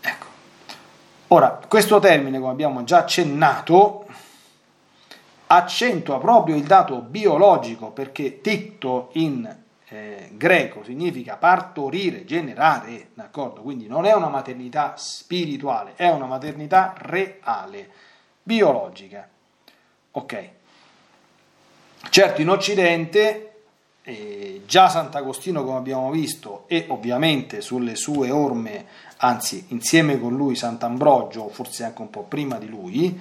Ecco. 0.00 0.26
Ora, 1.28 1.60
questo 1.68 1.98
termine, 1.98 2.38
come 2.38 2.52
abbiamo 2.52 2.82
già 2.84 2.98
accennato, 2.98 4.06
accentua 5.46 6.18
proprio 6.18 6.56
il 6.56 6.64
dato 6.64 6.96
biologico 7.00 7.90
perché 7.90 8.40
ticto 8.40 9.10
in 9.14 9.59
eh, 9.92 10.30
greco 10.32 10.84
significa 10.84 11.36
partorire, 11.36 12.24
generare, 12.24 13.08
d'accordo? 13.14 13.60
Quindi 13.60 13.88
non 13.88 14.04
è 14.04 14.12
una 14.12 14.28
maternità 14.28 14.94
spirituale, 14.96 15.94
è 15.96 16.08
una 16.08 16.26
maternità 16.26 16.94
reale, 16.96 17.90
biologica. 18.42 19.28
Ok. 20.12 20.48
Certo 22.08 22.40
in 22.40 22.48
Occidente 22.48 23.52
eh, 24.02 24.62
già 24.64 24.88
Sant'Agostino 24.88 25.64
come 25.64 25.78
abbiamo 25.78 26.10
visto 26.10 26.64
e 26.68 26.86
ovviamente 26.88 27.60
sulle 27.60 27.96
sue 27.96 28.30
orme, 28.30 28.86
anzi 29.18 29.66
insieme 29.68 30.20
con 30.20 30.36
lui 30.36 30.54
Sant'Ambrogio, 30.54 31.48
forse 31.48 31.82
anche 31.82 32.00
un 32.00 32.10
po' 32.10 32.22
prima 32.22 32.58
di 32.58 32.68
lui, 32.68 33.20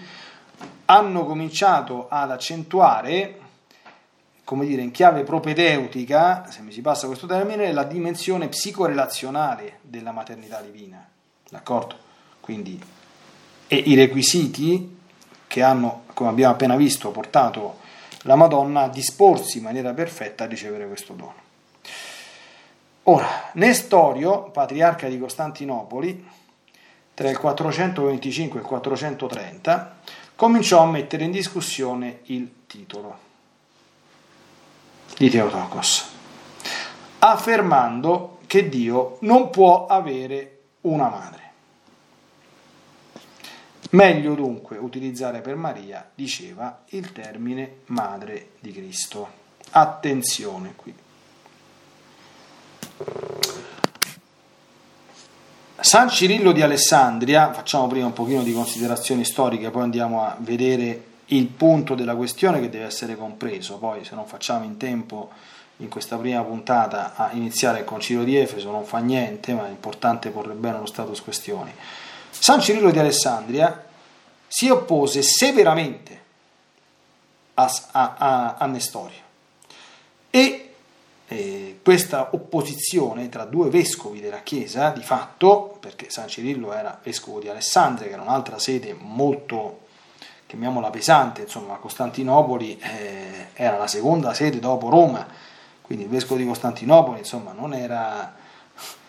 hanno 0.85 1.25
cominciato 1.25 2.07
ad 2.09 2.29
accentuare, 2.29 3.39
come 4.49 4.65
dire, 4.65 4.81
in 4.81 4.89
chiave 4.89 5.21
propedeutica, 5.21 6.49
se 6.49 6.61
mi 6.61 6.71
si 6.71 6.81
passa 6.81 7.05
questo 7.05 7.27
termine, 7.27 7.71
la 7.71 7.83
dimensione 7.83 8.47
psicorelazionale 8.47 9.77
della 9.81 10.11
maternità 10.11 10.59
divina. 10.59 11.07
D'accordo? 11.47 11.95
Quindi, 12.39 12.81
e 13.67 13.75
i 13.75 13.93
requisiti 13.93 14.97
che 15.45 15.61
hanno, 15.61 16.05
come 16.15 16.31
abbiamo 16.31 16.53
appena 16.53 16.75
visto, 16.75 17.11
portato 17.11 17.77
la 18.23 18.33
Madonna 18.33 18.85
a 18.85 18.89
disporsi 18.89 19.59
in 19.59 19.65
maniera 19.65 19.93
perfetta 19.93 20.45
a 20.45 20.47
ricevere 20.47 20.87
questo 20.87 21.13
dono. 21.13 21.35
Ora, 23.03 23.51
Nestorio, 23.53 24.49
patriarca 24.49 25.07
di 25.07 25.19
Costantinopoli, 25.19 26.27
tra 27.13 27.29
il 27.29 27.37
425 27.37 28.57
e 28.57 28.61
il 28.63 28.67
430, 28.67 29.97
cominciò 30.35 30.81
a 30.81 30.87
mettere 30.87 31.23
in 31.25 31.31
discussione 31.31 32.21
il 32.23 32.65
titolo 32.65 33.27
di 35.17 35.29
Teotokos, 35.29 36.09
affermando 37.19 38.39
che 38.47 38.67
Dio 38.69 39.17
non 39.21 39.49
può 39.49 39.85
avere 39.85 40.61
una 40.81 41.09
madre. 41.09 41.37
Meglio 43.91 44.35
dunque 44.35 44.77
utilizzare 44.77 45.41
per 45.41 45.55
Maria, 45.55 46.07
diceva, 46.13 46.83
il 46.89 47.11
termine 47.11 47.77
Madre 47.87 48.51
di 48.59 48.71
Cristo. 48.71 49.27
Attenzione 49.71 50.73
qui. 50.75 50.93
San 55.79 56.09
Cirillo 56.09 56.51
di 56.51 56.61
Alessandria, 56.61 57.51
facciamo 57.53 57.87
prima 57.87 58.05
un 58.05 58.13
pochino 58.13 58.43
di 58.43 58.53
considerazioni 58.53 59.23
storiche, 59.23 59.71
poi 59.71 59.83
andiamo 59.83 60.23
a 60.23 60.35
vedere 60.39 61.05
il 61.31 61.47
punto 61.47 61.95
della 61.95 62.15
questione 62.15 62.59
che 62.59 62.69
deve 62.69 62.85
essere 62.85 63.15
compreso, 63.15 63.77
poi 63.77 64.03
se 64.05 64.15
non 64.15 64.25
facciamo 64.25 64.63
in 64.65 64.77
tempo 64.77 65.29
in 65.77 65.89
questa 65.89 66.17
prima 66.17 66.43
puntata 66.43 67.15
a 67.15 67.31
iniziare 67.33 67.79
il 67.79 67.85
concilio 67.85 68.23
di 68.23 68.35
Efeso 68.35 68.69
non 68.71 68.83
fa 68.83 68.97
niente, 68.99 69.53
ma 69.53 69.67
è 69.67 69.69
importante 69.69 70.29
porre 70.29 70.53
bene 70.53 70.79
lo 70.79 70.85
status 70.85 71.21
questioni. 71.21 71.73
San 72.29 72.61
Cirillo 72.61 72.91
di 72.91 72.99
Alessandria 72.99 73.85
si 74.47 74.69
oppose 74.69 75.21
severamente 75.21 76.21
a, 77.53 77.71
a, 77.91 78.15
a, 78.17 78.55
a 78.57 78.65
Nestorio 78.65 79.27
e 80.29 80.73
eh, 81.27 81.79
questa 81.83 82.29
opposizione 82.31 83.29
tra 83.29 83.45
due 83.45 83.69
vescovi 83.69 84.19
della 84.19 84.41
Chiesa, 84.41 84.89
di 84.89 85.03
fatto, 85.03 85.77
perché 85.79 86.09
San 86.09 86.27
Cirillo 86.27 86.73
era 86.73 86.99
vescovo 87.01 87.39
di 87.39 87.47
Alessandria, 87.47 88.07
che 88.07 88.13
era 88.13 88.21
un'altra 88.23 88.57
sede 88.57 88.95
molto, 88.99 89.78
chiamiamola 90.49 90.89
pesante, 90.89 91.43
insomma, 91.43 91.75
Costantinopoli 91.75 92.79
eh, 92.79 93.49
era 93.53 93.77
la 93.77 93.85
seconda 93.85 94.33
sede 94.33 94.57
dopo 94.57 94.89
Roma, 94.89 95.23
quindi 95.83 96.05
il 96.05 96.09
vescovo 96.09 96.39
di 96.39 96.47
Costantinopoli, 96.47 97.19
insomma, 97.19 97.51
non 97.51 97.75
era 97.75 98.33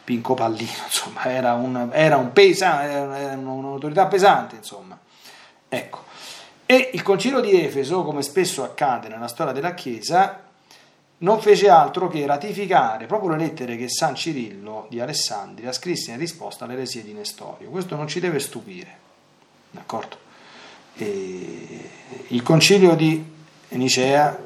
Pinco 0.05 0.35
Pallino, 0.35 0.85
insomma, 0.85 1.25
era, 1.25 1.55
un, 1.55 1.89
era, 1.93 2.19
un 2.19 2.33
pesa, 2.33 2.83
era 2.83 3.39
un'autorità 3.39 4.07
pesante, 4.07 4.57
insomma. 4.57 4.99
Ecco. 5.67 6.05
E 6.67 6.91
il 6.93 7.03
concilio 7.03 7.41
di 7.41 7.59
Efeso, 7.59 8.05
come 8.05 8.21
spesso 8.21 8.63
accade 8.63 9.09
nella 9.09 9.27
storia 9.27 9.55
della 9.55 9.73
Chiesa, 9.73 10.43
non 11.19 11.41
fece 11.41 11.71
altro 11.71 12.09
che 12.09 12.27
ratificare 12.27 13.07
proprio 13.07 13.31
le 13.31 13.39
lettere 13.39 13.79
che 13.79 13.89
San 13.89 14.15
Cirillo 14.15 14.89
di 14.91 15.01
Alessandria 15.01 15.73
scrisse 15.73 16.11
in 16.11 16.19
risposta 16.19 16.67
alle 16.67 16.75
eresie 16.75 17.03
di 17.03 17.15
Nestorio. 17.15 17.71
Questo 17.71 17.97
non 17.97 18.09
ci 18.09 18.21
deve 18.21 18.41
stupire, 18.41 18.99
d'accordo? 19.71 20.29
E 21.05 21.91
il 22.29 22.43
concilio 22.43 22.95
di 22.95 23.25
Nicea 23.71 24.39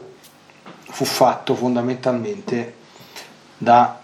fu 0.82 1.05
fatto 1.05 1.55
fondamentalmente 1.55 2.74
da 3.59 4.00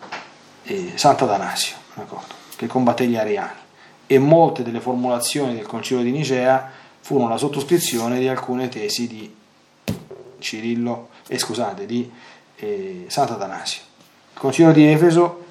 eh, 0.64 0.92
Sant'Atanasio, 0.96 1.76
che 2.56 2.66
combatté 2.66 3.06
gli 3.06 3.16
ariani 3.16 3.58
e 4.06 4.18
molte 4.18 4.64
delle 4.64 4.80
formulazioni 4.80 5.54
del 5.54 5.66
concilio 5.66 6.02
di 6.02 6.10
Nicea 6.10 6.68
furono 7.00 7.28
la 7.28 7.36
sottoscrizione 7.36 8.18
di 8.18 8.26
alcune 8.26 8.68
tesi 8.68 9.06
di 9.06 9.32
Cirillo, 10.40 11.10
eh, 11.28 11.38
scusate, 11.38 11.86
di 11.86 12.10
eh, 12.56 13.04
Sant'Atanasio. 13.06 13.82
Il 14.34 14.40
concilio 14.40 14.72
di 14.72 14.84
Efeso, 14.84 15.44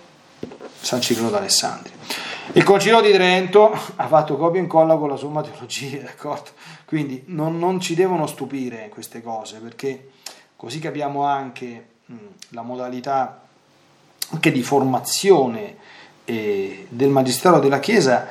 San 0.81 1.01
Cirillo 1.01 1.29
d'Alessandria. 1.29 1.93
Il 2.53 2.63
concilio 2.63 2.99
di 2.99 3.11
Trento 3.11 3.71
ha 3.95 4.07
fatto 4.07 4.35
copia 4.35 4.59
e 4.59 4.63
incolla 4.63 4.95
con 4.95 5.07
la 5.07 5.17
somma 5.17 5.43
teologia, 5.43 5.99
d'accordo? 6.01 6.49
Quindi 6.85 7.23
non, 7.27 7.59
non, 7.59 7.79
ci 7.79 7.93
devono 7.93 8.25
stupire 8.25 8.89
queste 8.89 9.21
cose, 9.21 9.59
perché 9.59 10.09
così 10.55 10.79
capiamo 10.79 11.25
anche 11.25 11.87
mh, 12.05 12.15
la 12.49 12.63
modalità 12.63 13.41
anche 14.31 14.51
di 14.51 14.63
formazione 14.63 15.75
eh, 16.25 16.87
del 16.89 17.09
Magistero 17.09 17.59
della 17.59 17.79
Chiesa 17.79 18.27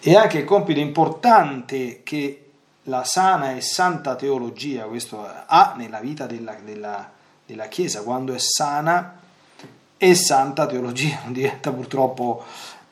e 0.00 0.16
anche 0.16 0.38
il 0.38 0.44
compito 0.44 0.80
importante 0.80 2.00
che 2.02 2.46
la 2.84 3.04
sana 3.04 3.54
e 3.54 3.60
santa 3.60 4.16
teologia, 4.16 4.84
questo 4.84 5.22
ha 5.22 5.74
nella 5.76 6.00
vita 6.00 6.24
della, 6.24 6.56
della, 6.64 7.10
della 7.44 7.68
Chiesa, 7.68 8.02
quando 8.02 8.32
è 8.32 8.38
sana 8.38 9.18
e 9.98 10.14
santa 10.14 10.64
teologia, 10.64 11.20
non 11.24 11.34
diventa 11.34 11.70
purtroppo 11.72 12.42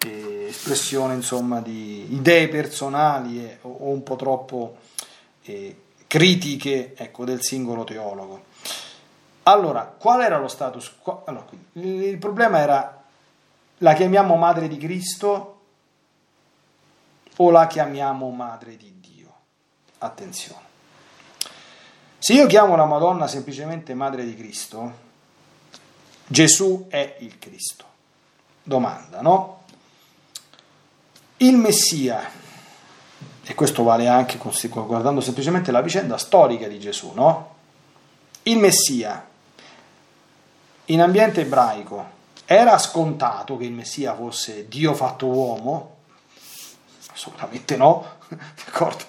eh, 0.05 0.47
espressione 0.49 1.15
insomma, 1.15 1.61
di 1.61 2.15
idee 2.15 2.49
personali 2.49 3.45
eh, 3.45 3.59
o 3.63 3.89
un 3.89 4.03
po' 4.03 4.17
troppo 4.17 4.77
eh, 5.43 5.77
critiche 6.07 6.95
ecco, 6.97 7.25
del 7.25 7.43
singolo 7.43 7.85
teologo. 7.85 8.45
Allora, 9.45 9.85
qual 9.85 10.23
era 10.23 10.39
lo 10.39 10.49
status? 10.49 10.93
Allora, 11.25 11.47
il 11.73 12.19
problema 12.19 12.59
era, 12.59 13.03
la 13.79 13.95
chiamiamo 13.95 14.37
madre 14.37 14.69
di 14.69 14.77
Cristo 14.77 15.61
o 17.37 17.51
la 17.51 17.67
chiamiamo 17.67 18.29
madre 18.31 18.77
di 18.77 19.01
Dio? 19.01 19.33
Attenzione. 19.99 20.67
Se 22.19 22.33
io 22.33 22.47
chiamo 22.47 22.77
la 22.77 22.85
Madonna 22.85 23.27
semplicemente 23.27 23.95
Madre 23.95 24.25
di 24.25 24.35
Cristo, 24.35 24.93
Gesù 26.27 26.87
è 26.89 27.17
il 27.21 27.39
Cristo. 27.39 27.85
Domanda, 28.63 29.23
no? 29.23 29.58
Il 31.39 31.57
Messia 31.57 32.31
e 33.45 33.55
questo 33.55 33.85
vale 33.85 34.09
anche 34.09 34.39
guardando 34.39 35.21
semplicemente 35.21 35.71
la 35.71 35.81
vicenda 35.81 36.19
storica 36.19 36.67
di 36.67 36.81
Gesù, 36.81 37.13
no? 37.15 37.55
Il 38.43 38.59
Messia, 38.59 39.25
in 40.87 41.01
ambiente 41.01 41.43
ebraico, 41.43 42.17
era 42.45 42.77
scontato 42.77 43.57
che 43.57 43.65
il 43.65 43.73
Messia 43.73 44.15
fosse 44.17 44.67
Dio 44.69 44.95
fatto 44.95 45.27
uomo? 45.27 45.97
Assolutamente 47.13 47.77
no, 47.77 48.05
d'accordo? 48.29 49.05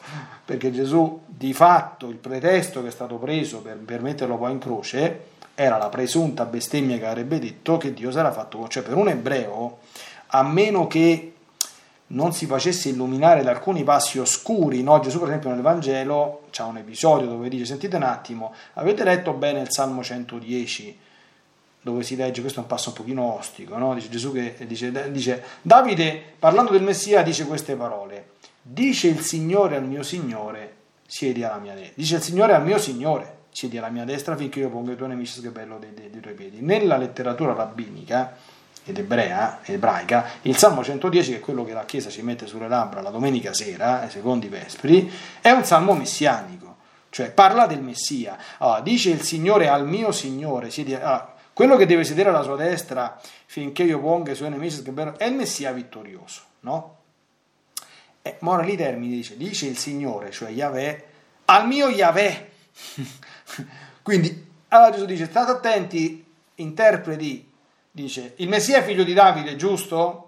Perché 0.45 0.71
Gesù, 0.71 1.23
di 1.25 1.53
fatto, 1.53 2.09
il 2.09 2.17
pretesto 2.17 2.81
che 2.81 2.89
è 2.89 2.91
stato 2.91 3.15
preso 3.15 3.61
per, 3.61 3.75
per 3.77 4.01
metterlo 4.01 4.37
poi 4.37 4.51
in 4.51 4.59
croce 4.59 5.25
era 5.55 5.77
la 5.77 5.89
presunta 5.89 6.45
bestemmia 6.45 6.97
che 6.97 7.07
avrebbe 7.07 7.39
detto 7.39 7.77
che 7.77 7.93
Dio 7.93 8.11
sarà 8.11 8.31
fatto 8.31 8.57
uomo. 8.57 8.69
Cioè, 8.69 8.83
per 8.83 8.95
un 8.95 9.09
ebreo, 9.09 9.79
a 10.27 10.43
meno 10.43 10.85
che 10.87 11.33
non 12.11 12.33
si 12.33 12.45
facesse 12.45 12.89
illuminare 12.89 13.43
da 13.43 13.51
alcuni 13.51 13.83
passi 13.83 14.19
oscuri, 14.19 14.81
no? 14.81 14.99
Gesù 14.99 15.19
per 15.19 15.27
esempio 15.29 15.49
nel 15.51 15.61
Vangelo 15.61 16.43
c'è 16.49 16.63
un 16.63 16.77
episodio 16.77 17.27
dove 17.27 17.49
dice, 17.49 17.65
sentite 17.65 17.95
un 17.95 18.03
attimo, 18.03 18.53
avete 18.73 19.03
letto 19.03 19.33
bene 19.33 19.61
il 19.61 19.71
Salmo 19.71 20.03
110, 20.03 20.99
dove 21.81 22.03
si 22.03 22.15
legge, 22.15 22.41
questo 22.41 22.59
è 22.59 22.63
un 22.63 22.69
passo 22.69 22.89
un 22.89 22.95
pochino 22.95 23.35
ostico, 23.37 23.77
no? 23.77 23.93
dice 23.93 24.09
Gesù 24.09 24.31
che 24.31 24.55
dice, 24.65 25.11
dice, 25.11 25.43
Davide 25.61 26.21
parlando 26.39 26.71
del 26.71 26.83
Messia 26.83 27.21
dice 27.21 27.45
queste 27.45 27.75
parole, 27.75 28.31
dice 28.61 29.07
il 29.07 29.19
Signore 29.19 29.75
al 29.75 29.85
mio 29.85 30.01
Signore, 30.01 30.75
siedi 31.05 31.43
alla 31.43 31.57
mia 31.57 31.73
destra, 31.73 31.93
dice 31.95 32.15
il 32.15 32.21
Signore 32.21 32.53
al 32.53 32.63
mio 32.63 32.79
Signore, 32.79 33.37
siedi 33.51 33.77
alla 33.77 33.89
mia 33.89 34.03
destra 34.03 34.35
finché 34.35 34.59
io 34.59 34.69
pongo 34.69 34.91
i 34.91 34.95
tuoi 34.95 35.09
nemici 35.09 35.39
sgabello 35.39 35.77
dei, 35.77 35.93
dei, 35.93 36.09
dei 36.09 36.21
tuoi 36.21 36.33
piedi. 36.33 36.61
Nella 36.61 36.97
letteratura 36.97 37.53
rabbinica, 37.53 38.35
ed 38.85 38.97
ebrea, 38.97 39.59
ebraica, 39.63 40.25
il 40.43 40.57
Salmo 40.57 40.83
110, 40.83 41.31
che 41.31 41.37
è 41.37 41.39
quello 41.39 41.63
che 41.63 41.73
la 41.73 41.85
Chiesa 41.85 42.09
ci 42.09 42.21
mette 42.21 42.47
sulle 42.47 42.67
labbra 42.67 43.01
la 43.01 43.09
domenica 43.09 43.53
sera, 43.53 44.05
eh, 44.05 44.09
secondo 44.09 44.45
i 44.45 44.49
Vespri, 44.49 45.11
è 45.41 45.51
un 45.51 45.63
salmo 45.63 45.93
messianico, 45.93 46.77
cioè 47.09 47.31
parla 47.31 47.67
del 47.67 47.81
Messia. 47.81 48.37
Allora, 48.57 48.81
dice 48.81 49.09
il 49.11 49.21
Signore 49.21 49.67
al 49.67 49.87
mio 49.87 50.11
Signore, 50.11 50.69
allora, 50.95 51.35
quello 51.53 51.75
che 51.75 51.85
deve 51.85 52.03
sedere 52.03 52.29
alla 52.29 52.41
sua 52.41 52.55
destra 52.55 53.19
finché 53.45 53.83
io 53.83 53.99
ponga 53.99 54.31
i 54.31 54.35
suoi 54.35 54.49
nemici, 54.49 54.83
è 55.17 55.25
il 55.25 55.33
Messia 55.35 55.71
vittorioso, 55.71 56.41
no? 56.61 56.97
E 58.21 58.37
Mora 58.39 58.63
lì 58.63 58.75
termini, 58.75 59.15
dice, 59.15 59.37
dice 59.37 59.67
il 59.67 59.77
Signore, 59.77 60.31
cioè 60.31 60.49
Yahweh, 60.49 61.05
al 61.45 61.67
mio 61.67 61.89
Yahweh. 61.89 62.51
Quindi, 64.01 64.47
allora 64.69 64.91
Gesù 64.91 65.05
dice, 65.05 65.25
state 65.25 65.51
attenti, 65.51 66.25
interpreti 66.55 67.48
dice 67.91 68.33
il 68.37 68.49
Messia 68.49 68.81
figlio 68.81 69.03
di 69.03 69.13
Davide, 69.13 69.55
giusto? 69.55 70.25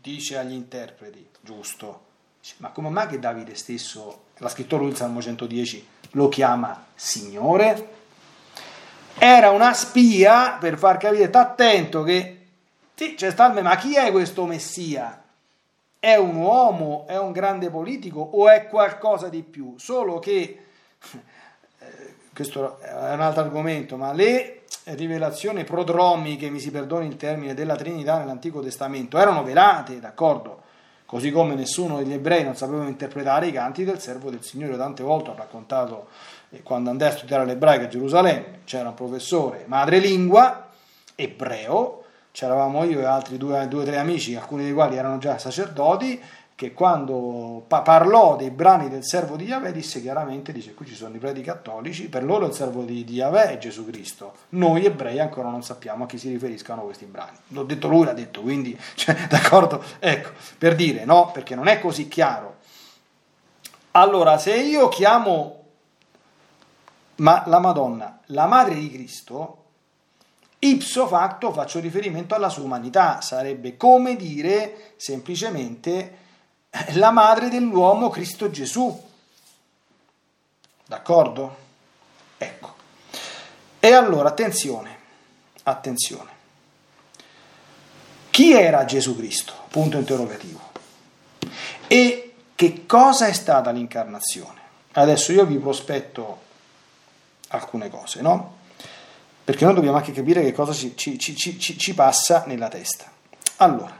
Dice 0.00 0.38
agli 0.38 0.52
interpreti, 0.52 1.26
giusto. 1.40 2.08
Dice, 2.40 2.54
ma 2.58 2.70
come 2.70 2.88
mai 2.88 3.06
che 3.06 3.18
Davide 3.18 3.54
stesso, 3.54 4.24
l'ha 4.38 4.48
scritto 4.48 4.76
lui 4.76 4.88
il 4.88 4.96
Salmo 4.96 5.20
110, 5.20 5.86
lo 6.12 6.28
chiama 6.28 6.86
Signore? 6.94 7.98
Era 9.18 9.50
una 9.50 9.74
spia 9.74 10.56
per 10.58 10.78
far 10.78 10.96
capire, 10.96 11.30
attento 11.30 12.02
che 12.02 12.40
sì, 13.00 13.14
c'è 13.14 13.30
sta 13.30 13.48
ma 13.48 13.76
chi 13.76 13.94
è 13.94 14.10
questo 14.10 14.44
Messia? 14.44 15.22
È 15.98 16.16
un 16.16 16.36
uomo, 16.36 17.06
è 17.06 17.18
un 17.18 17.32
grande 17.32 17.70
politico 17.70 18.20
o 18.20 18.50
è 18.50 18.66
qualcosa 18.66 19.30
di 19.30 19.42
più? 19.42 19.74
Solo 19.78 20.18
che, 20.18 20.64
eh, 21.78 22.14
questo 22.34 22.78
è 22.78 23.12
un 23.14 23.22
altro 23.22 23.42
argomento, 23.42 23.96
ma 23.96 24.12
le 24.12 24.59
rivelazioni 24.84 25.64
prodromiche, 25.64 26.50
mi 26.50 26.60
si 26.60 26.70
perdoni 26.70 27.06
il 27.06 27.16
termine, 27.16 27.54
della 27.54 27.76
Trinità 27.76 28.18
nell'Antico 28.18 28.60
Testamento 28.60 29.18
erano 29.18 29.42
velate, 29.42 30.00
d'accordo? 30.00 30.62
Così 31.06 31.32
come 31.32 31.56
nessuno 31.56 31.98
degli 31.98 32.12
ebrei 32.12 32.44
non 32.44 32.54
sapeva 32.54 32.86
interpretare 32.86 33.48
i 33.48 33.52
canti 33.52 33.84
del 33.84 33.98
servo 33.98 34.30
del 34.30 34.44
Signore. 34.44 34.76
Tante 34.76 35.02
volte 35.02 35.30
ho 35.30 35.34
raccontato 35.34 36.06
eh, 36.50 36.62
quando 36.62 36.90
andai 36.90 37.08
a 37.08 37.16
studiare 37.16 37.44
l'ebraico 37.44 37.84
a 37.84 37.88
Gerusalemme, 37.88 38.60
c'era 38.64 38.90
un 38.90 38.94
professore 38.94 39.64
madrelingua, 39.66 40.68
ebreo, 41.16 42.04
c'eravamo 42.32 42.84
io 42.84 43.00
e 43.00 43.04
altri 43.04 43.38
due 43.38 43.58
o 43.60 43.82
tre 43.82 43.98
amici, 43.98 44.36
alcuni 44.36 44.62
dei 44.62 44.72
quali 44.72 44.96
erano 44.96 45.18
già 45.18 45.36
sacerdoti, 45.36 46.22
che 46.60 46.74
quando 46.74 47.64
pa- 47.66 47.80
parlò 47.80 48.36
dei 48.36 48.50
brani 48.50 48.90
del 48.90 49.02
servo 49.02 49.36
di 49.36 49.46
Yahweh 49.46 49.72
disse 49.72 50.02
chiaramente, 50.02 50.52
dice 50.52 50.74
qui 50.74 50.84
ci 50.84 50.94
sono 50.94 51.16
i 51.16 51.18
preti 51.18 51.40
cattolici, 51.40 52.10
per 52.10 52.22
loro 52.22 52.44
il 52.44 52.52
servo 52.52 52.82
di, 52.82 53.02
di 53.02 53.14
Yahweh 53.14 53.52
è 53.52 53.56
Gesù 53.56 53.86
Cristo, 53.86 54.34
noi 54.50 54.84
ebrei 54.84 55.20
ancora 55.20 55.48
non 55.48 55.62
sappiamo 55.62 56.04
a 56.04 56.06
chi 56.06 56.18
si 56.18 56.28
riferiscano 56.28 56.82
questi 56.82 57.06
brani. 57.06 57.34
L'ho 57.48 57.62
detto 57.62 57.88
lui, 57.88 58.04
l'ha 58.04 58.12
detto, 58.12 58.42
quindi, 58.42 58.78
cioè, 58.94 59.26
d'accordo? 59.26 59.82
Ecco, 59.98 60.32
per 60.58 60.74
dire, 60.74 61.06
no, 61.06 61.30
perché 61.32 61.54
non 61.54 61.66
è 61.66 61.80
così 61.80 62.08
chiaro. 62.08 62.56
Allora, 63.92 64.36
se 64.36 64.54
io 64.54 64.88
chiamo 64.88 65.64
ma 67.16 67.42
la 67.46 67.58
Madonna 67.58 68.20
la 68.26 68.44
madre 68.44 68.74
di 68.74 68.90
Cristo, 68.90 69.64
ipso 70.58 71.06
facto 71.06 71.52
faccio 71.52 71.80
riferimento 71.80 72.34
alla 72.34 72.50
sua 72.50 72.64
umanità, 72.64 73.22
sarebbe 73.22 73.78
come 73.78 74.14
dire 74.14 74.92
semplicemente 74.96 76.28
la 76.94 77.10
madre 77.10 77.48
dell'uomo 77.48 78.08
Cristo 78.08 78.50
Gesù. 78.50 79.08
D'accordo? 80.86 81.56
Ecco. 82.38 82.74
E 83.78 83.92
allora, 83.92 84.28
attenzione, 84.28 84.98
attenzione. 85.64 86.38
Chi 88.30 88.52
era 88.52 88.84
Gesù 88.84 89.16
Cristo? 89.16 89.52
Punto 89.68 89.98
interrogativo. 89.98 90.60
E 91.86 92.34
che 92.54 92.86
cosa 92.86 93.26
è 93.26 93.32
stata 93.32 93.70
l'incarnazione? 93.70 94.60
Adesso 94.92 95.32
io 95.32 95.44
vi 95.44 95.58
prospetto 95.58 96.48
alcune 97.48 97.90
cose, 97.90 98.20
no? 98.20 98.58
Perché 99.44 99.64
noi 99.64 99.74
dobbiamo 99.74 99.96
anche 99.96 100.12
capire 100.12 100.42
che 100.42 100.52
cosa 100.52 100.72
ci, 100.72 100.94
ci, 100.96 101.18
ci, 101.18 101.58
ci 101.58 101.94
passa 101.94 102.44
nella 102.46 102.68
testa. 102.68 103.10
Allora, 103.56 103.99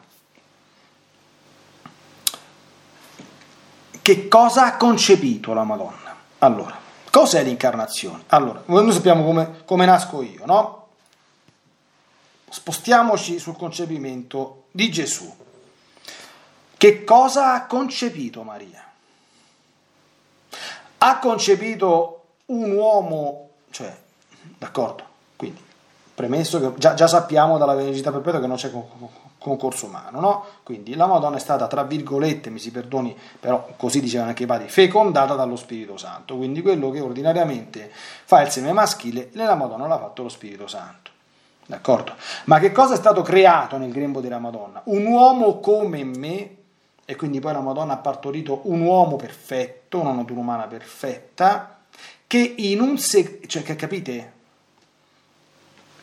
Che 4.03 4.29
cosa 4.29 4.67
ha 4.67 4.77
concepito 4.77 5.53
la 5.53 5.65
Madonna? 5.65 6.17
Allora, 6.39 6.79
cos'è 7.11 7.43
l'incarnazione? 7.43 8.25
Allora, 8.29 8.63
noi 8.67 8.93
sappiamo 8.93 9.25
come, 9.25 9.63
come 9.65 9.85
nasco 9.85 10.23
io, 10.23 10.47
no? 10.47 10.87
Spostiamoci 12.49 13.39
sul 13.39 13.57
concepimento 13.57 14.65
di 14.71 14.91
Gesù. 14.91 15.37
Che 16.77 17.05
cosa 17.05 17.53
ha 17.53 17.67
concepito 17.67 18.43
Maria? 18.43 18.83
Ha 20.99 21.19
concepito 21.19 22.25
un 22.47 22.73
uomo, 22.73 23.51
cioè, 23.71 23.95
d'accordo, 24.59 25.05
quindi, 25.37 25.63
premesso 26.15 26.59
che 26.59 26.79
già, 26.79 26.95
già 26.95 27.07
sappiamo 27.07 27.59
dalla 27.59 27.75
veridità 27.75 28.11
perpetua 28.11 28.41
che 28.41 28.47
non 28.47 28.57
c'è 28.57 28.71
concorso 29.41 29.86
umano, 29.86 30.20
no? 30.20 30.45
Quindi 30.62 30.95
la 30.95 31.07
Madonna 31.07 31.36
è 31.36 31.41
stata, 31.41 31.66
tra 31.66 31.82
virgolette, 31.82 32.51
mi 32.51 32.59
si 32.59 32.70
perdoni, 32.70 33.16
però 33.41 33.66
così 33.76 34.01
dicevano 34.01 34.28
anche 34.28 34.43
i 34.43 34.47
padri, 34.47 34.68
fecondata 34.68 35.34
dallo 35.34 35.57
Spirito 35.57 35.97
Santo. 35.97 36.36
Quindi 36.36 36.61
quello 36.61 36.91
che 36.91 37.01
ordinariamente 37.01 37.91
fa 37.91 38.43
il 38.43 38.51
seme 38.51 38.72
maschile, 38.72 39.30
nella 39.32 39.55
Madonna 39.55 39.86
l'ha 39.86 39.99
fatto 39.99 40.22
lo 40.22 40.28
Spirito 40.28 40.66
Santo. 40.66 41.11
D'accordo? 41.66 42.14
Ma 42.45 42.59
che 42.59 42.70
cosa 42.70 42.95
è 42.95 42.97
stato 42.97 43.22
creato 43.22 43.78
nel 43.78 43.91
grembo 43.91 44.20
della 44.20 44.38
Madonna? 44.38 44.82
Un 44.84 45.07
uomo 45.07 45.59
come 45.61 46.05
me, 46.05 46.57
e 47.05 47.16
quindi 47.16 47.41
poi 47.41 47.53
la 47.53 47.61
Madonna 47.61 47.95
ha 47.95 47.99
partorito 47.99 48.61
un 48.64 48.82
uomo 48.82 49.16
perfetto, 49.16 50.01
una 50.01 50.12
natura 50.12 50.41
umana 50.41 50.66
perfetta, 50.66 51.78
che 52.26 52.55
in 52.59 52.80
un 52.80 52.99
se- 52.99 53.41
cioè 53.47 53.62
che 53.62 53.74
capite? 53.74 54.32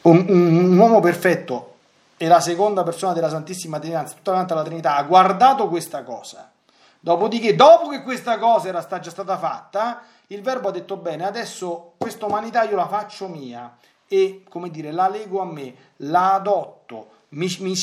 Un, 0.02 0.26
un, 0.28 0.56
un 0.72 0.78
uomo 0.78 1.00
perfetto 1.00 1.76
e 2.18 2.28
la 2.28 2.42
seconda 2.42 2.84
persona 2.84 3.14
della 3.14 3.30
Santissima 3.30 3.80
Trinità, 3.80 4.04
tutta 4.04 4.32
davanti 4.32 4.54
alla 4.54 4.64
Trinità, 4.64 4.96
ha 4.96 5.04
guardato 5.04 5.68
questa 5.68 6.04
cosa. 6.04 6.52
Dopodiché, 7.00 7.56
dopo 7.56 7.90
che 7.90 8.02
questa 8.02 8.40
cosa 8.40 8.68
era 8.68 8.86
già 9.00 9.12
stata 9.12 9.38
fatta, 9.38 10.02
il 10.28 10.42
verbo 10.42 10.70
ha 10.70 10.72
detto 10.72 10.98
bene, 10.98 11.26
adesso 11.26 11.94
questa 11.98 12.26
umanità 12.26 12.64
io 12.64 12.76
la 12.76 12.88
faccio 12.88 13.28
mia 13.28 13.78
e, 14.08 14.44
come 14.50 14.72
dire, 14.72 14.92
la 14.92 15.08
lego 15.08 15.42
a 15.42 15.46
me, 15.46 15.76
la 15.98 16.34
adotto, 16.34 17.10
mi, 17.30 17.56
mi, 17.60 17.74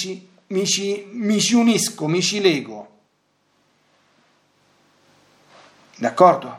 mi, 0.48 0.64
mi 1.12 1.40
ci 1.40 1.54
unisco, 1.54 2.06
mi 2.06 2.20
ci 2.20 2.40
lego. 2.40 2.88
D'accordo? 5.96 6.58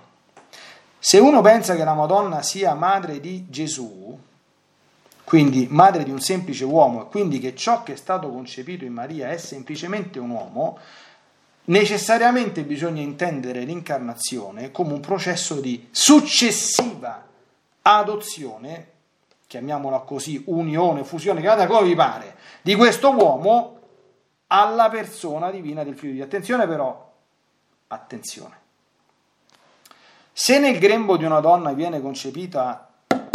Se 0.97 1.19
uno 1.19 1.41
pensa 1.41 1.75
che 1.75 1.83
la 1.83 1.93
Madonna 1.93 2.41
sia 2.41 2.73
madre 2.73 3.19
di 3.19 3.47
Gesù, 3.49 4.17
quindi 5.25 5.67
madre 5.69 6.03
di 6.03 6.11
un 6.11 6.21
semplice 6.21 6.63
uomo, 6.63 7.03
e 7.03 7.09
quindi 7.09 7.39
che 7.39 7.55
ciò 7.55 7.83
che 7.83 7.93
è 7.93 7.97
stato 7.97 8.29
concepito 8.29 8.85
in 8.85 8.93
Maria 8.93 9.31
è 9.31 9.37
semplicemente 9.37 10.19
un 10.19 10.29
uomo, 10.29 10.77
necessariamente 11.65 12.63
bisogna 12.63 13.01
intendere 13.01 13.61
l'incarnazione 13.61 14.71
come 14.71 14.93
un 14.93 14.99
processo 14.99 15.59
di 15.59 15.87
successiva 15.89 17.25
adozione, 17.81 18.89
chiamiamola 19.47 19.99
così, 19.99 20.43
unione, 20.45 21.03
fusione, 21.03 21.41
chiamate 21.41 21.67
come 21.67 21.87
vi 21.87 21.95
pare, 21.95 22.35
di 22.61 22.75
questo 22.75 23.11
uomo 23.11 23.79
alla 24.47 24.89
persona 24.89 25.49
divina 25.49 25.83
del 25.83 25.97
figlio 25.97 26.13
di. 26.13 26.21
Attenzione 26.21 26.67
però, 26.67 27.13
attenzione, 27.87 28.63
Se 30.37 30.59
nel 30.59 30.77
grembo 30.77 31.17
di 31.17 31.23
una 31.23 31.39
donna 31.39 31.71
viene 31.71 32.01
concepita 32.01 32.91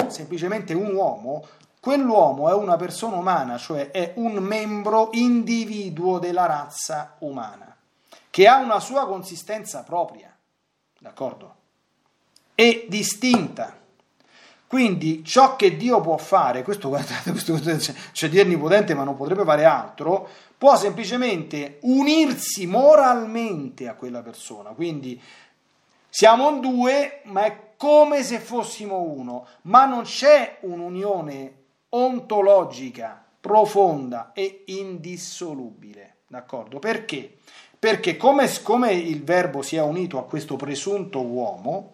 semplicemente 0.09 0.75
un 0.75 0.95
uomo, 0.95 1.47
quell'uomo 1.81 2.51
è 2.51 2.53
una 2.53 2.77
persona 2.77 3.17
umana, 3.17 3.57
cioè 3.57 3.91
è 3.91 4.13
un 4.17 4.35
membro 4.35 5.09
individuo 5.13 6.19
della 6.19 6.47
razza 6.47 7.17
umana, 7.21 7.75
che 8.29 8.47
ha 8.47 8.59
una 8.59 8.79
sua 8.79 9.07
consistenza 9.07 9.83
propria, 9.83 10.35
d'accordo? 10.99 11.55
E 12.55 12.87
distinta. 12.89 13.79
Quindi 14.67 15.25
ciò 15.25 15.57
che 15.57 15.77
Dio 15.77 16.01
può 16.01 16.17
fare, 16.17 16.63
questo 16.63 16.89
guardate, 16.89 17.33
questo, 17.33 17.59
questo, 17.59 17.93
cioè 18.13 18.29
Dio 18.29 18.43
onnipotente 18.43 18.95
ma 18.95 19.03
non 19.03 19.17
potrebbe 19.17 19.43
fare 19.43 19.65
altro, 19.65 20.29
può 20.57 20.77
semplicemente 20.77 21.79
unirsi 21.83 22.67
moralmente 22.67 23.89
a 23.89 23.95
quella 23.95 24.21
persona. 24.21 24.71
Quindi 24.71 25.21
siamo 26.09 26.59
due, 26.59 27.23
ma 27.25 27.47
è 27.47 27.71
come 27.77 28.23
se 28.23 28.39
fossimo 28.39 29.01
uno, 29.01 29.47
ma 29.63 29.87
non 29.87 30.03
c'è 30.03 30.59
un'unione 30.61 31.60
ontologica 31.91 33.25
profonda 33.41 34.33
e 34.35 34.65
indissolubile. 34.67 36.17
D'accordo? 36.27 36.79
Perché? 36.79 37.39
Perché 37.79 38.17
come, 38.17 38.49
come 38.63 38.93
il 38.93 39.25
verbo 39.25 39.63
si 39.63 39.77
è 39.77 39.83
unito 39.83 40.19
a 40.19 40.25
questo 40.25 40.57
presunto 40.57 41.23
uomo, 41.23 41.93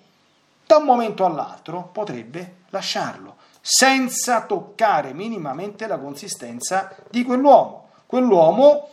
da 0.67 0.79
un 0.79 0.85
momento 0.85 1.25
all'altro 1.25 1.91
potrebbe 1.93 2.57
lasciarlo, 2.71 3.37
senza 3.61 4.43
toccare 4.43 5.13
minimamente 5.13 5.87
la 5.87 5.97
consistenza 5.97 6.95
di 7.09 7.23
quell'uomo. 7.23 7.89
Quell'uomo, 8.07 8.89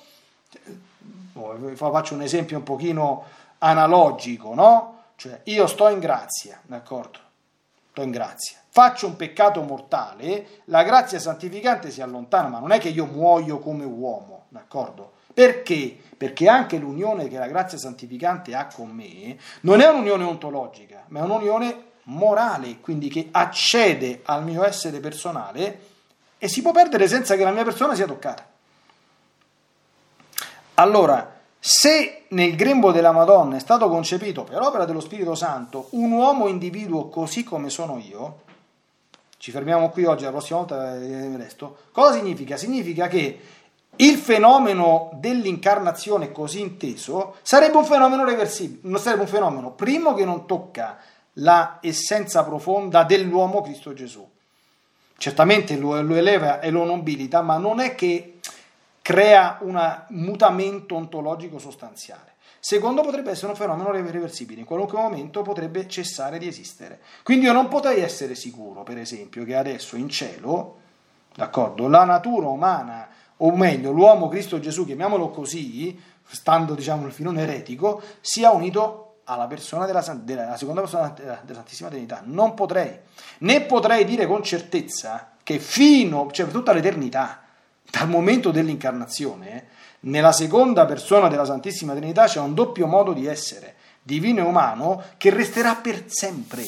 eh, 0.53 1.75
faccio 1.75 2.13
un 2.13 2.21
esempio 2.21 2.57
un 2.57 2.63
pochino 2.63 3.23
analogico, 3.57 4.53
no? 4.53 4.97
Cioè, 5.15 5.41
io 5.45 5.65
sto 5.67 5.87
in 5.89 5.99
grazia, 5.99 6.59
d'accordo? 6.63 7.22
In 7.95 8.11
grazia. 8.11 8.57
Faccio 8.69 9.05
un 9.05 9.15
peccato 9.15 9.61
mortale, 9.61 10.61
la 10.65 10.81
grazia 10.83 11.19
santificante 11.19 11.91
si 11.91 12.01
allontana, 12.01 12.47
ma 12.47 12.57
non 12.57 12.71
è 12.71 12.79
che 12.79 12.89
io 12.89 13.05
muoio 13.05 13.59
come 13.59 13.85
uomo, 13.85 14.45
d'accordo? 14.49 15.11
Perché? 15.31 15.95
Perché 16.17 16.49
anche 16.49 16.77
l'unione 16.77 17.27
che 17.27 17.37
la 17.37 17.47
grazia 17.47 17.77
santificante 17.77 18.55
ha 18.55 18.65
con 18.67 18.89
me 18.89 19.37
non 19.61 19.79
è 19.79 19.87
un'unione 19.87 20.23
ontologica, 20.23 21.03
ma 21.09 21.19
è 21.19 21.23
un'unione 21.23 21.83
morale, 22.03 22.79
quindi 22.79 23.09
che 23.09 23.29
accede 23.31 24.21
al 24.25 24.43
mio 24.43 24.63
essere 24.63 24.99
personale 24.99 25.79
e 26.39 26.47
si 26.47 26.61
può 26.61 26.71
perdere 26.71 27.07
senza 27.07 27.35
che 27.35 27.43
la 27.43 27.51
mia 27.51 27.63
persona 27.63 27.93
sia 27.93 28.07
toccata. 28.07 28.45
Allora, 30.75 31.32
se 31.65 32.23
nel 32.27 32.57
grembo 32.57 32.91
della 32.91 33.13
Madonna 33.13 33.55
è 33.55 33.59
stato 33.59 33.87
concepito 33.87 34.43
per 34.43 34.59
opera 34.59 34.83
dello 34.83 34.99
Spirito 34.99 35.33
Santo 35.33 35.87
un 35.91 36.11
uomo 36.11 36.49
individuo 36.49 37.07
così 37.07 37.45
come 37.45 37.69
sono 37.69 37.97
io, 38.05 38.41
ci 39.37 39.49
fermiamo 39.49 39.89
qui 39.89 40.03
oggi, 40.03 40.25
la 40.25 40.31
prossima 40.31 40.59
volta 40.59 40.93
il 40.95 41.37
resto, 41.37 41.77
cosa 41.93 42.17
significa? 42.17 42.57
Significa 42.57 43.07
che 43.07 43.39
il 43.95 44.17
fenomeno 44.17 45.11
dell'incarnazione 45.13 46.33
così 46.33 46.59
inteso 46.59 47.35
sarebbe 47.43 47.77
un 47.77 47.85
fenomeno 47.85 48.25
reversibile, 48.25 48.81
non 48.89 48.99
sarebbe 48.99 49.21
un 49.21 49.29
fenomeno, 49.29 49.71
primo 49.71 50.13
che 50.15 50.25
non 50.25 50.45
tocca 50.45 50.97
la 51.35 51.77
essenza 51.79 52.43
profonda 52.43 53.05
dell'uomo 53.05 53.61
Cristo 53.61 53.93
Gesù. 53.93 54.29
Certamente 55.17 55.77
lo 55.77 55.95
eleva 55.95 56.59
e 56.59 56.71
lo 56.71 56.83
nobilita, 56.83 57.41
ma 57.41 57.55
non 57.55 57.79
è 57.79 57.95
che 57.95 58.32
crea 59.03 59.57
un 59.61 60.05
mutamento 60.11 60.95
ontologico 60.95 61.59
sostanziale. 61.59 62.31
Secondo 62.57 63.01
potrebbe 63.01 63.31
essere 63.31 63.51
un 63.51 63.57
fenomeno 63.57 63.91
reversibile, 63.91 64.61
in 64.61 64.65
qualunque 64.65 64.97
momento 64.97 65.41
potrebbe 65.41 65.85
cessare 65.89 66.39
di 66.39 66.47
esistere. 66.47 67.01
Quindi 67.21 67.45
io 67.45 67.51
non 67.51 67.67
potrei 67.67 68.01
essere 68.01 68.33
sicuro, 68.33 68.83
per 68.83 68.97
esempio, 68.97 69.43
che 69.43 69.57
adesso 69.57 69.97
in 69.97 70.07
cielo, 70.07 70.77
d'accordo, 71.35 71.89
la 71.89 72.05
natura 72.05 72.47
umana, 72.47 73.09
o 73.35 73.53
meglio, 73.53 73.91
l'uomo 73.91 74.29
Cristo 74.29 74.61
Gesù, 74.61 74.85
chiamiamolo 74.85 75.29
così, 75.31 76.01
stando 76.25 76.73
diciamo 76.73 77.03
nel 77.03 77.11
filone 77.11 77.41
eretico, 77.41 78.01
sia 78.21 78.51
unito 78.51 79.17
alla 79.25 79.47
persona 79.47 79.85
della, 79.85 80.01
della 80.21 80.55
seconda 80.55 80.79
persona 80.79 81.09
della, 81.09 81.41
della 81.43 81.59
Santissima 81.59 81.89
Trinità. 81.89 82.21
Non 82.23 82.53
potrei, 82.53 82.97
né 83.39 83.61
potrei 83.63 84.05
dire 84.05 84.25
con 84.25 84.41
certezza 84.41 85.33
che 85.43 85.59
fino, 85.59 86.31
cioè 86.31 86.45
per 86.45 86.53
tutta 86.53 86.71
l'eternità, 86.71 87.42
dal 87.95 88.09
momento 88.09 88.49
dell'incarnazione, 88.49 89.67
nella 90.01 90.31
seconda 90.31 90.87
persona 90.87 91.27
della 91.27 91.45
Santissima 91.45 91.93
Trinità 91.93 92.25
c'è 92.25 92.39
un 92.39 92.55
doppio 92.55 92.87
modo 92.87 93.13
di 93.13 93.27
essere, 93.27 93.75
divino 94.01 94.39
e 94.39 94.47
umano, 94.47 95.03
che 95.17 95.29
resterà 95.29 95.75
per 95.75 96.05
sempre, 96.07 96.63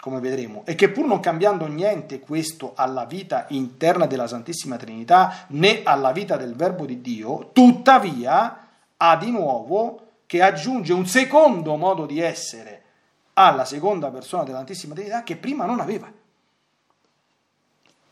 come 0.00 0.18
vedremo, 0.18 0.62
e 0.66 0.74
che 0.74 0.90
pur 0.90 1.06
non 1.06 1.20
cambiando 1.20 1.68
niente 1.68 2.18
questo 2.18 2.72
alla 2.74 3.04
vita 3.04 3.46
interna 3.50 4.06
della 4.06 4.26
Santissima 4.26 4.76
Trinità 4.76 5.46
né 5.50 5.82
alla 5.84 6.10
vita 6.10 6.36
del 6.36 6.56
Verbo 6.56 6.86
di 6.86 7.00
Dio, 7.00 7.50
tuttavia 7.52 8.66
ha 8.96 9.16
di 9.16 9.30
nuovo 9.30 10.08
che 10.26 10.42
aggiunge 10.42 10.92
un 10.92 11.06
secondo 11.06 11.76
modo 11.76 12.04
di 12.04 12.18
essere 12.18 12.82
alla 13.34 13.64
seconda 13.64 14.10
persona 14.10 14.42
della 14.42 14.56
Santissima 14.56 14.94
Trinità 14.94 15.22
che 15.22 15.36
prima 15.36 15.66
non 15.66 15.78
aveva. 15.78 16.12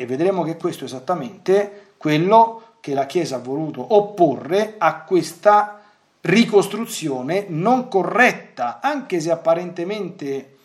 E 0.01 0.07
vedremo 0.07 0.45
che 0.45 0.57
questo 0.57 0.85
esattamente 0.85 1.87
quello 1.99 2.63
che 2.81 2.95
la 2.95 3.07
Chiesa 3.07 3.37
ha 3.37 3.41
voluto 3.41 3.95
opporre 3.95 4.77
a 4.79 5.03
questa 5.03 5.81
ricostruzione 6.23 7.47
non 7.49 7.89
corretta, 7.89 8.81
anche 8.81 9.21
se 9.21 9.31
apparentemente 9.31 10.57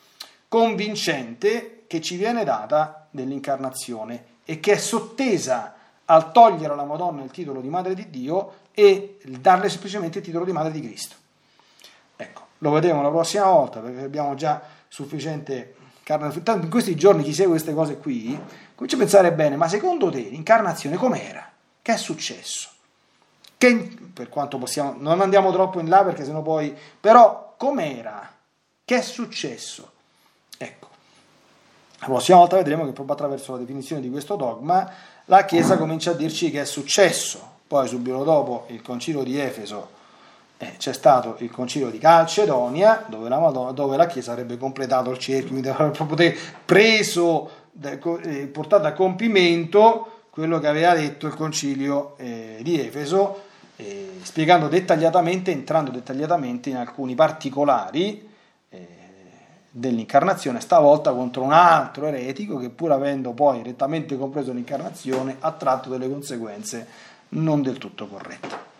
convincente, 0.48 1.84
che 1.88 2.02
ci 2.02 2.16
viene 2.16 2.44
data 2.44 3.08
dell'incarnazione 3.12 4.26
e 4.46 4.60
che 4.60 4.74
è 4.74 4.78
sottesa 4.78 5.76
al 6.06 6.32
togliere 6.32 6.74
alla 6.74 6.86
Madonna 6.86 7.24
il 7.24 7.32
titolo 7.32 7.62
di 7.62 7.70
Madre 7.70 7.94
di 7.94 8.10
Dio 8.10 8.54
e 8.74 9.20
darle 9.40 9.70
semplicemente 9.70 10.20
il 10.20 10.24
titolo 10.24 10.46
di 10.46 10.52
Madre 10.52 10.72
di 10.72 10.82
Cristo. 10.82 11.16
Ecco, 12.16 12.42
lo 12.60 12.72
vedremo 12.72 13.02
la 13.02 13.10
prossima 13.10 13.46
volta 13.46 13.80
perché 13.80 14.02
abbiamo 14.02 14.36
già 14.36 14.62
sufficiente 14.88 15.76
carne. 16.04 16.32
In 16.62 16.70
questi 16.70 16.96
giorni 16.96 17.24
chi 17.24 17.34
segue 17.34 17.52
queste 17.52 17.74
cose 17.74 17.98
qui 17.98 18.40
comincia 18.76 18.96
a 18.96 19.00
pensare 19.00 19.34
bene, 19.34 19.56
ma 19.56 19.68
secondo 19.68 20.10
te 20.10 20.20
l'incarnazione 20.20 20.98
com'era? 20.98 21.50
Che 21.82 21.94
è 21.94 21.98
successo? 21.98 22.70
Che, 23.58 23.96
per 24.14 24.30
quanto 24.30 24.58
possiamo, 24.58 24.96
non 24.98 25.22
andiamo 25.22 25.52
troppo 25.52 25.80
in 25.80 25.90
là 25.90 26.04
perché 26.04 26.26
sennò 26.26 26.42
poi, 26.42 26.76
però 27.00 27.56
com'era? 27.58 28.32
Che 28.86 28.96
è 28.96 29.02
successo? 29.02 29.92
Ecco, 30.58 30.88
la 32.00 32.06
prossima 32.06 32.38
volta 32.38 32.58
vedremo 32.58 32.86
che 32.86 32.92
proprio 32.92 33.16
attraverso 33.16 33.54
la 33.54 33.60
definizione 33.60 34.02
di 34.02 34.10
questo 34.10 34.36
dogma 34.36 34.92
la 35.26 35.46
Chiesa 35.46 35.78
comincia 35.78 36.12
a 36.12 36.16
dirci 36.16 36.52
che 36.52 36.62
è 36.62 36.66
successo. 36.66 37.52
Poi 37.66 37.88
subito 37.88 38.24
dopo 38.24 38.66
il 38.68 38.82
concilio 38.82 39.24
di 39.24 39.40
Efeso 39.40 40.02
eh, 40.64 40.78
c'è 40.78 40.94
stato 40.94 41.36
il 41.40 41.52
concilio 41.52 41.90
di 41.90 41.98
Calcedonia 41.98 43.04
dove 43.08 43.28
la, 43.28 43.40
Madonna, 43.40 43.72
dove 43.72 43.98
la 43.98 44.06
Chiesa 44.06 44.32
avrebbe 44.32 44.58
completato 44.58 45.12
il 45.12 45.18
cerchio, 45.18 45.50
quindi 45.50 45.68
avrebbe 45.68 45.92
proprio 45.92 46.34
preso 46.66 47.50
eh, 47.82 48.48
portato 48.48 48.88
a 48.88 48.94
compimento 48.94 50.22
quello 50.30 50.60
che 50.60 50.68
aveva 50.68 50.94
detto 50.96 51.28
il 51.28 51.36
concilio 51.36 52.16
eh, 52.18 52.60
di 52.62 52.80
Efeso, 52.80 53.52
spiegando 54.22 54.68
dettagliatamente, 54.68 55.52
entrando 55.52 55.92
dettagliatamente 55.92 56.70
in 56.70 56.78
alcuni 56.78 57.16
particolari 57.16 58.32
dell'incarnazione, 59.70 60.60
stavolta 60.60 61.12
contro 61.12 61.42
un 61.42 61.52
altro 61.52 62.06
eretico 62.06 62.58
che 62.58 62.70
pur 62.70 62.92
avendo 62.92 63.34
poi 63.34 63.62
rettamente 63.64 64.18
compreso 64.18 64.54
l'incarnazione 64.54 65.38
ha 65.40 65.52
tratto 65.52 65.90
delle 65.90 66.08
conseguenze 66.08 66.88
non 67.30 67.62
del 67.62 67.80
tutto 67.80 68.08
corrette. 68.08 68.73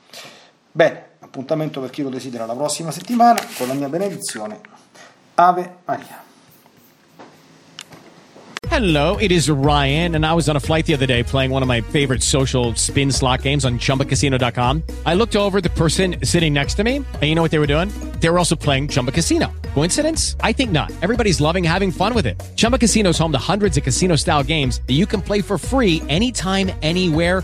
Bene, 0.76 1.10
appuntamento 1.20 1.80
per 1.82 1.92
chi 1.92 2.02
lo 2.02 2.10
desidera 2.10 2.48
la 2.48 2.56
prossima 2.56 2.90
settimana 2.90 3.40
con 3.58 3.68
la 3.68 3.76
mia 3.76 3.90
benedizione. 3.90 4.60
Ave 5.36 5.76
Maria. 5.86 6.24
Hello, 8.70 9.18
it 9.18 9.32
is 9.32 9.52
Ryan, 9.52 10.16
and 10.16 10.26
I 10.26 10.34
was 10.34 10.50
on 10.50 10.56
a 10.56 10.60
flight 10.60 10.88
the 10.88 10.96
other 10.96 11.06
day 11.06 11.22
playing 11.22 11.52
one 11.52 11.62
of 11.62 11.68
my 11.68 11.82
favorite 11.82 12.24
social 12.24 12.74
spin 12.74 13.12
slot 13.12 13.44
games 13.44 13.66
on 13.66 13.78
chumbacasino.com. 13.78 14.82
I 15.06 15.14
looked 15.14 15.36
over 15.36 15.62
the 15.62 15.70
person 15.70 16.16
sitting 16.24 16.54
next 16.54 16.74
to 16.78 16.84
me, 16.84 16.96
and 16.96 17.24
you 17.24 17.36
know 17.36 17.44
what 17.44 17.52
they 17.52 17.60
were 17.60 17.68
doing? 17.68 17.90
They 18.20 18.30
were 18.30 18.40
also 18.40 18.56
playing 18.56 18.88
Chumba 18.88 19.12
Casino. 19.12 19.52
Coincidence? 19.76 20.36
I 20.40 20.54
think 20.54 20.72
not. 20.72 20.92
Everybody's 21.04 21.40
loving 21.40 21.64
having 21.64 21.92
fun 21.92 22.16
with 22.16 22.26
it. 22.26 22.42
Chumba 22.56 22.80
Casino 22.80 23.12
is 23.12 23.18
home 23.20 23.32
to 23.34 23.38
hundreds 23.38 23.78
of 23.78 23.84
casino 23.84 24.16
style 24.16 24.42
games 24.42 24.82
that 24.88 24.94
you 24.94 25.06
can 25.06 25.22
play 25.22 25.42
for 25.42 25.60
free 25.60 26.02
anytime, 26.10 26.72
anywhere, 26.82 27.44